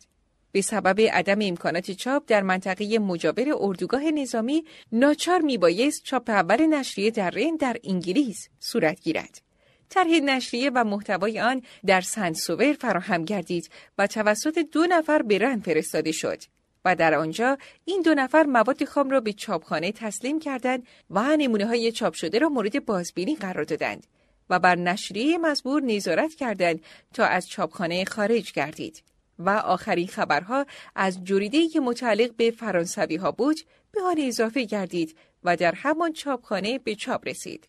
[0.52, 6.66] به سبب عدم امکانات چاپ در منطقه مجاور اردوگاه نظامی ناچار می بایست چاپ اول
[6.66, 9.45] نشریه در رین در انگلیس صورت گیرد.
[9.88, 15.60] طرح نشریه و محتوای آن در سنسوور فراهم گردید و توسط دو نفر به رن
[15.60, 16.42] فرستاده شد
[16.84, 21.66] و در آنجا این دو نفر مواد خام را به چاپخانه تسلیم کردند و نمونه
[21.66, 24.06] های چاپ شده را مورد بازبینی قرار دادند
[24.50, 26.80] و بر نشریه مزبور نظارت کردند
[27.14, 29.02] تا از چاپخانه خارج گردید
[29.38, 33.60] و آخرین خبرها از جریده که متعلق به فرانسوی ها بود
[33.92, 37.68] به آن اضافه گردید و در همان چاپخانه به چاپ رسید.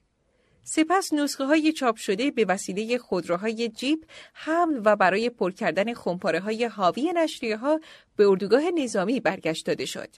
[0.69, 3.99] سپس نسخه های چاپ شده به وسیله خودروهای جیپ
[4.33, 7.79] حمل و برای پر کردن خمپاره های حاوی نشریه ها
[8.15, 10.09] به اردوگاه نظامی برگشت داده شد.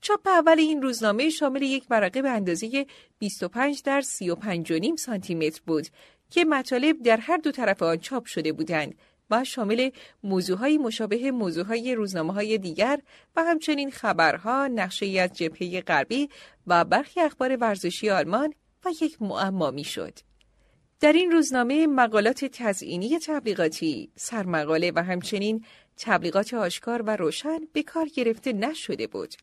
[0.00, 2.86] چاپ اول این روزنامه شامل یک ورقه به اندازه
[3.18, 5.86] 25 در 35.5 سانتی متر بود
[6.30, 8.94] که مطالب در هر دو طرف آن چاپ شده بودند
[9.30, 9.90] و شامل
[10.22, 13.00] موضوعهای مشابه موضوعهای روزنامه های دیگر
[13.36, 16.28] و همچنین خبرها، نقشه از جبهه غربی
[16.66, 18.54] و برخی اخبار ورزشی آلمان
[18.86, 20.18] و یک معما می‌شد.
[21.00, 25.64] در این روزنامه مقالات تزئینی تبلیغاتی، سرمقاله و همچنین
[25.96, 29.34] تبلیغات آشکار و روشن به کار گرفته نشده بود.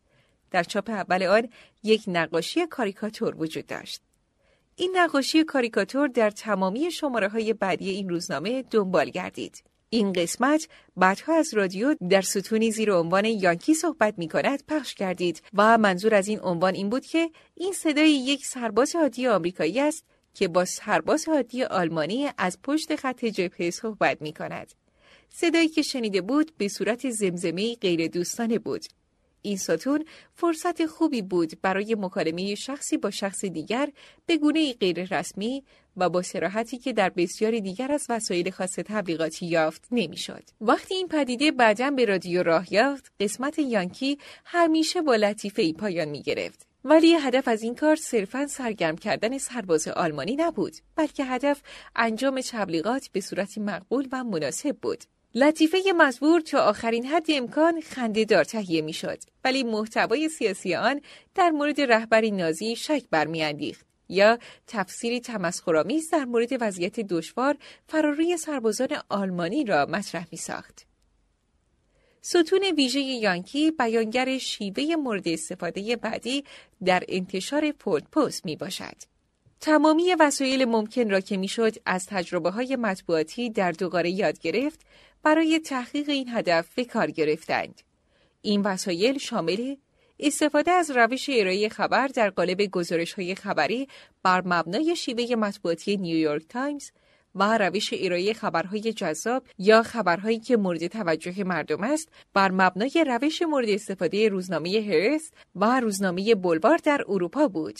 [0.51, 1.49] در چاپ اول آن
[1.83, 4.01] یک نقاشی کاریکاتور وجود داشت.
[4.75, 9.63] این نقاشی کاریکاتور در تمامی شماره های بعدی این روزنامه دنبال گردید.
[9.93, 10.67] این قسمت
[10.97, 16.15] بعدها از رادیو در ستونی زیر عنوان یانکی صحبت می کند پخش کردید و منظور
[16.15, 20.65] از این عنوان این بود که این صدای یک سرباز عادی آمریکایی است که با
[20.65, 24.73] سرباز عادی آلمانی از پشت خط جبهه صحبت می کند.
[25.29, 28.85] صدایی که شنیده بود به صورت زمزمه غیر دوستانه بود.
[29.43, 33.89] این ستون فرصت خوبی بود برای مکالمه شخصی با شخص دیگر
[34.25, 35.63] به گونه غیر رسمی
[35.97, 40.43] و با سراحتی که در بسیاری دیگر از وسایل خاص تبلیغاتی یافت نمی‌شد.
[40.61, 46.09] وقتی این پدیده بعدا به رادیو راه یافت، قسمت یانکی همیشه با لطیفه ای پایان
[46.09, 46.67] می گرفت.
[46.85, 51.61] ولی هدف از این کار صرفا سرگرم کردن سرباز آلمانی نبود، بلکه هدف
[51.95, 55.03] انجام تبلیغات به صورتی مقبول و مناسب بود.
[55.35, 61.01] لطیفه مزبور تا آخرین حد امکان خنده دار تهیه می شد ولی محتوای سیاسی آن
[61.35, 67.57] در مورد رهبری نازی شک برمیاندیخت یا تفسیری تمسخرآمیز در مورد وضعیت دشوار
[67.87, 70.85] فراروی سربازان آلمانی را مطرح می ساخت.
[72.21, 76.43] ستون ویژه یانکی بیانگر شیوه مورد استفاده بعدی
[76.85, 78.95] در انتشار فیلد پست می باشد.
[79.61, 84.85] تمامی وسایل ممکن را که می‌شد از تجربه های مطبوعاتی در دوباره یاد گرفت
[85.23, 87.81] برای تحقق این هدف به کار گرفتند.
[88.41, 89.75] این وسایل شامل
[90.19, 93.87] استفاده از روش ارائه خبر در قالب گزارش های خبری
[94.23, 96.89] بر مبنای شیوه مطبوعاتی نیویورک تایمز
[97.35, 103.41] و روش ارائه خبرهای جذاب یا خبرهایی که مورد توجه مردم است بر مبنای روش
[103.41, 107.79] مورد استفاده روزنامه هرس و روزنامه بولوار در اروپا بود.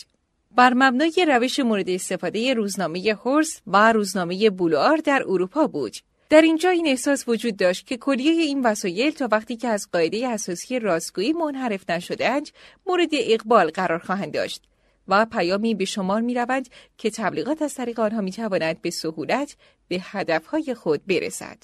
[0.56, 5.96] بر مبنای روش مورد استفاده روزنامه هورس و روزنامه بولوار در اروپا بود.
[6.30, 10.28] در اینجا این احساس وجود داشت که کلیه این وسایل تا وقتی که از قاعده
[10.28, 12.48] اساسی راستگویی منحرف نشدهاند
[12.86, 14.62] مورد اقبال قرار خواهند داشت
[15.08, 16.68] و پیامی به شمار می روند
[16.98, 19.56] که تبلیغات از طریق آنها می تواند به سهولت
[19.88, 21.58] به هدفهای خود برسد.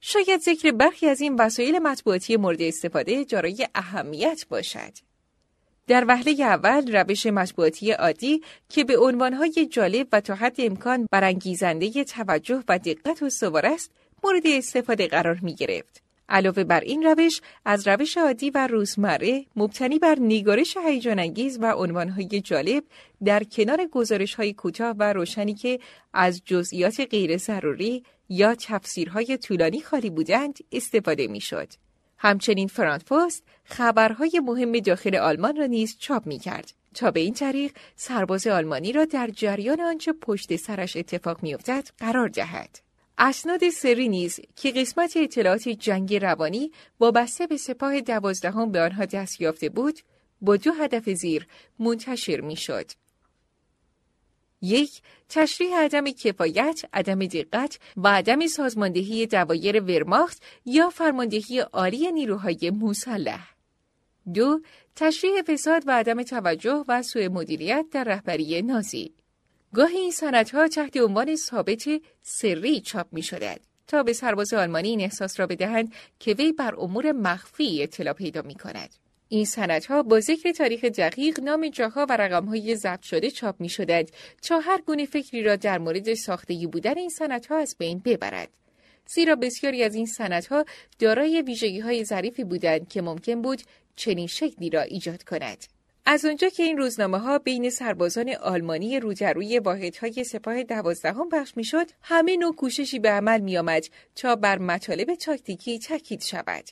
[0.00, 5.09] شاید ذکر برخی از این وسایل مطبوعاتی مورد استفاده جارای اهمیت باشد.
[5.90, 12.04] در وهله اول روش مطبوعاتی عادی که به عنوانهای جالب و تا حد امکان برانگیزنده
[12.04, 13.90] توجه و دقت استوار است
[14.24, 16.02] مورد استفاده قرار می گرفت.
[16.28, 21.72] علاوه بر این روش از روش عادی و روزمره مبتنی بر نگارش هیجان انگیز و
[21.72, 22.84] عنوانهای جالب
[23.24, 25.80] در کنار گزارش های کوتاه و روشنی که
[26.12, 31.68] از جزئیات غیر ضروری یا تفسیرهای طولانی خالی بودند استفاده می‌شد.
[32.22, 36.72] همچنین فرانکفورت خبرهای مهم داخل آلمان را نیز چاپ می کرد.
[36.94, 42.28] تا به این طریق سرباز آلمانی را در جریان آنچه پشت سرش اتفاق میافتد قرار
[42.28, 42.78] دهد.
[43.18, 49.40] اسناد سری نیز که قسمت اطلاعات جنگ روانی وابسته به سپاه دوازدهم به آنها دست
[49.40, 50.00] یافته بود
[50.40, 51.46] با دو هدف زیر
[51.78, 52.90] منتشر می‌شد.
[54.62, 62.70] یک تشریح عدم کفایت، عدم دقت و عدم سازماندهی دوایر ورماخت یا فرماندهی عالی نیروهای
[62.70, 63.54] مسلح.
[64.34, 64.60] دو
[64.96, 69.14] تشریح فساد و عدم توجه و سوء مدیریت در رهبری نازی.
[69.74, 71.88] گاهی این سندها تحت عنوان ثابت
[72.22, 76.74] سری چاپ می شدد تا به سرباز آلمانی این احساس را بدهند که وی بر
[76.74, 78.99] امور مخفی اطلاع پیدا می کند.
[79.32, 84.10] این سندها با ذکر تاریخ دقیق نام جاها و رقمهای ضبط شده چاپ می شدند
[84.42, 88.48] تا هر گونه فکری را در مورد ساختگی بودن این سندها از بین ببرد.
[89.06, 90.64] زیرا بسیاری از این سندها
[90.98, 93.62] دارای ویژگی های ظریفی بودند که ممکن بود
[93.96, 95.64] چنین شکلی را ایجاد کند.
[96.06, 101.86] از آنجا که این روزنامه ها بین سربازان آلمانی روی واحدهای سپاه دوازدهم پخش می‌شد
[102.02, 103.84] همه نوع کوششی به عمل می آمد
[104.16, 106.64] تا بر مطالب تاکتیکی تاکید شود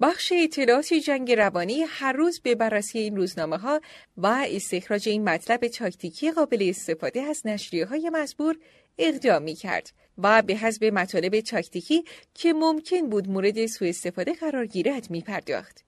[0.00, 3.80] بخش اطلاعات جنگ روانی هر روز به بررسی این روزنامه ها
[4.16, 8.56] و استخراج این مطلب تاکتیکی قابل استفاده از نشریه های مزبور
[8.98, 14.66] اقدام می کرد و به حزب مطالب تاکتیکی که ممکن بود مورد سوء استفاده قرار
[14.66, 15.84] گیرد می پرداخت.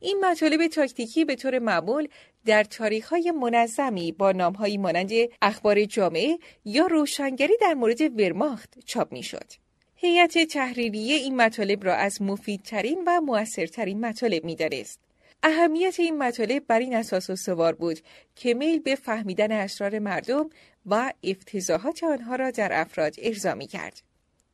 [0.00, 2.08] این مطالب تاکتیکی به طور معمول
[2.44, 2.66] در
[3.10, 5.10] های منظمی با نامهایی مانند
[5.42, 9.61] اخبار جامعه یا روشنگری در مورد ورماخت چاپ شد.
[10.04, 15.00] هیئت تحریریه این مطالب را از مفیدترین و موثرترین مطالب می‌دانست.
[15.42, 18.00] اهمیت این مطالب بر این اساس استوار بود
[18.36, 20.50] که میل به فهمیدن اسرار مردم
[20.86, 24.02] و افتضاحات آنها را در افراد ارضا کرد.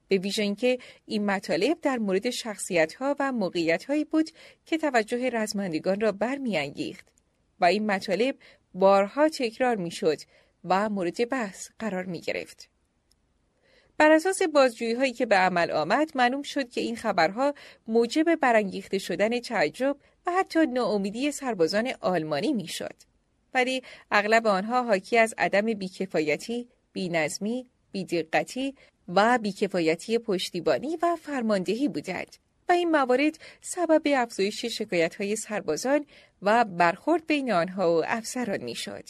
[0.08, 4.30] به ویژه اینکه این مطالب در مورد شخصیتها و موقعیتهایی بود
[4.66, 7.06] که توجه رزمندگان را برمیانگیخت
[7.60, 8.36] و این مطالب
[8.74, 10.18] بارها تکرار می‌شد
[10.64, 12.68] و مورد بحث قرار می گرفت.
[13.98, 17.54] بر اساس بازجویی هایی که به عمل آمد معلوم شد که این خبرها
[17.86, 19.96] موجب برانگیخته شدن تعجب
[20.26, 22.94] و حتی ناامیدی سربازان آلمانی می‌شد.
[23.54, 28.74] ولی اغلب آنها حاکی از عدم بیکفایتی، بینظمی، بیدقتی
[29.08, 32.36] و بیکفایتی پشتیبانی و فرماندهی بودند
[32.68, 36.06] و این موارد سبب افزایش شکایت های سربازان
[36.42, 39.04] و برخورد بین آنها و افسران می‌شد.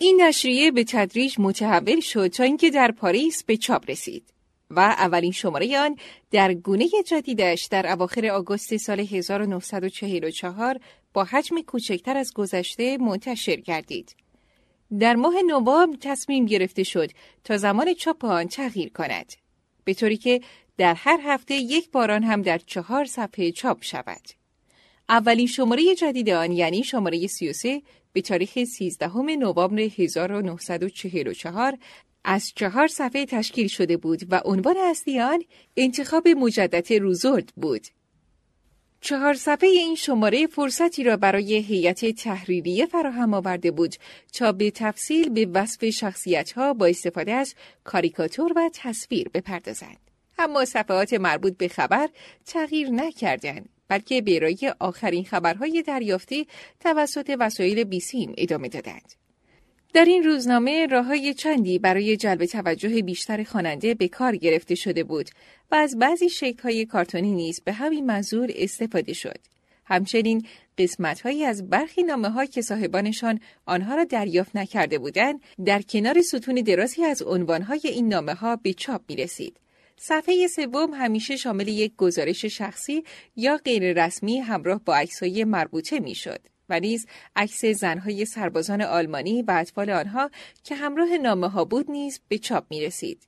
[0.00, 4.32] این نشریه به تدریج متحول شد تا اینکه در پاریس به چاپ رسید
[4.70, 5.96] و اولین شماره آن
[6.30, 10.80] در گونه جدیدش در اواخر آگوست سال 1944
[11.12, 14.16] با حجم کوچکتر از گذشته منتشر گردید.
[15.00, 17.10] در ماه نوامبر تصمیم گرفته شد
[17.44, 19.32] تا زمان چاپ آن تغییر کند
[19.84, 20.40] به طوری که
[20.76, 24.37] در هر هفته یک باران هم در چهار صفحه چاپ شود
[25.08, 27.82] اولین شماره جدید آن یعنی شماره 33
[28.12, 31.78] به تاریخ 13 نوامبر 1944
[32.24, 35.42] از چهار صفحه تشکیل شده بود و عنوان اصلی آن
[35.76, 37.86] انتخاب مجدد روزورد بود
[39.00, 43.94] چهار صفحه این شماره فرصتی را برای هیئت تحریریه فراهم آورده بود
[44.32, 47.54] تا به تفصیل به وصف شخصیت ها با استفاده از
[47.84, 49.98] کاریکاتور و تصویر بپردازند.
[50.38, 52.08] اما صفحات مربوط به خبر
[52.46, 56.46] تغییر نکردند بلکه ارائه آخرین خبرهای دریافتی
[56.80, 59.14] توسط وسایل بیسیم ادامه دادند.
[59.94, 65.30] در این روزنامه راههای چندی برای جلب توجه بیشتر خواننده به کار گرفته شده بود
[65.70, 69.38] و از بعضی شکل‌های کارتونی نیز به همین منظور استفاده شد.
[69.84, 70.46] همچنین
[70.78, 77.04] قسمت‌هایی از برخی نامه که صاحبانشان آنها را دریافت نکرده بودند در کنار ستون درازی
[77.04, 79.56] از عنوانهای این نامه ها به چاپ می رسید.
[80.00, 83.04] صفحه سوم همیشه شامل یک گزارش شخصی
[83.36, 86.40] یا غیر رسمی همراه با عکسهای مربوطه می شد.
[86.68, 90.30] و نیز عکس زنهای سربازان آلمانی و اطفال آنها
[90.64, 93.22] که همراه نامه ها بود نیز به چاپ می رسید.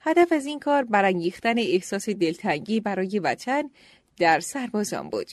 [0.00, 3.70] هدف از این کار برانگیختن احساس دلتنگی برای وطن
[4.18, 5.30] در سربازان بود.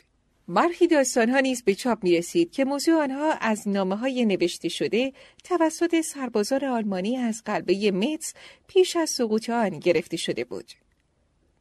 [0.48, 5.14] برخی ها نیز به چاپ می رسید که موضوع آنها از نامه های نوشته شده
[5.44, 8.34] توسط سربازان آلمانی از قلبه متس
[8.68, 10.72] پیش از سقوط آن گرفته شده بود.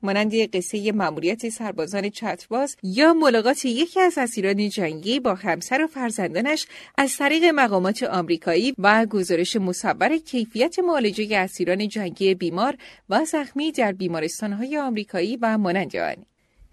[0.02, 6.66] مانند قصه مأموریت سربازان چترباز یا ملاقات یکی از اسیران جنگی با همسر و فرزندانش
[6.98, 12.76] از طریق مقامات آمریکایی و گزارش مصور کیفیت معالجه اسیران جنگی بیمار
[13.08, 16.16] و زخمی در بیمارستانهای آمریکایی و مانند آن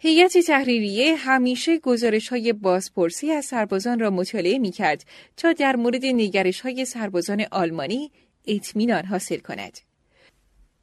[0.01, 5.05] هیئت تحریریه همیشه گزارش های بازپرسی از سربازان را مطالعه می کرد
[5.37, 8.11] تا در مورد نگرش های سربازان آلمانی
[8.47, 9.88] اطمینان حاصل کند.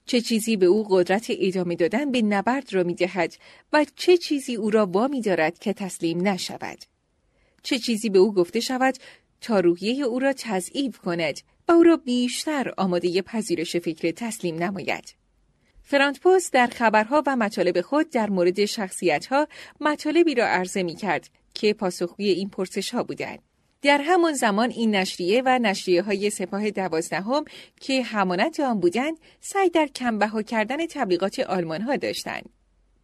[0.06, 3.34] چه چیزی به او قدرت ادامه دادن به نبرد را می دهد
[3.72, 6.78] و چه چیزی او را وامی دارد که تسلیم نشود.
[7.62, 8.94] چه چیزی به او گفته شود
[9.40, 15.14] تا روحیه او را تضعیف کند و او را بیشتر آماده پذیرش فکر تسلیم نماید.
[15.82, 19.48] فرانت پست در خبرها و مطالب خود در مورد شخصیتها
[19.80, 23.38] مطالبی را عرضه می کرد که پاسخگوی این پرسش ها بودند.
[23.86, 27.44] در همان زمان این نشریه و نشریه های سپاه دوازدهم
[27.80, 32.48] که همانند آن بودند سعی در کمبها کردن تبلیغات آلمان ها داشتند.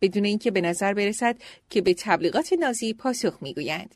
[0.01, 1.37] بدون اینکه به نظر برسد
[1.71, 3.95] که به تبلیغات نازی پاسخ می‌گویند.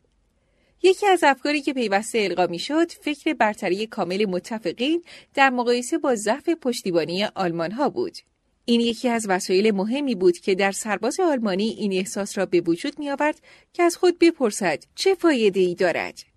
[0.83, 5.03] یکی از افکاری که پیوسته القا می‌شد فکر برتری کامل متفقین
[5.35, 8.19] در مقایسه با ضعف پشتیبانی آلمان ها بود.
[8.65, 12.99] این یکی از وسایل مهمی بود که در سرباز آلمانی این احساس را به وجود
[12.99, 13.41] می آورد
[13.73, 16.36] که از خود بپرسد چه فایده ای دارد.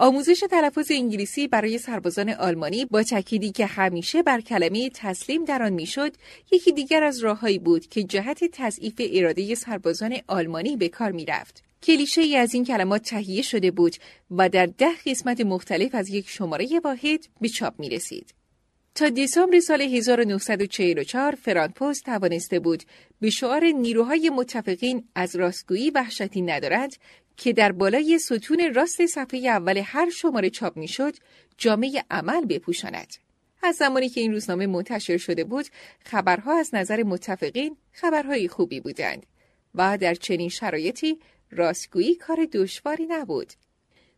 [0.00, 5.72] آموزش تلفظ انگلیسی برای سربازان آلمانی با تأکیدی که همیشه بر کلمه تسلیم در آن
[5.72, 6.12] می‌شد
[6.52, 12.20] یکی دیگر از راههایی بود که جهت تضعیف اراده سربازان آلمانی به کار می‌رفت کلیشه
[12.20, 13.96] ای از این کلمات تهیه شده بود
[14.30, 18.34] و در ده قسمت مختلف از یک شماره واحد به چاپ می رسید.
[18.94, 22.82] تا دسامبر سال 1944 فرانک پست توانسته بود
[23.20, 26.92] به شعار نیروهای متفقین از راستگویی وحشتی ندارد
[27.38, 31.14] که در بالای ستون راست صفحه اول هر شماره چاپ می‌شد
[31.58, 33.14] جامعه عمل بپوشاند.
[33.62, 35.66] از زمانی که این روزنامه منتشر شده بود
[36.04, 39.26] خبرها از نظر متفقین خبرهای خوبی بودند
[39.74, 41.18] و در چنین شرایطی
[41.50, 43.52] راستگویی کار دشواری نبود.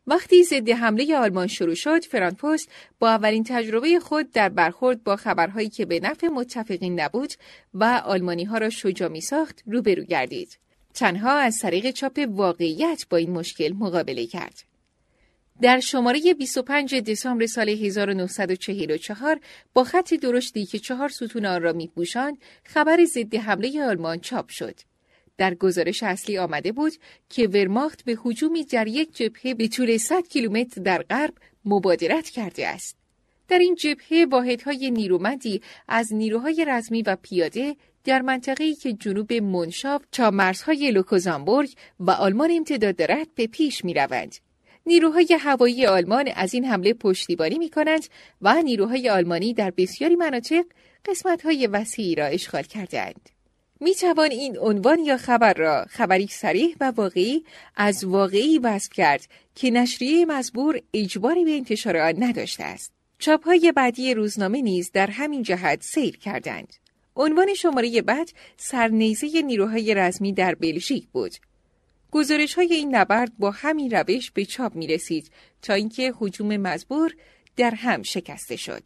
[0.07, 2.69] وقتی ضد حمله آلمان شروع شد، فرانک پست
[2.99, 7.33] با اولین تجربه خود در برخورد با خبرهایی که به نفع متفقین نبود
[7.75, 10.59] و آلمانی ها را شجاع می ساخت روبرو گردید.
[10.95, 14.71] تنها از طریق چاپ واقعیت با این مشکل مقابله کرد.
[15.62, 19.41] در شماره 25 دسامبر سال 1944
[19.75, 24.75] با خط درشتی که چهار ستون آن را میپوشاند خبر ضد حمله آلمان چاپ شد.
[25.37, 26.93] در گزارش اصلی آمده بود
[27.29, 31.35] که ورماخت به هجومی در یک جبهه به طول 100 کیلومتر در غرب
[31.65, 32.97] مبادرت کرده است.
[33.49, 40.03] در این جبهه واحدهای نیرومندی از نیروهای رزمی و پیاده در منطقه‌ای که جنوب منشاف
[40.13, 41.71] تا مرزهای لوکوزامبورگ
[42.01, 44.37] و آلمان امتداد دارد به پیش می روند.
[44.87, 48.07] نیروهای هوایی آلمان از این حمله پشتیبانی می کنند
[48.43, 50.65] و نیروهای آلمانی در بسیاری مناطق
[51.05, 53.31] قسمتهای وسیعی را اشغال کردند.
[53.81, 57.45] می توان این عنوان یا خبر را خبری سریح و واقعی
[57.77, 62.93] از واقعی وصف کرد که نشریه مزبور اجباری به انتشار آن نداشته است.
[63.19, 66.75] چاپهای بعدی روزنامه نیز در همین جهت سیر کردند.
[67.16, 71.35] عنوان شماره بعد سرنیزه نیروهای رزمی در بلژیک بود.
[72.11, 75.31] گزارش های این نبرد با همین روش به چاپ می رسید
[75.62, 77.15] تا اینکه حجوم مزبور
[77.57, 78.82] در هم شکسته شد.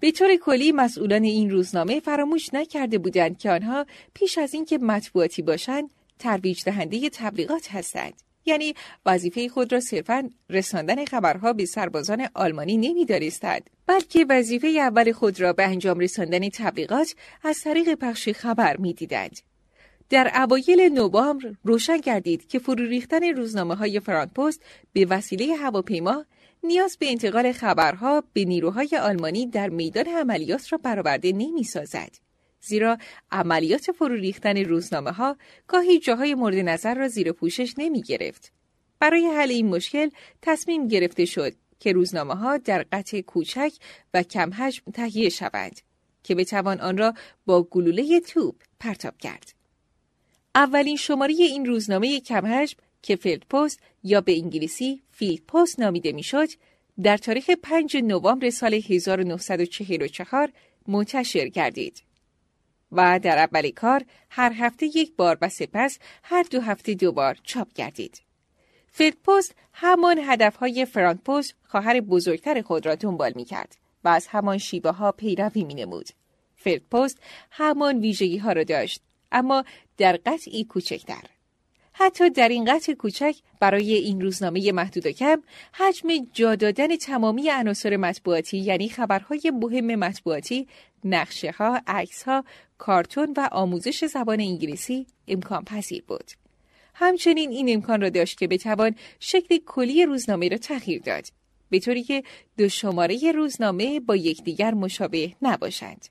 [0.00, 5.42] به طور کلی مسئولان این روزنامه فراموش نکرده بودند که آنها پیش از اینکه مطبوعاتی
[5.42, 8.29] باشند ترویج دهنده تبلیغات هستند.
[8.50, 8.74] یعنی
[9.06, 15.52] وظیفه خود را صرفا رساندن خبرها به سربازان آلمانی نمی‌دانستند بلکه وظیفه اول خود را
[15.52, 19.40] به انجام رساندن تبلیغات از طریق پخش خبر می‌دیدند
[20.10, 24.62] در اوایل نوامبر روشن گردید که فرو ریختن روزنامه های فرانپست
[24.92, 26.24] به وسیله هواپیما
[26.62, 32.29] نیاز به انتقال خبرها به نیروهای آلمانی در میدان عملیات را برآورده نمی‌سازد.
[32.60, 32.98] زیرا
[33.30, 38.52] عملیات فرو ریختن روزنامه ها گاهی جاهای مورد نظر را زیر پوشش نمی گرفت.
[38.98, 40.10] برای حل این مشکل
[40.42, 43.72] تصمیم گرفته شد که روزنامه ها در قطع کوچک
[44.14, 45.80] و کم حجم تهیه شوند
[46.22, 47.14] که بتوان آن را
[47.46, 49.54] با گلوله توپ پرتاب کرد.
[50.54, 56.12] اولین شماره این روزنامه کم حجم که فیلد پست یا به انگلیسی Field Post نامیده
[56.12, 56.48] می‌شد
[57.02, 60.52] در تاریخ 5 نوامبر سال 1944
[60.88, 62.02] منتشر گردید.
[62.92, 67.38] و در اول کار هر هفته یک بار و سپس هر دو هفته دو بار
[67.42, 68.22] چاپ گردید.
[68.92, 74.26] فیلد پست همان هدفهای فرونت پست خواهر بزرگتر خود را دنبال می کرد و از
[74.26, 76.08] همان شیوه ها پیروی می نمود.
[76.90, 77.18] پست
[77.50, 79.02] همان ویژگی ها را داشت
[79.32, 79.64] اما
[79.96, 81.22] در قطعی کوچکتر.
[81.92, 85.42] حتی در این قطع کوچک برای این روزنامه محدود و کم
[85.72, 90.68] حجم جا دادن تمامی عناصر مطبوعاتی یعنی خبرهای مهم مطبوعاتی
[91.04, 92.44] نقشه ها، عکس ها،
[92.78, 96.30] کارتون و آموزش زبان انگلیسی امکان پذیر بود.
[96.94, 101.26] همچنین این امکان را داشت که بتوان شکل کلی روزنامه را تغییر داد
[101.70, 102.22] به طوری که
[102.58, 106.06] دو شماره روزنامه با یکدیگر مشابه نباشند.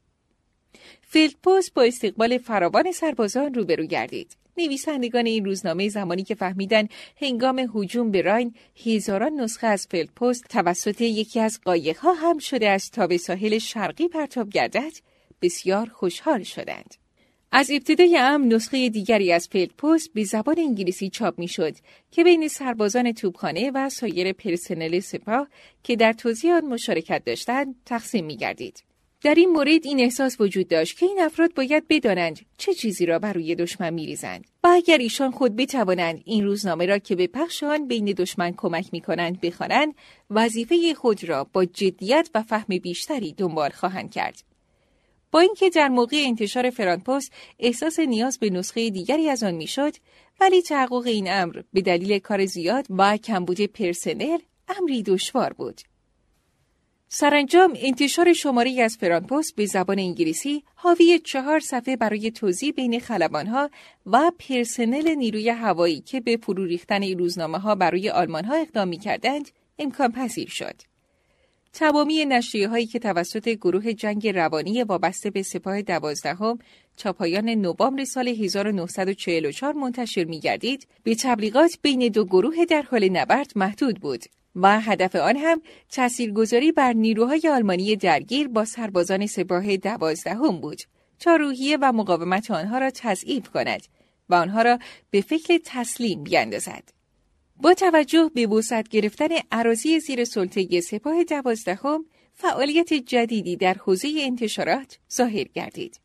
[1.01, 4.35] فیلد پست با استقبال فراوان سربازان روبرو گردید.
[4.59, 6.87] نویسندگان این روزنامه زمانی که فهمیدن
[7.21, 8.53] هنگام هجوم به راین
[8.85, 13.57] هزاران نسخه از فیلد پست توسط یکی از قایقها حمل شده است تا به ساحل
[13.57, 14.93] شرقی پرتاب گردد
[15.41, 16.95] بسیار خوشحال شدند.
[17.51, 21.75] از ابتدای امر نسخه دیگری از فیلد پست به زبان انگلیسی چاپ می‌شد
[22.11, 25.47] که بین سربازان توپخانه و سایر پرسنل سپاه
[25.83, 28.88] که در توضیح آن مشارکت داشتند تقسیم می گردید.
[29.21, 33.19] در این مورد این احساس وجود داشت که این افراد باید بدانند چه چیزی را
[33.19, 34.45] بر روی دشمن میریزند.
[34.63, 38.89] و اگر ایشان خود بتوانند این روزنامه را که به پخش آن بین دشمن کمک
[38.91, 39.95] می کنند بخوانند
[40.29, 44.43] وظیفه خود را با جدیت و فهم بیشتری دنبال خواهند کرد.
[45.31, 49.93] با اینکه در موقع انتشار فرانپست احساس نیاز به نسخه دیگری از آن می‌شد
[50.39, 54.37] ولی تحقق این امر به دلیل کار زیاد و کمبود پرسنل
[54.77, 55.81] امری دشوار بود.
[57.11, 63.69] سرانجام انتشار شماره از فرانپست به زبان انگلیسی حاوی چهار صفحه برای توضیح بین خلبانها
[64.05, 68.97] و پرسنل نیروی هوایی که به فرو ریختن روزنامه ها برای آلمان ها اقدام می
[68.97, 69.49] کردند
[69.79, 70.75] امکان پذیر شد.
[71.73, 76.59] تمامی نشریه هایی که توسط گروه جنگ روانی وابسته به سپاه دوازدهم
[76.97, 83.09] تا پایان نوامبر سال 1944 منتشر می گردید به تبلیغات بین دو گروه در حال
[83.09, 84.23] نبرد محدود بود.
[84.61, 90.81] و هدف آن هم تاثیرگذاری بر نیروهای آلمانی درگیر با سربازان سپاه دوازدهم بود
[91.19, 93.81] تا روحیه و مقاومت آنها را تضعیف کند
[94.29, 94.79] و آنها را
[95.11, 96.83] به فکر تسلیم بیاندازد.
[97.61, 104.99] با توجه به وسعت گرفتن عراضی زیر سلطه سپاه دوازدهم فعالیت جدیدی در حوزه انتشارات
[105.13, 105.99] ظاهر گردید.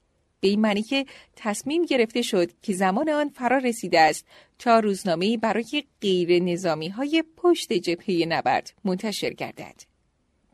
[0.44, 1.06] به این معنی که
[1.36, 4.26] تصمیم گرفته شد که زمان آن فرا رسیده است
[4.58, 9.74] تا روزنامه برای غیر نظامی های پشت جبهه نبرد منتشر گردد.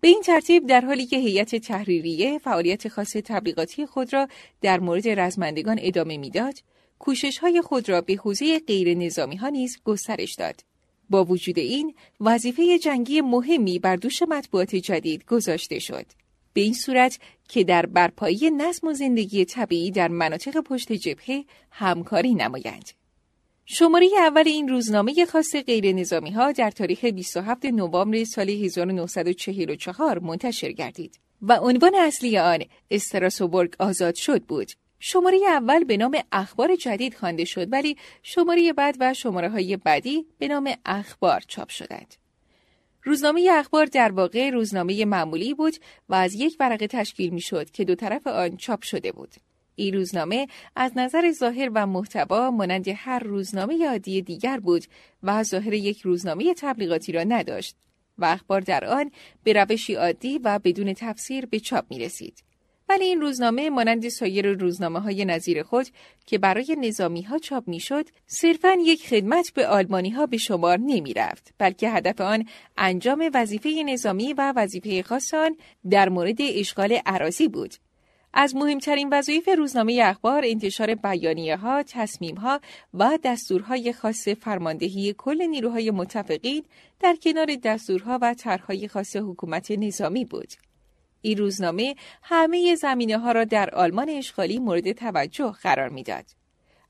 [0.01, 4.29] به این ترتیب در حالی که هیئت تحریریه فعالیت خاص تبلیغاتی خود را
[4.61, 6.55] در مورد رزمندگان ادامه می‌داد،
[6.99, 10.65] کوشش های خود را به حوزه غیر نظامی ها نیز گسترش داد.
[11.11, 16.07] با وجود این وظیفه جنگی مهمی بر دوش مطبوعات جدید گذاشته شد.
[16.53, 17.19] به این صورت
[17.49, 22.91] که در برپایی نظم و زندگی طبیعی در مناطق پشت جبهه همکاری نمایند.
[23.65, 30.73] شماره اول این روزنامه خاص غیر نظامی ها در تاریخ 27 نوامبر سال 1944 منتشر
[30.73, 34.73] گردید و عنوان اصلی آن استراسوبورگ آزاد شد بود.
[34.99, 40.27] شماره اول به نام اخبار جدید خوانده شد ولی شماره بعد و شماره های بعدی
[40.39, 42.15] به نام اخبار چاپ شدند.
[43.03, 45.75] روزنامه اخبار در واقع روزنامه معمولی بود
[46.09, 49.35] و از یک ورقه تشکیل می شد که دو طرف آن چاپ شده بود.
[49.75, 50.47] این روزنامه
[50.77, 54.85] از نظر ظاهر و محتوا مانند هر روزنامه عادی دیگر بود
[55.23, 57.77] و ظاهر یک روزنامه تبلیغاتی را نداشت
[58.19, 59.11] و اخبار در آن
[59.45, 62.50] به روشی عادی و بدون تفسیر به چاپ می رسید.
[62.91, 65.87] ولی این روزنامه مانند سایر روزنامه های نظیر خود
[66.27, 70.79] که برای نظامی ها چاپ می شد صرفا یک خدمت به آلمانی ها به شمار
[70.79, 72.45] نمی رفت بلکه هدف آن
[72.79, 75.57] انجام وظیفه نظامی و وظیفه خاص آن
[75.91, 77.75] در مورد اشغال عراضی بود
[78.35, 82.61] از مهمترین وظایف روزنامه اخبار انتشار بیانیه ها، تصمیم ها
[82.95, 86.65] و دستورهای خاص فرماندهی کل نیروهای متفقین
[87.01, 90.70] در کنار دستورها و طرحهای خاص حکومت نظامی بود.
[91.23, 96.25] این روزنامه همه زمینه ها را در آلمان اشغالی مورد توجه قرار می‌داد.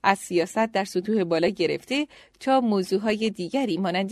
[0.03, 2.07] از سیاست در سطوح بالا گرفته
[2.39, 4.11] تا موضوعهای دیگری مانند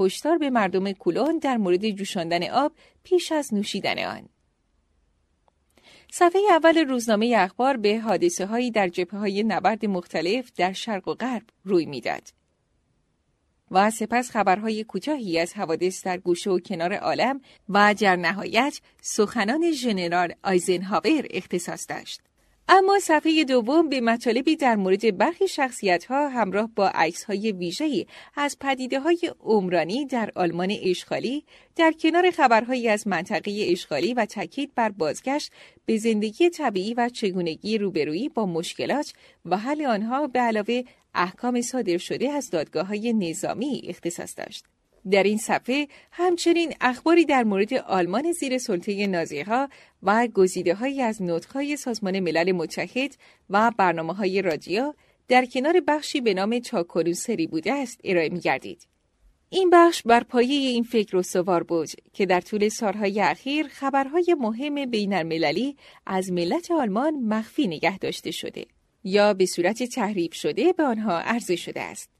[0.00, 2.72] هشدار به مردم کلون در مورد جوشاندن آب
[3.02, 4.28] پیش از نوشیدن آن.
[6.12, 11.14] صفحه اول روزنامه اخبار به حادثه هایی در جبه های نبرد مختلف در شرق و
[11.14, 12.39] غرب روی می‌داد.
[13.70, 19.70] و سپس خبرهای کوتاهی از حوادث در گوشه و کنار عالم و در نهایت سخنان
[19.72, 22.20] ژنرال آیزنهاور اختصاص داشت.
[22.72, 28.06] اما صفحه دوم به مطالبی در مورد برخی شخصیت ها همراه با عکس های ویژه‌ای
[28.36, 31.44] از پدیده های عمرانی در آلمان اشغالی
[31.76, 35.52] در کنار خبرهایی از منطقه اشغالی و تاکید بر بازگشت
[35.86, 39.12] به زندگی طبیعی و چگونگی روبرویی با مشکلات
[39.44, 40.82] و حل آنها به علاوه
[41.14, 44.64] احکام صادر شده از دادگاه های نظامی اختصاص داشت.
[45.10, 49.68] در این صفحه همچنین اخباری در مورد آلمان زیر سلطه نازیها
[50.02, 53.16] و گزیده های از نطقهای سازمان ملل متحد
[53.50, 54.94] و برنامه های رادیو
[55.28, 58.86] در کنار بخشی به نام چاکورو سری بوده است ارائه می گردید.
[59.50, 64.90] این بخش بر پایه این فکر سوار بود که در طول سالهای اخیر خبرهای مهم
[64.90, 65.14] بین
[66.06, 68.64] از ملت آلمان مخفی نگه داشته شده
[69.04, 72.10] یا به صورت تحریف شده به آنها عرضه شده است.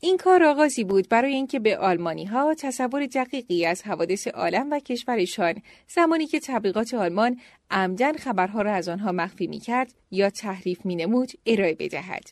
[0.00, 4.78] این کار آغازی بود برای اینکه به آلمانی ها تصور دقیقی از حوادث عالم و
[4.80, 7.40] کشورشان زمانی که تبلیغات آلمان
[7.70, 12.30] عمدن خبرها را از آنها مخفی می کرد یا تحریف می نمود ارائه بدهد.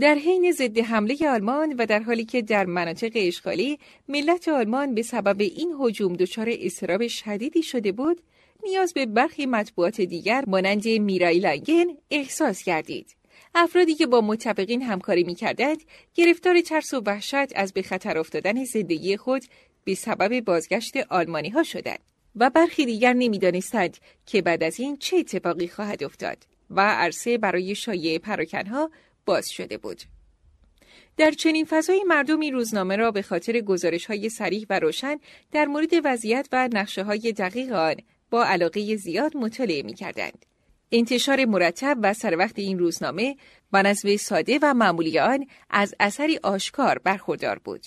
[0.00, 5.02] در حین ضد حمله آلمان و در حالی که در مناطق اشغالی ملت آلمان به
[5.02, 8.20] سبب این هجوم دچار استراب شدیدی شده بود،
[8.62, 13.16] نیاز به برخی مطبوعات دیگر مانند میرای لانگن احساس کردید.
[13.54, 15.82] افرادی که با متفقین همکاری می‌کردند
[16.14, 19.44] گرفتار ترس و وحشت از به خطر افتادن زندگی خود
[19.84, 21.98] به سبب بازگشت آلمانی ها شدند
[22.36, 26.38] و برخی دیگر نمی‌دانستند که بعد از این چه اتفاقی خواهد افتاد
[26.70, 28.90] و عرصه برای شایع پراکنها
[29.26, 30.02] باز شده بود.
[31.16, 35.18] در چنین فضای مردمی روزنامه را به خاطر گزارش های سریح و روشن
[35.52, 37.94] در مورد وضعیت و نقشه های دقیق آن
[38.42, 40.46] علاقه زیاد مطالعه می کردند.
[40.92, 43.36] انتشار مرتب و سر وقت این روزنامه
[43.72, 47.86] و نظم ساده و معمولی آن از اثری آشکار برخوردار بود.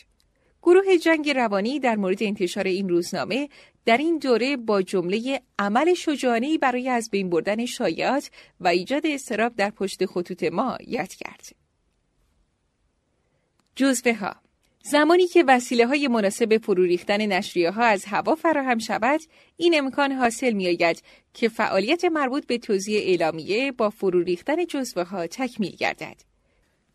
[0.64, 3.50] گروه جنگ روانی در مورد انتشار این روزنامه
[3.86, 9.56] در این دوره با جمله عمل شجاعانه برای از بین بردن شایعات و ایجاد استراب
[9.56, 11.56] در پشت خطوط ما یاد کرد.
[13.76, 14.36] جزوه ها
[14.92, 19.22] زمانی که وسیله های مناسب فرو ریختن نشریه ها از هوا فراهم شود،
[19.58, 21.04] این امکان حاصل می آید
[21.34, 26.16] که فعالیت مربوط به توزیع اعلامیه با فرو ریختن جزوه ها تکمیل گردد.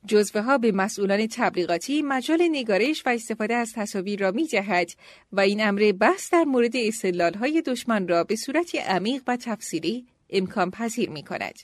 [0.06, 4.90] جزوه ها به مسئولان تبلیغاتی مجال نگارش و استفاده از تصاویر را می جهد
[5.32, 10.06] و این امر بحث در مورد استدلال های دشمن را به صورت عمیق و تفسیری
[10.30, 11.54] امکان پذیر می کند.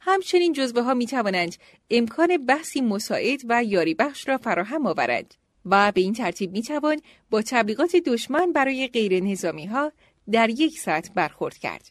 [0.00, 1.56] همچنین جزوه ها می توانند
[1.90, 5.34] امکان بحثی مساعد و یاری بخش را فراهم آورند.
[5.64, 7.00] و به این ترتیب می توان
[7.30, 9.92] با تبلیغات دشمن برای غیر نظامی ها
[10.30, 11.90] در یک ساعت برخورد کرد.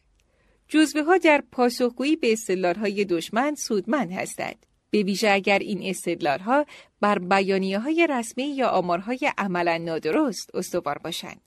[0.68, 4.66] جزوه ها در پاسخگویی به استدلال های دشمن سودمند هستند.
[4.92, 6.66] به ویژه اگر این استدلال ها
[7.02, 11.42] بر بیانیه های رسمی یا آمارهای عملا نادرست استوار باشند.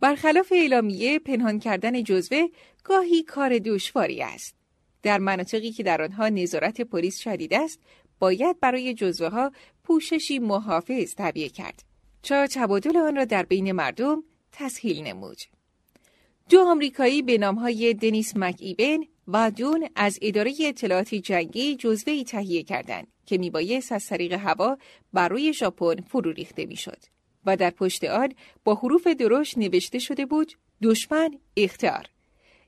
[0.00, 2.46] برخلاف اعلامیه پنهان کردن جزوه
[2.84, 4.54] گاهی کار دشواری است.
[5.02, 7.80] در مناطقی که در آنها نظارت پلیس شدید است،
[8.18, 9.52] باید برای جزوه ها
[9.84, 11.82] پوششی محافظ تبیه کرد
[12.22, 15.38] تا تبادل آن را در بین مردم تسهیل نمود.
[16.48, 22.62] دو آمریکایی به نامهای دنیس مک ایبن و دون از اداره اطلاعات جنگی جزوهی تهیه
[22.62, 24.78] کردند که میبایست از طریق هوا
[25.12, 26.98] بر روی ژاپن فرو ریخته می‌شد
[27.46, 28.32] و در پشت آن
[28.64, 32.06] با حروف درشت نوشته شده بود دشمن اختیار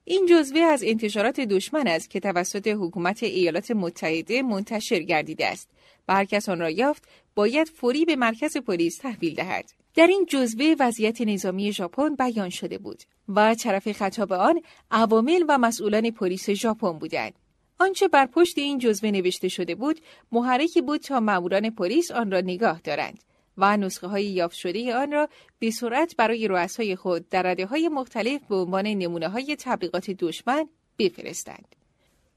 [0.09, 5.69] این جزوه از انتشارات دشمن است که توسط حکومت ایالات متحده منتشر گردیده است.
[6.09, 7.05] و هر کس آن را یافت
[7.35, 9.73] باید فوری به مرکز پلیس تحویل دهد.
[9.95, 14.61] در این جزوه وضعیت نظامی ژاپن بیان شده بود و طرف خطاب آن
[14.91, 17.35] عوامل و مسئولان پلیس ژاپن بودند.
[17.78, 20.01] آنچه بر پشت این جزوه نوشته شده بود
[20.33, 23.19] محرکی بود تا ماموران پلیس آن را نگاه دارند.
[23.59, 25.28] و نسخه های یافت شده آن را
[25.59, 30.69] به سرعت برای رؤسای خود در رده های مختلف به عنوان نمونه های تبلیغات دشمن
[30.99, 31.77] بفرستند.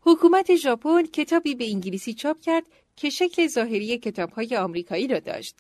[0.02, 2.64] حکومت ژاپن کتابی به انگلیسی چاپ کرد
[2.96, 5.56] که شکل ظاهری کتابهای آمریکایی را داشت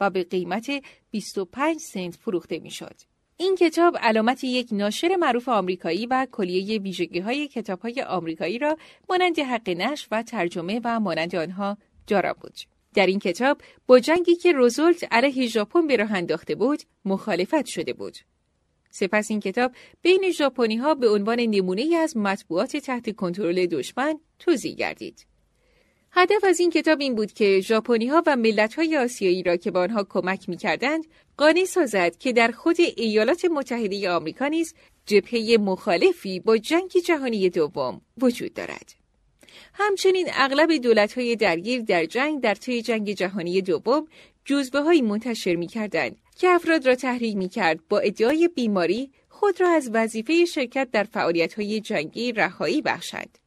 [0.00, 0.70] و به قیمت
[1.10, 2.94] 25 سنت فروخته می‌شد.
[3.36, 8.76] این کتاب علامت یک ناشر معروف آمریکایی و کلیه ویژگی های کتاب های آمریکایی را
[9.08, 12.73] مانند حق نشر و ترجمه و مانند آنها دارا بود.
[12.94, 17.92] در این کتاب با جنگی که روزولت علیه ژاپن به راه انداخته بود مخالفت شده
[17.92, 18.18] بود.
[18.90, 19.72] سپس این کتاب
[20.02, 25.26] بین ژاپنی ها به عنوان نمونه از مطبوعات تحت کنترل دشمن توضیح گردید.
[26.12, 29.70] هدف از این کتاب این بود که ژاپنی ها و ملت های آسیایی را که
[29.70, 31.04] به آنها کمک می کردند
[31.36, 34.74] قانع سازد که در خود ایالات متحده آمریکا نیز
[35.06, 39.03] جبهه مخالفی با جنگ جهانی دوم وجود دارد.
[39.74, 44.08] همچنین اغلب دولت های درگیر در جنگ در طی جنگ جهانی دوم
[44.44, 49.60] جزبه های منتشر می کردند که افراد را تحریک می کرد با ادعای بیماری خود
[49.60, 53.38] را از وظیفه شرکت در فعالیت های جنگی رهایی بخشند.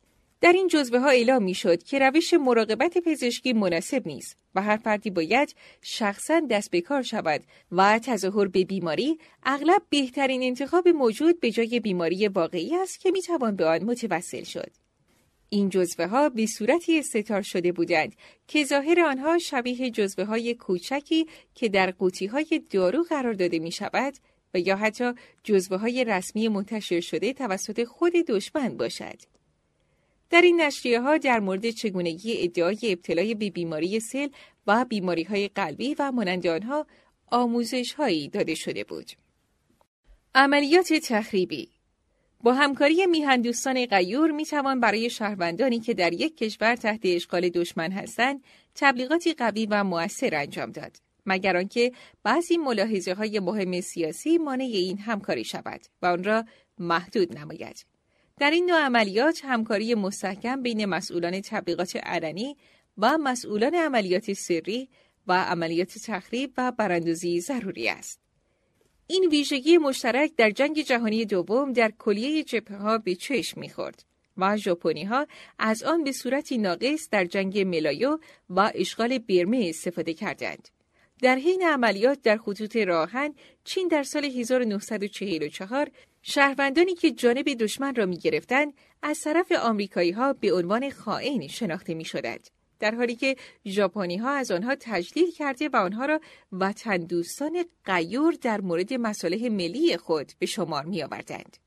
[0.41, 4.77] در این جزوه ها اعلام می شد که روش مراقبت پزشکی مناسب نیست و هر
[4.77, 11.39] فردی باید شخصا دست به کار شود و تظاهر به بیماری اغلب بهترین انتخاب موجود
[11.39, 14.86] به جای بیماری واقعی است که می توان به آن متوسل شد.
[15.49, 18.15] این جزوه ها به صورتی استتار شده بودند
[18.47, 23.71] که ظاهر آنها شبیه جزوه های کوچکی که در قوطی های دارو قرار داده می
[23.71, 24.13] شود
[24.53, 25.11] و یا حتی
[25.43, 29.19] جزوه های رسمی منتشر شده توسط خود دشمن باشد.
[30.29, 34.27] در این نشریه ها در مورد چگونگی ادعای ابتلای به بیماری سل
[34.67, 36.87] و بیماری های قلبی و مانند آنها
[37.31, 39.11] آموزش هایی داده شده بود.
[40.35, 41.69] عملیات تخریبی
[42.47, 47.91] با همکاری میهندوستان غیور می توان برای شهروندانی که در یک کشور تحت اشغال دشمن
[47.91, 48.43] هستند
[48.75, 51.91] تبلیغاتی قوی و موثر انجام داد مگر آنکه
[52.23, 56.45] بعضی ملاحظه های مهم سیاسی مانع این همکاری شود و آن را
[56.79, 57.85] محدود نماید
[58.37, 62.57] در این نوع عملیات همکاری مستحکم بین مسئولان تبلیغات علنی
[62.97, 64.89] و مسئولان عملیات سری
[65.27, 68.26] و عملیات تخریب و براندازی ضروری است.
[69.07, 74.03] این ویژگی مشترک در جنگ جهانی دوم در کلیه جبهه ها به چشم می‌خورد
[74.37, 75.27] و ژاپنی ها
[75.59, 78.19] از آن به صورتی ناقص در جنگ ملایو
[78.49, 80.69] و اشغال برمه استفاده کردند.
[81.21, 88.05] در حین عملیات در خطوط راهن چین در سال 1944 شهروندانی که جانب دشمن را
[88.05, 92.49] می گرفتند از طرف آمریکایی ها به عنوان خائن شناخته می شدند.
[92.79, 93.35] در حالی که
[93.65, 96.21] ژاپنی ها از آنها تجلیل کرده و آنها را
[96.51, 101.57] وطن دوستان غیور در مورد مصالح ملی خود به شمار می آوردند.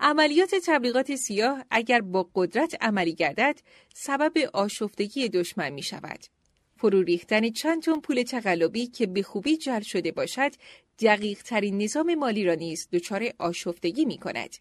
[0.00, 3.60] عملیات تبلیغات سیاه اگر با قدرت عملی گردد
[3.94, 6.18] سبب آشفتگی دشمن می شود.
[6.76, 10.52] فرو ریختن چند تن پول تقلبی که به خوبی جل شده باشد
[11.00, 14.56] دقیق ترین نظام مالی را نیز دچار آشفتگی می کند.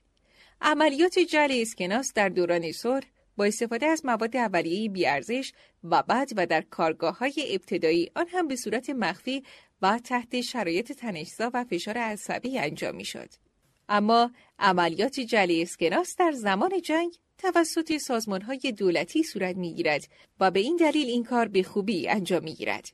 [0.61, 3.05] عملیات جل اسکناس در دوران صلح
[3.37, 5.53] با استفاده از مواد اولیه بیارزش
[5.83, 9.43] و بعد و در کارگاه های ابتدایی آن هم به صورت مخفی
[9.81, 13.29] و تحت شرایط تنشزا و فشار عصبی انجام می شد.
[13.89, 20.07] اما عملیات جل اسکناس در زمان جنگ توسط سازمان های دولتی صورت می گیرد
[20.39, 22.89] و به این دلیل این کار به خوبی انجام می گیرد.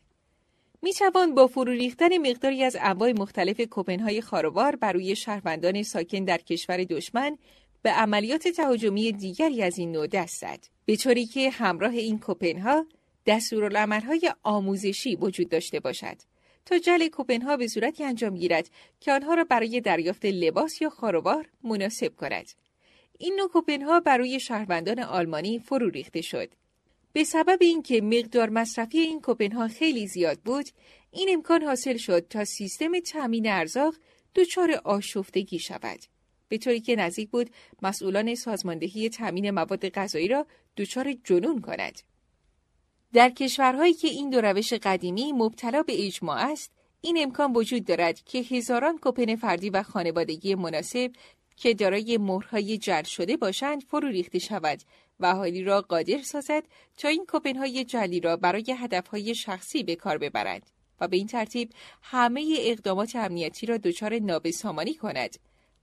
[0.82, 0.92] می
[1.36, 6.84] با فرو ریختن مقداری از انواع مختلف کوپنهای خاروار بر روی شهروندان ساکن در کشور
[6.84, 7.38] دشمن
[7.82, 10.60] به عملیات تهاجمی دیگری از این نوع دست زد.
[10.86, 12.86] به طوری که همراه این کوپنها
[13.26, 16.18] دستورالعملهای آموزشی وجود داشته باشد.
[16.66, 18.70] تا جل کوپنها به صورتی انجام گیرد
[19.00, 22.52] که آنها را برای دریافت لباس یا خاروار مناسب کند.
[23.18, 26.50] این نوع کوپنها برای شهروندان آلمانی فرو ریخته شد.
[27.14, 30.66] به سبب اینکه مقدار مصرفی این کوپنها خیلی زیاد بود
[31.12, 33.96] این امکان حاصل شد تا سیستم تأمین ارزاق
[34.36, 36.00] دچار آشفتگی شود.
[36.50, 37.50] به طوری که نزدیک بود
[37.82, 40.46] مسئولان سازماندهی تأمین مواد غذایی را
[40.78, 42.02] دچار جنون کند.
[43.14, 46.72] در کشورهایی که این دو روش قدیمی مبتلا به اجماع است
[47.02, 51.12] این امکان وجود دارد که هزاران کوپن فردی و خانوادگی مناسب
[51.56, 54.80] که دارای مهرهای جل شده باشند فرو ریخته شود
[55.20, 56.64] و اهالی را قادر سازد
[56.98, 60.70] تا این کوپنهای جلی را برای هدفهای شخصی به کار ببرند
[61.02, 61.72] و به این ترتیب
[62.02, 65.38] همه اقدامات امنیتی را دچار نابسامانی کند.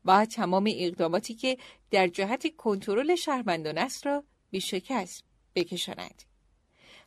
[0.07, 1.59] و تمام اقداماتی که
[1.91, 5.25] در جهت کنترل شهروندان است را به شکست
[5.55, 6.23] بکشاند.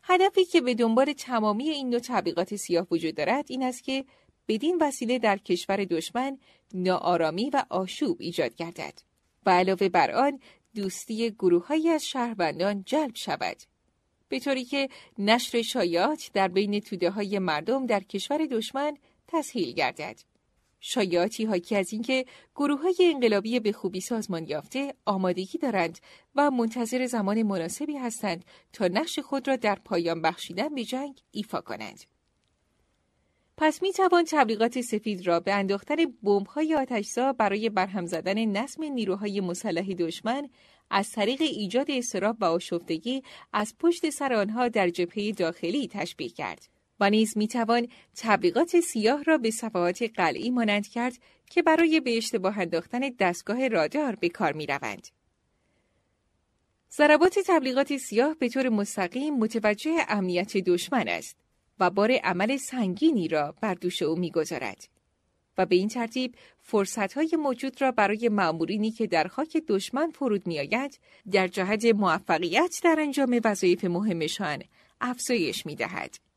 [0.02, 4.04] هدفی که به دنبال تمامی این دو تبلیغات سیاه وجود دارد این است که
[4.48, 6.38] بدین وسیله در کشور دشمن
[6.74, 9.02] ناآرامی و آشوب ایجاد گردد
[9.46, 10.40] و علاوه بر آن
[10.74, 13.56] دوستی گروههایی از شهروندان جلب شود
[14.28, 18.96] به طوری که نشر شایعات در بین توده های مردم در کشور دشمن
[19.28, 20.20] تسهیل گردد.
[20.80, 22.24] شایعاتی حاکی از اینکه
[22.56, 25.98] گروه های انقلابی به خوبی سازمان یافته آمادگی دارند
[26.34, 31.60] و منتظر زمان مناسبی هستند تا نقش خود را در پایان بخشیدن به جنگ ایفا
[31.60, 32.04] کنند.
[33.56, 35.96] پس می توان تبلیغات سفید را به انداختن
[36.54, 40.48] های آتشزا برای برهم زدن نظم نیروهای مسلح دشمن
[40.90, 46.79] از طریق ایجاد استراب و آشفتگی از پشت سر آنها در جبهه داخلی تشبیه کرد.
[47.00, 51.18] و نیز می توان تبلیغات سیاه را به صفحات قلعی مانند کرد
[51.50, 55.08] که برای به اشتباه انداختن دستگاه رادار به کار می روند.
[56.92, 61.36] ضربات تبلیغات سیاه به طور مستقیم متوجه امنیت دشمن است
[61.80, 64.88] و بار عمل سنگینی را بر دوش او می‌گذارد
[65.58, 70.98] و به این ترتیب فرصتهای موجود را برای مأمورینی که در خاک دشمن فرود میآید
[71.30, 74.62] در جهت موفقیت در انجام وظایف مهمشان
[75.00, 76.29] افزایش می‌دهد.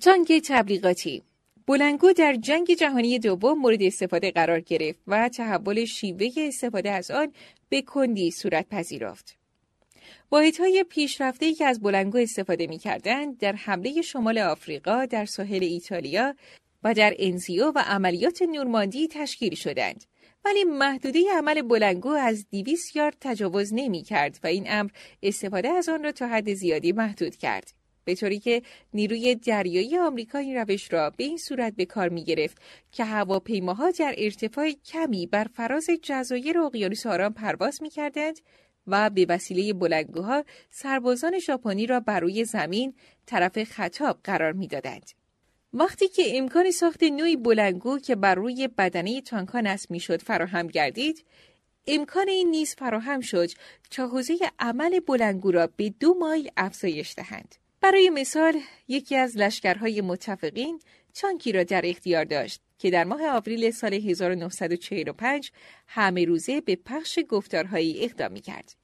[0.00, 1.22] جنگ تبلیغاتی
[1.66, 7.32] بلنگو در جنگ جهانی دوم مورد استفاده قرار گرفت و تحول شیوه استفاده از آن
[7.68, 9.36] به کندی صورت پذیرفت.
[10.32, 16.34] واحدهای پیشرفته که از بلنگو استفاده می کردن در حمله شمال آفریقا در ساحل ایتالیا
[16.84, 20.04] و در انزیو و عملیات نورماندی تشکیل شدند.
[20.44, 24.90] ولی محدوده عمل بلنگو از 200 یارد تجاوز نمی کرد و این امر
[25.22, 27.83] استفاده از آن را تا حد زیادی محدود کرد.
[28.04, 28.62] به طوری که
[28.94, 32.58] نیروی دریایی آمریکا این روش را به این صورت به کار می گرفت
[32.92, 38.40] که هواپیماها در ارتفاع کمی بر فراز جزایر اقیانوس آرام پرواز می کردند
[38.86, 42.94] و به وسیله بلنگوها سربازان ژاپنی را بر روی زمین
[43.26, 45.10] طرف خطاب قرار می‌دادند.
[45.72, 51.24] وقتی که امکان ساخت نوعی بلنگو که بر روی بدنه تانکا نصب می‌شد فراهم گردید
[51.86, 53.50] امکان این نیز فراهم شد
[53.90, 57.54] تا حوزه عمل بلنگو را به دو مایل افزایش دهند
[57.84, 60.80] برای مثال یکی از لشکرهای متفقین
[61.12, 65.50] چانکی را در اختیار داشت که در ماه آوریل سال 1945
[65.86, 68.74] همه روزه به پخش گفتارهایی اقدام کرد.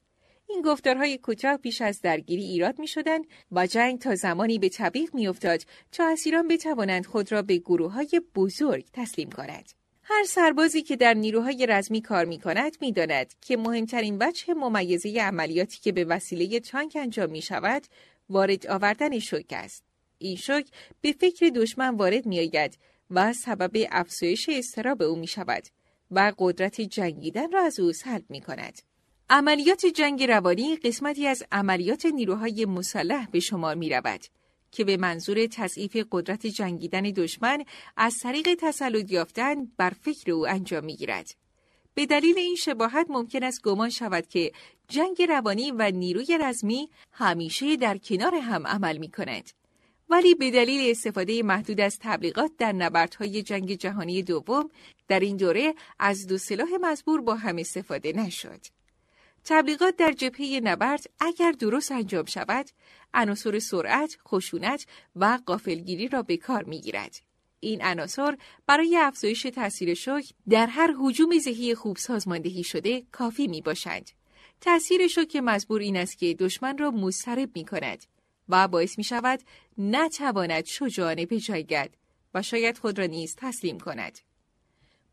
[0.47, 3.19] این گفتارهای کوتاه پیش از درگیری ایراد می شدن
[3.53, 5.63] و جنگ تا زمانی به طبیق می افتاد
[5.93, 9.73] تا اسیران بتوانند خود را به گروه های بزرگ تسلیم کنند.
[10.13, 15.21] هر سربازی که در نیروهای رزمی کار می کند می داند که مهمترین وجه ممیزه
[15.21, 17.83] عملیاتی که به وسیله تانک انجام می شود
[18.31, 19.85] وارد آوردن شوک است.
[20.19, 20.67] این شوک
[21.01, 22.79] به فکر دشمن وارد می آید
[23.11, 25.63] و سبب افزایش استراب او می شود
[26.11, 28.83] و قدرت جنگیدن را از او سلب می کند.
[29.31, 34.21] عملیات جنگ روانی قسمتی از عملیات نیروهای مسلح به شمار می رود
[34.73, 37.65] که به منظور تضعیف قدرت جنگیدن دشمن
[37.97, 41.35] از طریق تسلط یافتن بر فکر او انجام می گیرد.
[41.95, 44.53] به دلیل این شباهت ممکن است گمان شود که
[44.91, 49.51] جنگ روانی و نیروی رزمی همیشه در کنار هم عمل می کند.
[50.09, 54.71] ولی به دلیل استفاده محدود از تبلیغات در نبردهای جنگ جهانی دوم
[55.09, 58.61] در این دوره از دو سلاح مزبور با هم استفاده نشد.
[59.45, 62.67] تبلیغات در جبهه نبرد اگر درست انجام شود
[63.15, 64.87] عناصر سرعت، خشونت
[65.17, 67.17] و قافلگیری را به کار می‌گیرد.
[67.61, 68.37] این عناصر
[68.67, 74.11] برای افزایش تاثیر شوک در هر حجوم ذهی خوب سازماندهی شده کافی می باشند.
[74.61, 78.05] تأثیر شوک مزبور این است که دشمن را مضطرب می کند
[78.49, 79.41] و باعث می شود
[79.79, 81.91] نتواند شجاعانه بجایگد
[82.35, 84.19] و شاید خود را نیز تسلیم کند.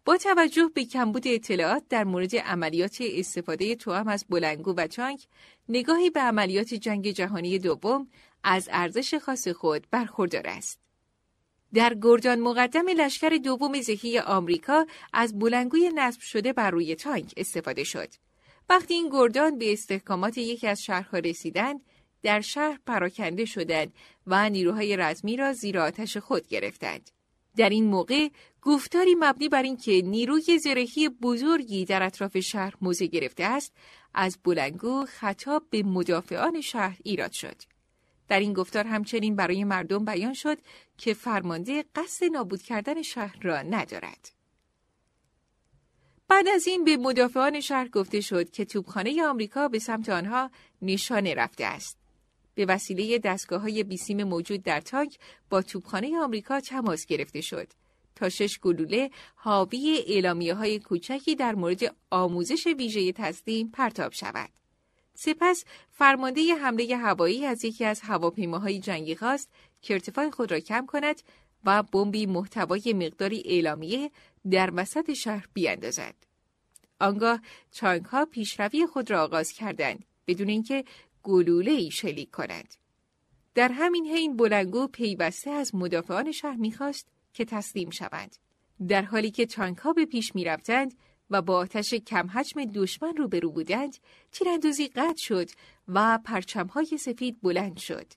[0.05, 5.25] با توجه به کمبود اطلاعات در مورد عملیات استفاده توام از بلنگو و چانک،
[5.69, 8.07] نگاهی به عملیات جنگ جهانی دوم
[8.43, 10.79] از ارزش خاص خود برخوردار است.
[11.73, 17.83] در گردان مقدم لشکر دوم زهی آمریکا از بلنگوی نصب شده بر روی تانک استفاده
[17.83, 18.26] شد.
[18.69, 21.81] وقتی این گردان به استحکامات یکی از شهرها رسیدند،
[22.23, 23.93] در شهر پراکنده شدند
[24.27, 27.11] و نیروهای رزمی را زیر آتش خود گرفتند.
[27.57, 28.29] در این موقع
[28.61, 33.73] گفتاری مبنی بر اینکه نیروی زرهی بزرگی در اطراف شهر موزه گرفته است
[34.13, 37.55] از بلنگو خطاب به مدافعان شهر ایراد شد
[38.27, 40.57] در این گفتار همچنین برای مردم بیان شد
[40.97, 44.36] که فرمانده قصد نابود کردن شهر را ندارد
[46.29, 50.51] بعد از این به مدافعان شهر گفته شد که توپخانه آمریکا به سمت آنها
[50.81, 51.97] نشانه رفته است
[52.55, 55.17] به وسیله دستگاه های بیسیم موجود در تانک
[55.49, 57.67] با توپخانه آمریکا تماس گرفته شد
[58.15, 64.49] تا شش گلوله حاوی اعلامیه های کوچکی در مورد آموزش ویژه تسلیم پرتاب شود.
[65.13, 69.49] سپس فرمانده حمله هوایی از یکی از هواپیماهای جنگی خواست
[69.81, 71.21] که ارتفاع خود را کم کند
[71.65, 74.11] و بمبی محتوای مقداری اعلامیه
[74.51, 76.15] در وسط شهر بیاندازد.
[76.99, 77.41] آنگاه
[77.71, 80.83] چانک ها پیشروی خود را آغاز کردند بدون اینکه
[81.23, 82.75] گلوله ای شلیک کند.
[83.55, 88.35] در همین حین بلنگو پیوسته از مدافعان شهر می‌خواست که تسلیم شوند.
[88.87, 89.47] در حالی که
[89.83, 90.93] ها به پیش می‌رفتند
[91.29, 93.97] و با آتش کم حجم دشمن روبرو بودند،
[94.31, 95.49] تیراندازی قطع شد
[95.87, 98.07] و پرچمهای سفید بلند شد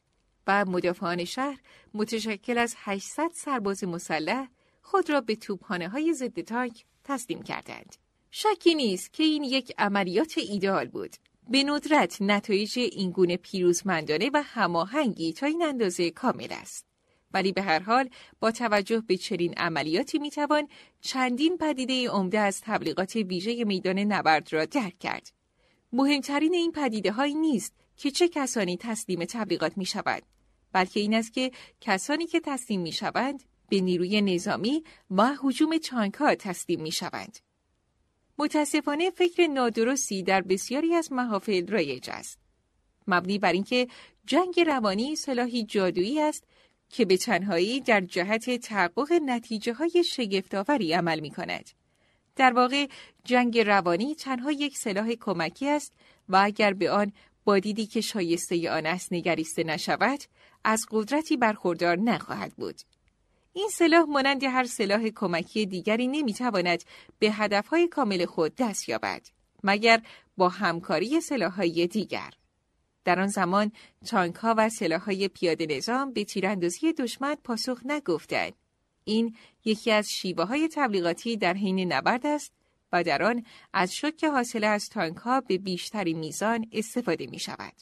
[0.47, 1.61] و مدافعان شهر
[1.95, 4.49] متشکل از 800 سرباز مسلح
[4.91, 7.97] خود را به توپخانه های ضد تانک تسلیم کردند.
[8.31, 11.17] شکی نیست که این یک عملیات ایدئال بود.
[11.49, 16.87] به ندرت نتایج اینگونه پیروزمندانه و هماهنگی تا این اندازه کامل است.
[17.35, 18.09] ولی به هر حال
[18.41, 20.69] با توجه به چنین عملیاتی می‌توان
[21.01, 25.33] چندین پدیده عمده از تبلیغات ویژه میدان نبرد را درک کرد.
[25.93, 30.23] مهمترین این پدیده هایی نیست که چه کسانی تسلیم تبلیغات می شود،
[30.73, 31.51] بلکه این است که
[31.81, 37.39] کسانی که تسلیم می شوند به نیروی نظامی و حجوم چانکا تسلیم می شوند.
[38.39, 42.39] متاسفانه فکر نادرستی در بسیاری از محافل رایج است.
[43.07, 43.89] مبنی بر اینکه
[44.27, 46.45] جنگ روانی سلاحی جادویی است
[46.89, 51.71] که به تنهایی در جهت تحقق نتیجه های شگفتآوری عمل می کند.
[52.37, 52.87] در واقع
[53.25, 55.93] جنگ روانی تنها یک سلاح کمکی است
[56.29, 57.13] و اگر به آن
[57.45, 60.21] با دیدی که شایسته آن است نگریسته نشود
[60.65, 62.81] از قدرتی برخوردار نخواهد بود.
[63.53, 66.85] این سلاح مانند هر سلاح کمکی دیگری نمی‌تواند
[67.19, 69.27] به هدفهای کامل خود دست یابد
[69.65, 70.03] مگر
[70.37, 72.31] با همکاری سلاحهای دیگر.
[73.05, 73.73] در آن زمان
[74.07, 78.53] تانک ها و سلاح های پیاده نظام به تیراندازی دشمن پاسخ نگفتند.
[79.05, 82.53] این یکی از شیوه های تبلیغاتی در حین نبرد است
[82.93, 87.73] و در آن از شک حاصله از تانک ها به بیشتری میزان استفاده می شود.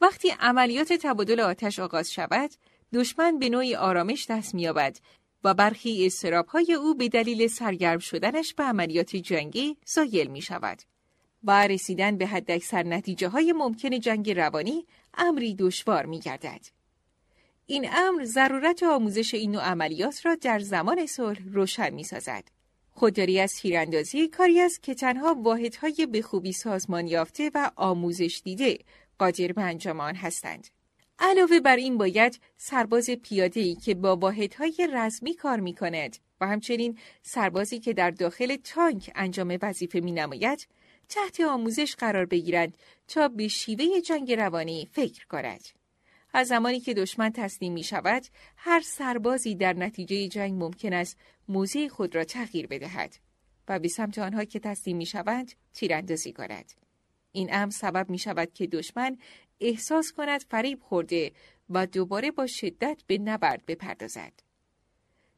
[0.00, 2.50] وقتی عملیات تبادل آتش آغاز شود،
[2.94, 4.98] دشمن به نوعی آرامش دست می‌یابد
[5.44, 6.10] و برخی
[6.48, 10.82] های او به دلیل سرگرم شدنش به عملیات جنگی زایل می شود.
[11.44, 16.60] و رسیدن به حداکثر نتیجه های ممکن جنگ روانی امری دشوار می گردد.
[17.66, 22.44] این امر ضرورت آموزش این نوع عملیات را در زمان صلح روشن می سازد.
[22.92, 28.78] خودداری از تیراندازی کاری است که تنها واحدهای به خوبی سازمان یافته و آموزش دیده
[29.18, 30.68] قادر به انجام آن هستند.
[31.18, 36.98] علاوه بر این باید سرباز پیاده که با واحدهای رزمی کار می کند و همچنین
[37.22, 40.68] سربازی که در داخل تانک انجام وظیفه می نماید
[41.08, 42.76] تحت آموزش قرار بگیرند
[43.08, 45.60] تا به شیوه جنگ روانی فکر کند.
[46.32, 48.26] از زمانی که دشمن تسلیم می شود،
[48.56, 51.16] هر سربازی در نتیجه جنگ ممکن است
[51.48, 53.16] موزه خود را تغییر بدهد
[53.68, 56.72] و به سمت آنها که تسلیم می شوند تیراندازی کند.
[57.32, 59.18] این امر سبب می شود که دشمن
[59.60, 61.32] احساس کند فریب خورده
[61.70, 64.32] و دوباره با شدت به نبرد بپردازد.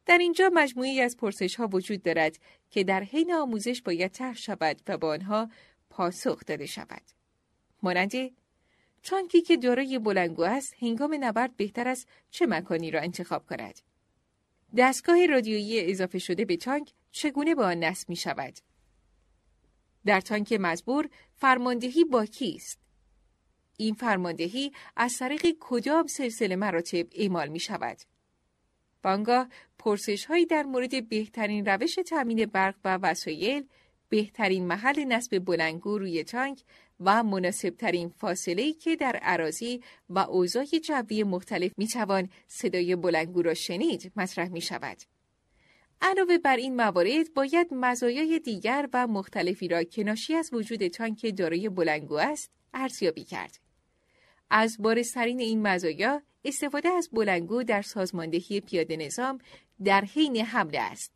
[0.05, 2.39] در اینجا مجموعی از پرسش ها وجود دارد
[2.69, 5.49] که در حین آموزش باید طرح شود و با آنها
[5.89, 7.01] پاسخ داده شود.
[7.83, 8.11] مانند
[9.01, 13.79] چانکی که دارای بلنگو است هنگام نبرد بهتر است چه مکانی را انتخاب کند.
[14.77, 18.53] دستگاه رادیویی اضافه شده به تانک چگونه به آن نصب می شود؟
[20.05, 22.86] در تانک مزبور فرماندهی با کیست؟
[23.77, 27.97] این فرماندهی از طریق کدام سلسله مراتب اعمال می شود؟
[29.03, 29.49] بانگاه
[29.79, 33.63] پرسش هایی در مورد بهترین روش تامین برق و وسایل،
[34.09, 36.63] بهترین محل نصب بلنگو روی تانک
[36.99, 43.53] و مناسبترین فاصله که در عراضی و اوضاع جوی مختلف می توان صدای بلنگو را
[43.53, 44.97] شنید مطرح می شود.
[46.01, 51.37] علاوه بر این موارد باید مزایای دیگر و مختلفی را که ناشی از وجود تانک
[51.37, 53.66] دارای بلنگو است ارزیابی کرد.
[54.49, 59.39] از بارسترین این مزایا استفاده از بلنگو در سازماندهی پیاده نظام
[59.83, 61.11] در حین حمله است.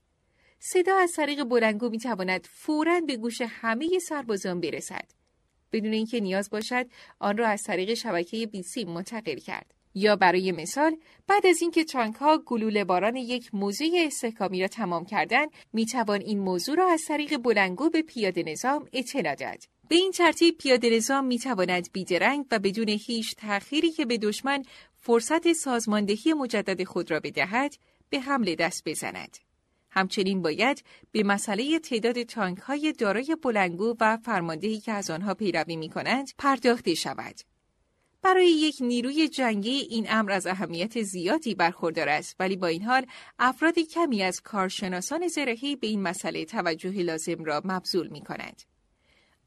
[0.60, 5.06] صدا از طریق بلنگو می تواند فوراً به گوش همه سربازان برسد.
[5.72, 6.86] بدون اینکه نیاز باشد
[7.20, 9.74] آن را از طریق شبکه بیسی منتقل کرد.
[9.96, 10.98] یا برای مثال
[11.28, 16.22] بعد از اینکه تانک ها گلوله باران یک موضوع استحکامی را تمام کردن می توان
[16.22, 19.60] این موضوع را از طریق بلنگو به پیاده نظام اطلاع داد.
[19.92, 24.64] به این ترتیب پیاده نظام می تواند بیدرنگ و بدون هیچ تأخیری که به دشمن
[24.96, 27.76] فرصت سازماندهی مجدد خود را بدهد
[28.10, 29.38] به حمله دست بزند.
[29.90, 35.76] همچنین باید به مسئله تعداد تانک های دارای بلنگو و فرماندهی که از آنها پیروی
[35.76, 37.36] می کنند پرداخته شود.
[38.22, 43.06] برای یک نیروی جنگی این امر از اهمیت زیادی برخوردار است ولی با این حال
[43.40, 48.64] افراد کمی از کارشناسان زرهی به این مسئله توجه لازم را مبذول می کنند.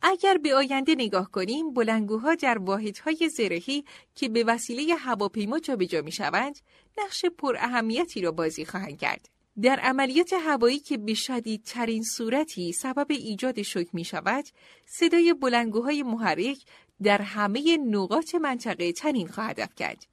[0.07, 6.13] اگر به آینده نگاه کنیم بلنگوها در واحدهای زرهی که به وسیله هواپیما جابجا می
[6.13, 6.59] شوند
[6.99, 9.29] نقش پر اهمیتی را بازی خواهند کرد.
[9.63, 14.45] در عملیات هوایی که به شدیدترین صورتی سبب ایجاد شک می شود،
[14.87, 16.59] صدای بلنگوهای محرک
[17.03, 20.05] در همه نقاط منطقه تنین خواهد افکند.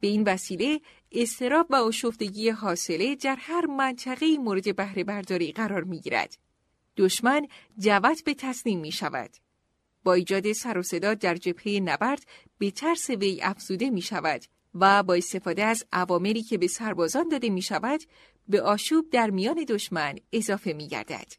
[0.00, 0.80] به این وسیله
[1.12, 6.45] استراب و آشفتگی حاصله در هر منطقه مورد بهره برداری قرار می گیرد.
[6.96, 7.46] دشمن
[7.78, 9.30] جوت به تسلیم می شود.
[10.04, 12.22] با ایجاد سر و صدا در جبهه نبرد
[12.58, 14.42] به ترس وی افزوده می شود
[14.74, 18.00] و با استفاده از عواملی که به سربازان داده می شود
[18.48, 21.32] به آشوب در میان دشمن اضافه می گردد.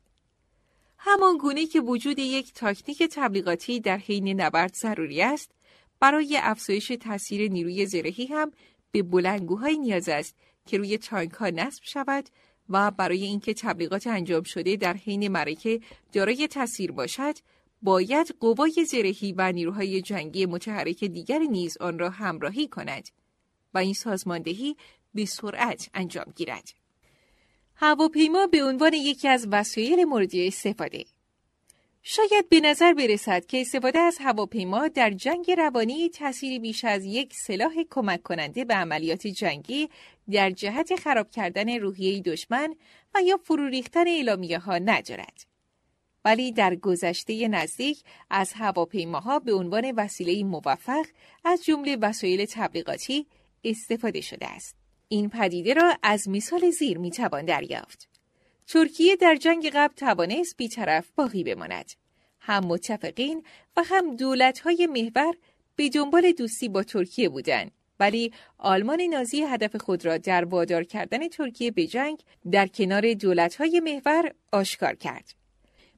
[0.97, 5.51] همان گونه که وجود یک تاکتیک تبلیغاتی در حین نبرد ضروری است،
[5.99, 8.51] برای افزایش تاثیر نیروی زرهی هم
[8.91, 10.35] به بلنگوهای نیاز است
[10.65, 12.29] که روی تانک ها نصب شود
[12.69, 15.81] و برای اینکه تبلیغات انجام شده در حین معرکه
[16.14, 17.35] دارای تاثیر باشد
[17.81, 23.10] باید قوای زرهی و نیروهای جنگی متحرک دیگر نیز آن را همراهی کند
[23.73, 24.76] و این سازماندهی
[25.14, 26.73] به سرعت انجام گیرد.
[27.76, 31.06] هواپیما به عنوان یکی از وسایل مورد استفاده
[32.03, 37.34] شاید به نظر برسد که استفاده از هواپیما در جنگ روانی تأثیری بیش از یک
[37.34, 39.90] سلاح کمک کننده به عملیات جنگی
[40.32, 42.76] در جهت خراب کردن روحیه دشمن
[43.15, 45.45] و یا فرو ریختن اعلامیه ها ندارد.
[46.26, 51.06] ولی در گذشته نزدیک از هواپیماها به عنوان وسیله موفق
[51.45, 53.28] از جمله وسایل تبلیغاتی
[53.64, 54.76] استفاده شده است.
[55.07, 58.16] این پدیده را از مثال زیر می‌توان دریافت.
[58.68, 61.91] ترکیه در جنگ قبل توانست بیطرف باقی بماند.
[62.39, 63.44] هم متفقین
[63.77, 65.34] و هم دولت‌های محور
[65.76, 67.72] به دنبال دوستی با ترکیه بودند.
[67.99, 73.80] ولی آلمان نازی هدف خود را در وادار کردن ترکیه به جنگ در کنار دولت‌های
[73.80, 75.34] محور آشکار کرد.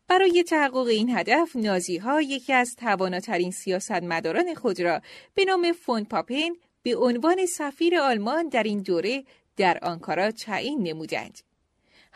[0.07, 5.01] برای تحقق این هدف نازی ها یکی از تواناترین سیاستمداران خود را
[5.33, 9.23] به نام فون پاپین به عنوان سفیر آلمان در این دوره
[9.57, 11.48] در آنکارا تعیین نمودند.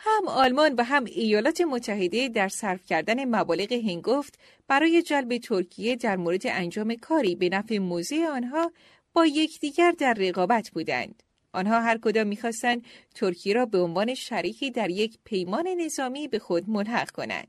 [0.06, 6.16] هم آلمان و هم ایالات متحده در صرف کردن مبالغ هنگفت برای جلب ترکیه در
[6.16, 8.72] مورد انجام کاری به نفع موضع آنها
[9.12, 11.22] با یکدیگر در رقابت بودند.
[11.52, 16.70] آنها هر کدام می‌خواستند ترکیه را به عنوان شریکی در یک پیمان نظامی به خود
[16.70, 17.48] ملحق کنند.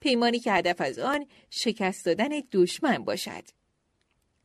[0.00, 3.44] پیمانی که هدف از آن شکست دادن دشمن باشد.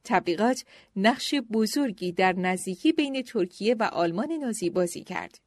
[0.04, 0.64] تبلیغات
[0.96, 5.47] نقش بزرگی در نزدیکی بین ترکیه و آلمان نازی بازی کرد.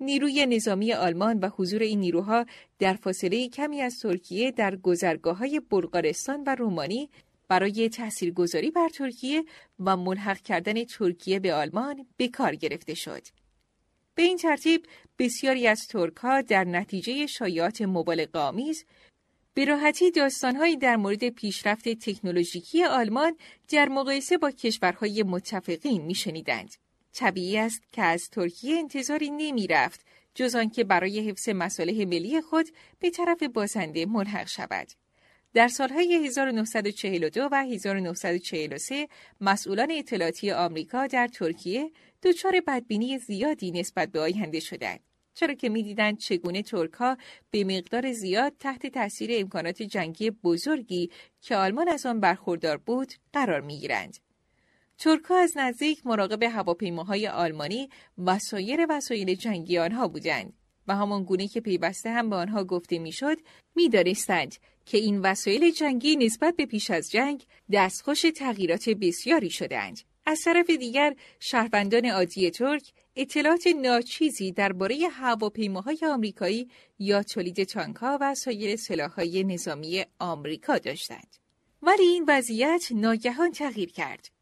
[0.00, 2.46] نیروی نظامی آلمان و حضور این نیروها
[2.78, 7.10] در فاصله کمی از ترکیه در گذرگاه های بلغارستان و رومانی
[7.48, 9.44] برای تاثیرگذاری بر ترکیه
[9.80, 13.22] و ملحق کردن ترکیه به آلمان به کار گرفته شد.
[14.14, 14.86] به این ترتیب
[15.18, 18.84] بسیاری از ترک ها در نتیجه شایعات مبالغه آمیز
[19.54, 23.36] به راحتی داستانهایی در مورد پیشرفت تکنولوژیکی آلمان
[23.68, 26.74] در مقایسه با کشورهای متفقین میشنیدند.
[27.16, 30.00] طبیعی است که از ترکیه انتظاری نمی رفت
[30.34, 32.68] جز آنکه برای حفظ مصالح ملی خود
[33.00, 34.88] به طرف بازنده ملحق شود.
[35.54, 39.08] در سالهای 1942 و 1943
[39.40, 41.90] مسئولان اطلاعاتی آمریکا در ترکیه
[42.22, 45.00] دچار بدبینی زیادی نسبت به آینده شدند.
[45.34, 47.16] چرا که می‌دیدند چگونه ترکها
[47.50, 51.10] به مقدار زیاد تحت تاثیر امکانات جنگی بزرگی
[51.40, 54.25] که آلمان از آن برخوردار بود قرار می‌گیرند.
[54.98, 60.52] ترکها از نزدیک مراقب هواپیماهای آلمانی و سایر وسایل جنگی آنها بودند
[60.88, 63.36] و همان گونه که پیوسته هم به آنها گفته می‌شد
[63.74, 64.54] می‌دانستند
[64.86, 70.00] که این وسایل جنگی نسبت به پیش از جنگ دستخوش تغییرات بسیاری شدند.
[70.26, 76.68] از طرف دیگر شهروندان عادی ترک اطلاعات ناچیزی درباره هواپیماهای آمریکایی
[76.98, 81.36] یا تولید تانکها و سایر سلاحهای نظامی آمریکا داشتند.
[81.82, 84.35] ولی این وضعیت ناگهان تغییر کرد.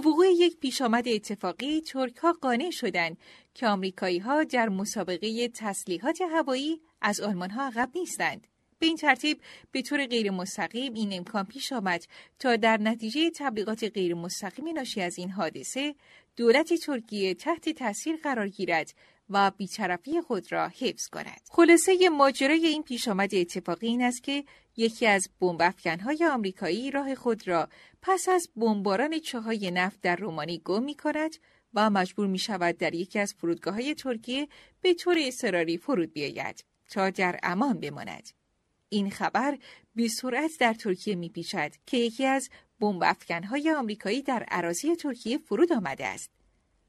[0.00, 3.16] وقوع یک پیشامد اتفاقی ترک ها قانع شدند
[3.54, 8.46] که آمریکایی ها در مسابقه تسلیحات هوایی از آلمان ها عقب نیستند.
[8.78, 9.40] به این ترتیب
[9.72, 12.04] به طور غیر مستقیم این امکان پیش آمد
[12.38, 15.94] تا در نتیجه تبلیغات غیر مستقیم ناشی از این حادثه
[16.36, 18.94] دولت ترکیه تحت تاثیر قرار گیرد
[19.30, 21.40] و بیطرفی خود را حفظ کند.
[21.50, 24.44] خلاصه ماجرای این پیش آمد اتفاقی این است که
[24.76, 25.74] یکی از بمب
[26.04, 27.68] های آمریکایی راه خود را
[28.02, 31.36] پس از بمباران چاهای نفت در رومانی گم می کند
[31.74, 34.48] و مجبور می شود در یکی از فرودگاه های ترکیه
[34.80, 38.28] به طور اضطراری فرود بیاید تا در امان بماند.
[38.88, 39.58] این خبر
[39.94, 42.48] به سرعت در ترکیه می پیچد که یکی از
[42.80, 43.02] بمب
[43.50, 46.30] های آمریکایی در عراضی ترکیه فرود آمده است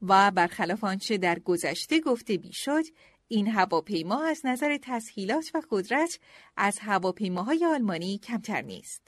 [0.02, 2.84] و برخلاف آنچه در گذشته گفته بیشد
[3.28, 6.18] این هواپیما از نظر تسهیلات و قدرت
[6.56, 9.02] از هواپیماهای آلمانی کمتر نیست.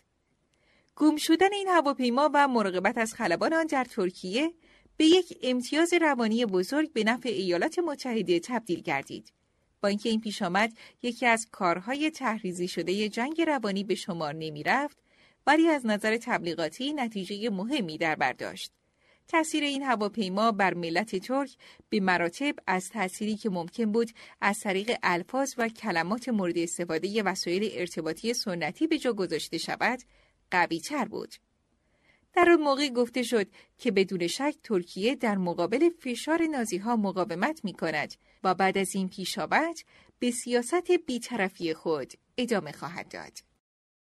[0.96, 4.52] گم شدن این هواپیما و مراقبت از خلبان آن در ترکیه
[4.96, 9.32] به یک امتیاز روانی بزرگ به نفع ایالات متحده تبدیل گردید.
[9.80, 10.72] با اینکه این پیش آمد
[11.02, 14.98] یکی از کارهای تحریزی شده جنگ روانی به شمار نمی رفت
[15.46, 18.72] ولی از نظر تبلیغاتی نتیجه مهمی در برداشت.
[19.28, 21.56] تأثیر این هواپیما بر ملت ترک
[21.88, 27.70] به مراتب از تأثیری که ممکن بود از طریق الفاظ و کلمات مورد استفاده وسایل
[27.72, 29.98] ارتباطی سنتی به جا گذاشته شود
[30.50, 31.34] قوی تر بود.
[32.34, 33.46] در آن موقع گفته شد
[33.78, 38.94] که بدون شک ترکیه در مقابل فشار نازی ها مقاومت می کند و بعد از
[38.94, 39.84] این پیشابت
[40.18, 43.45] به سیاست بیطرفی خود ادامه خواهد داد.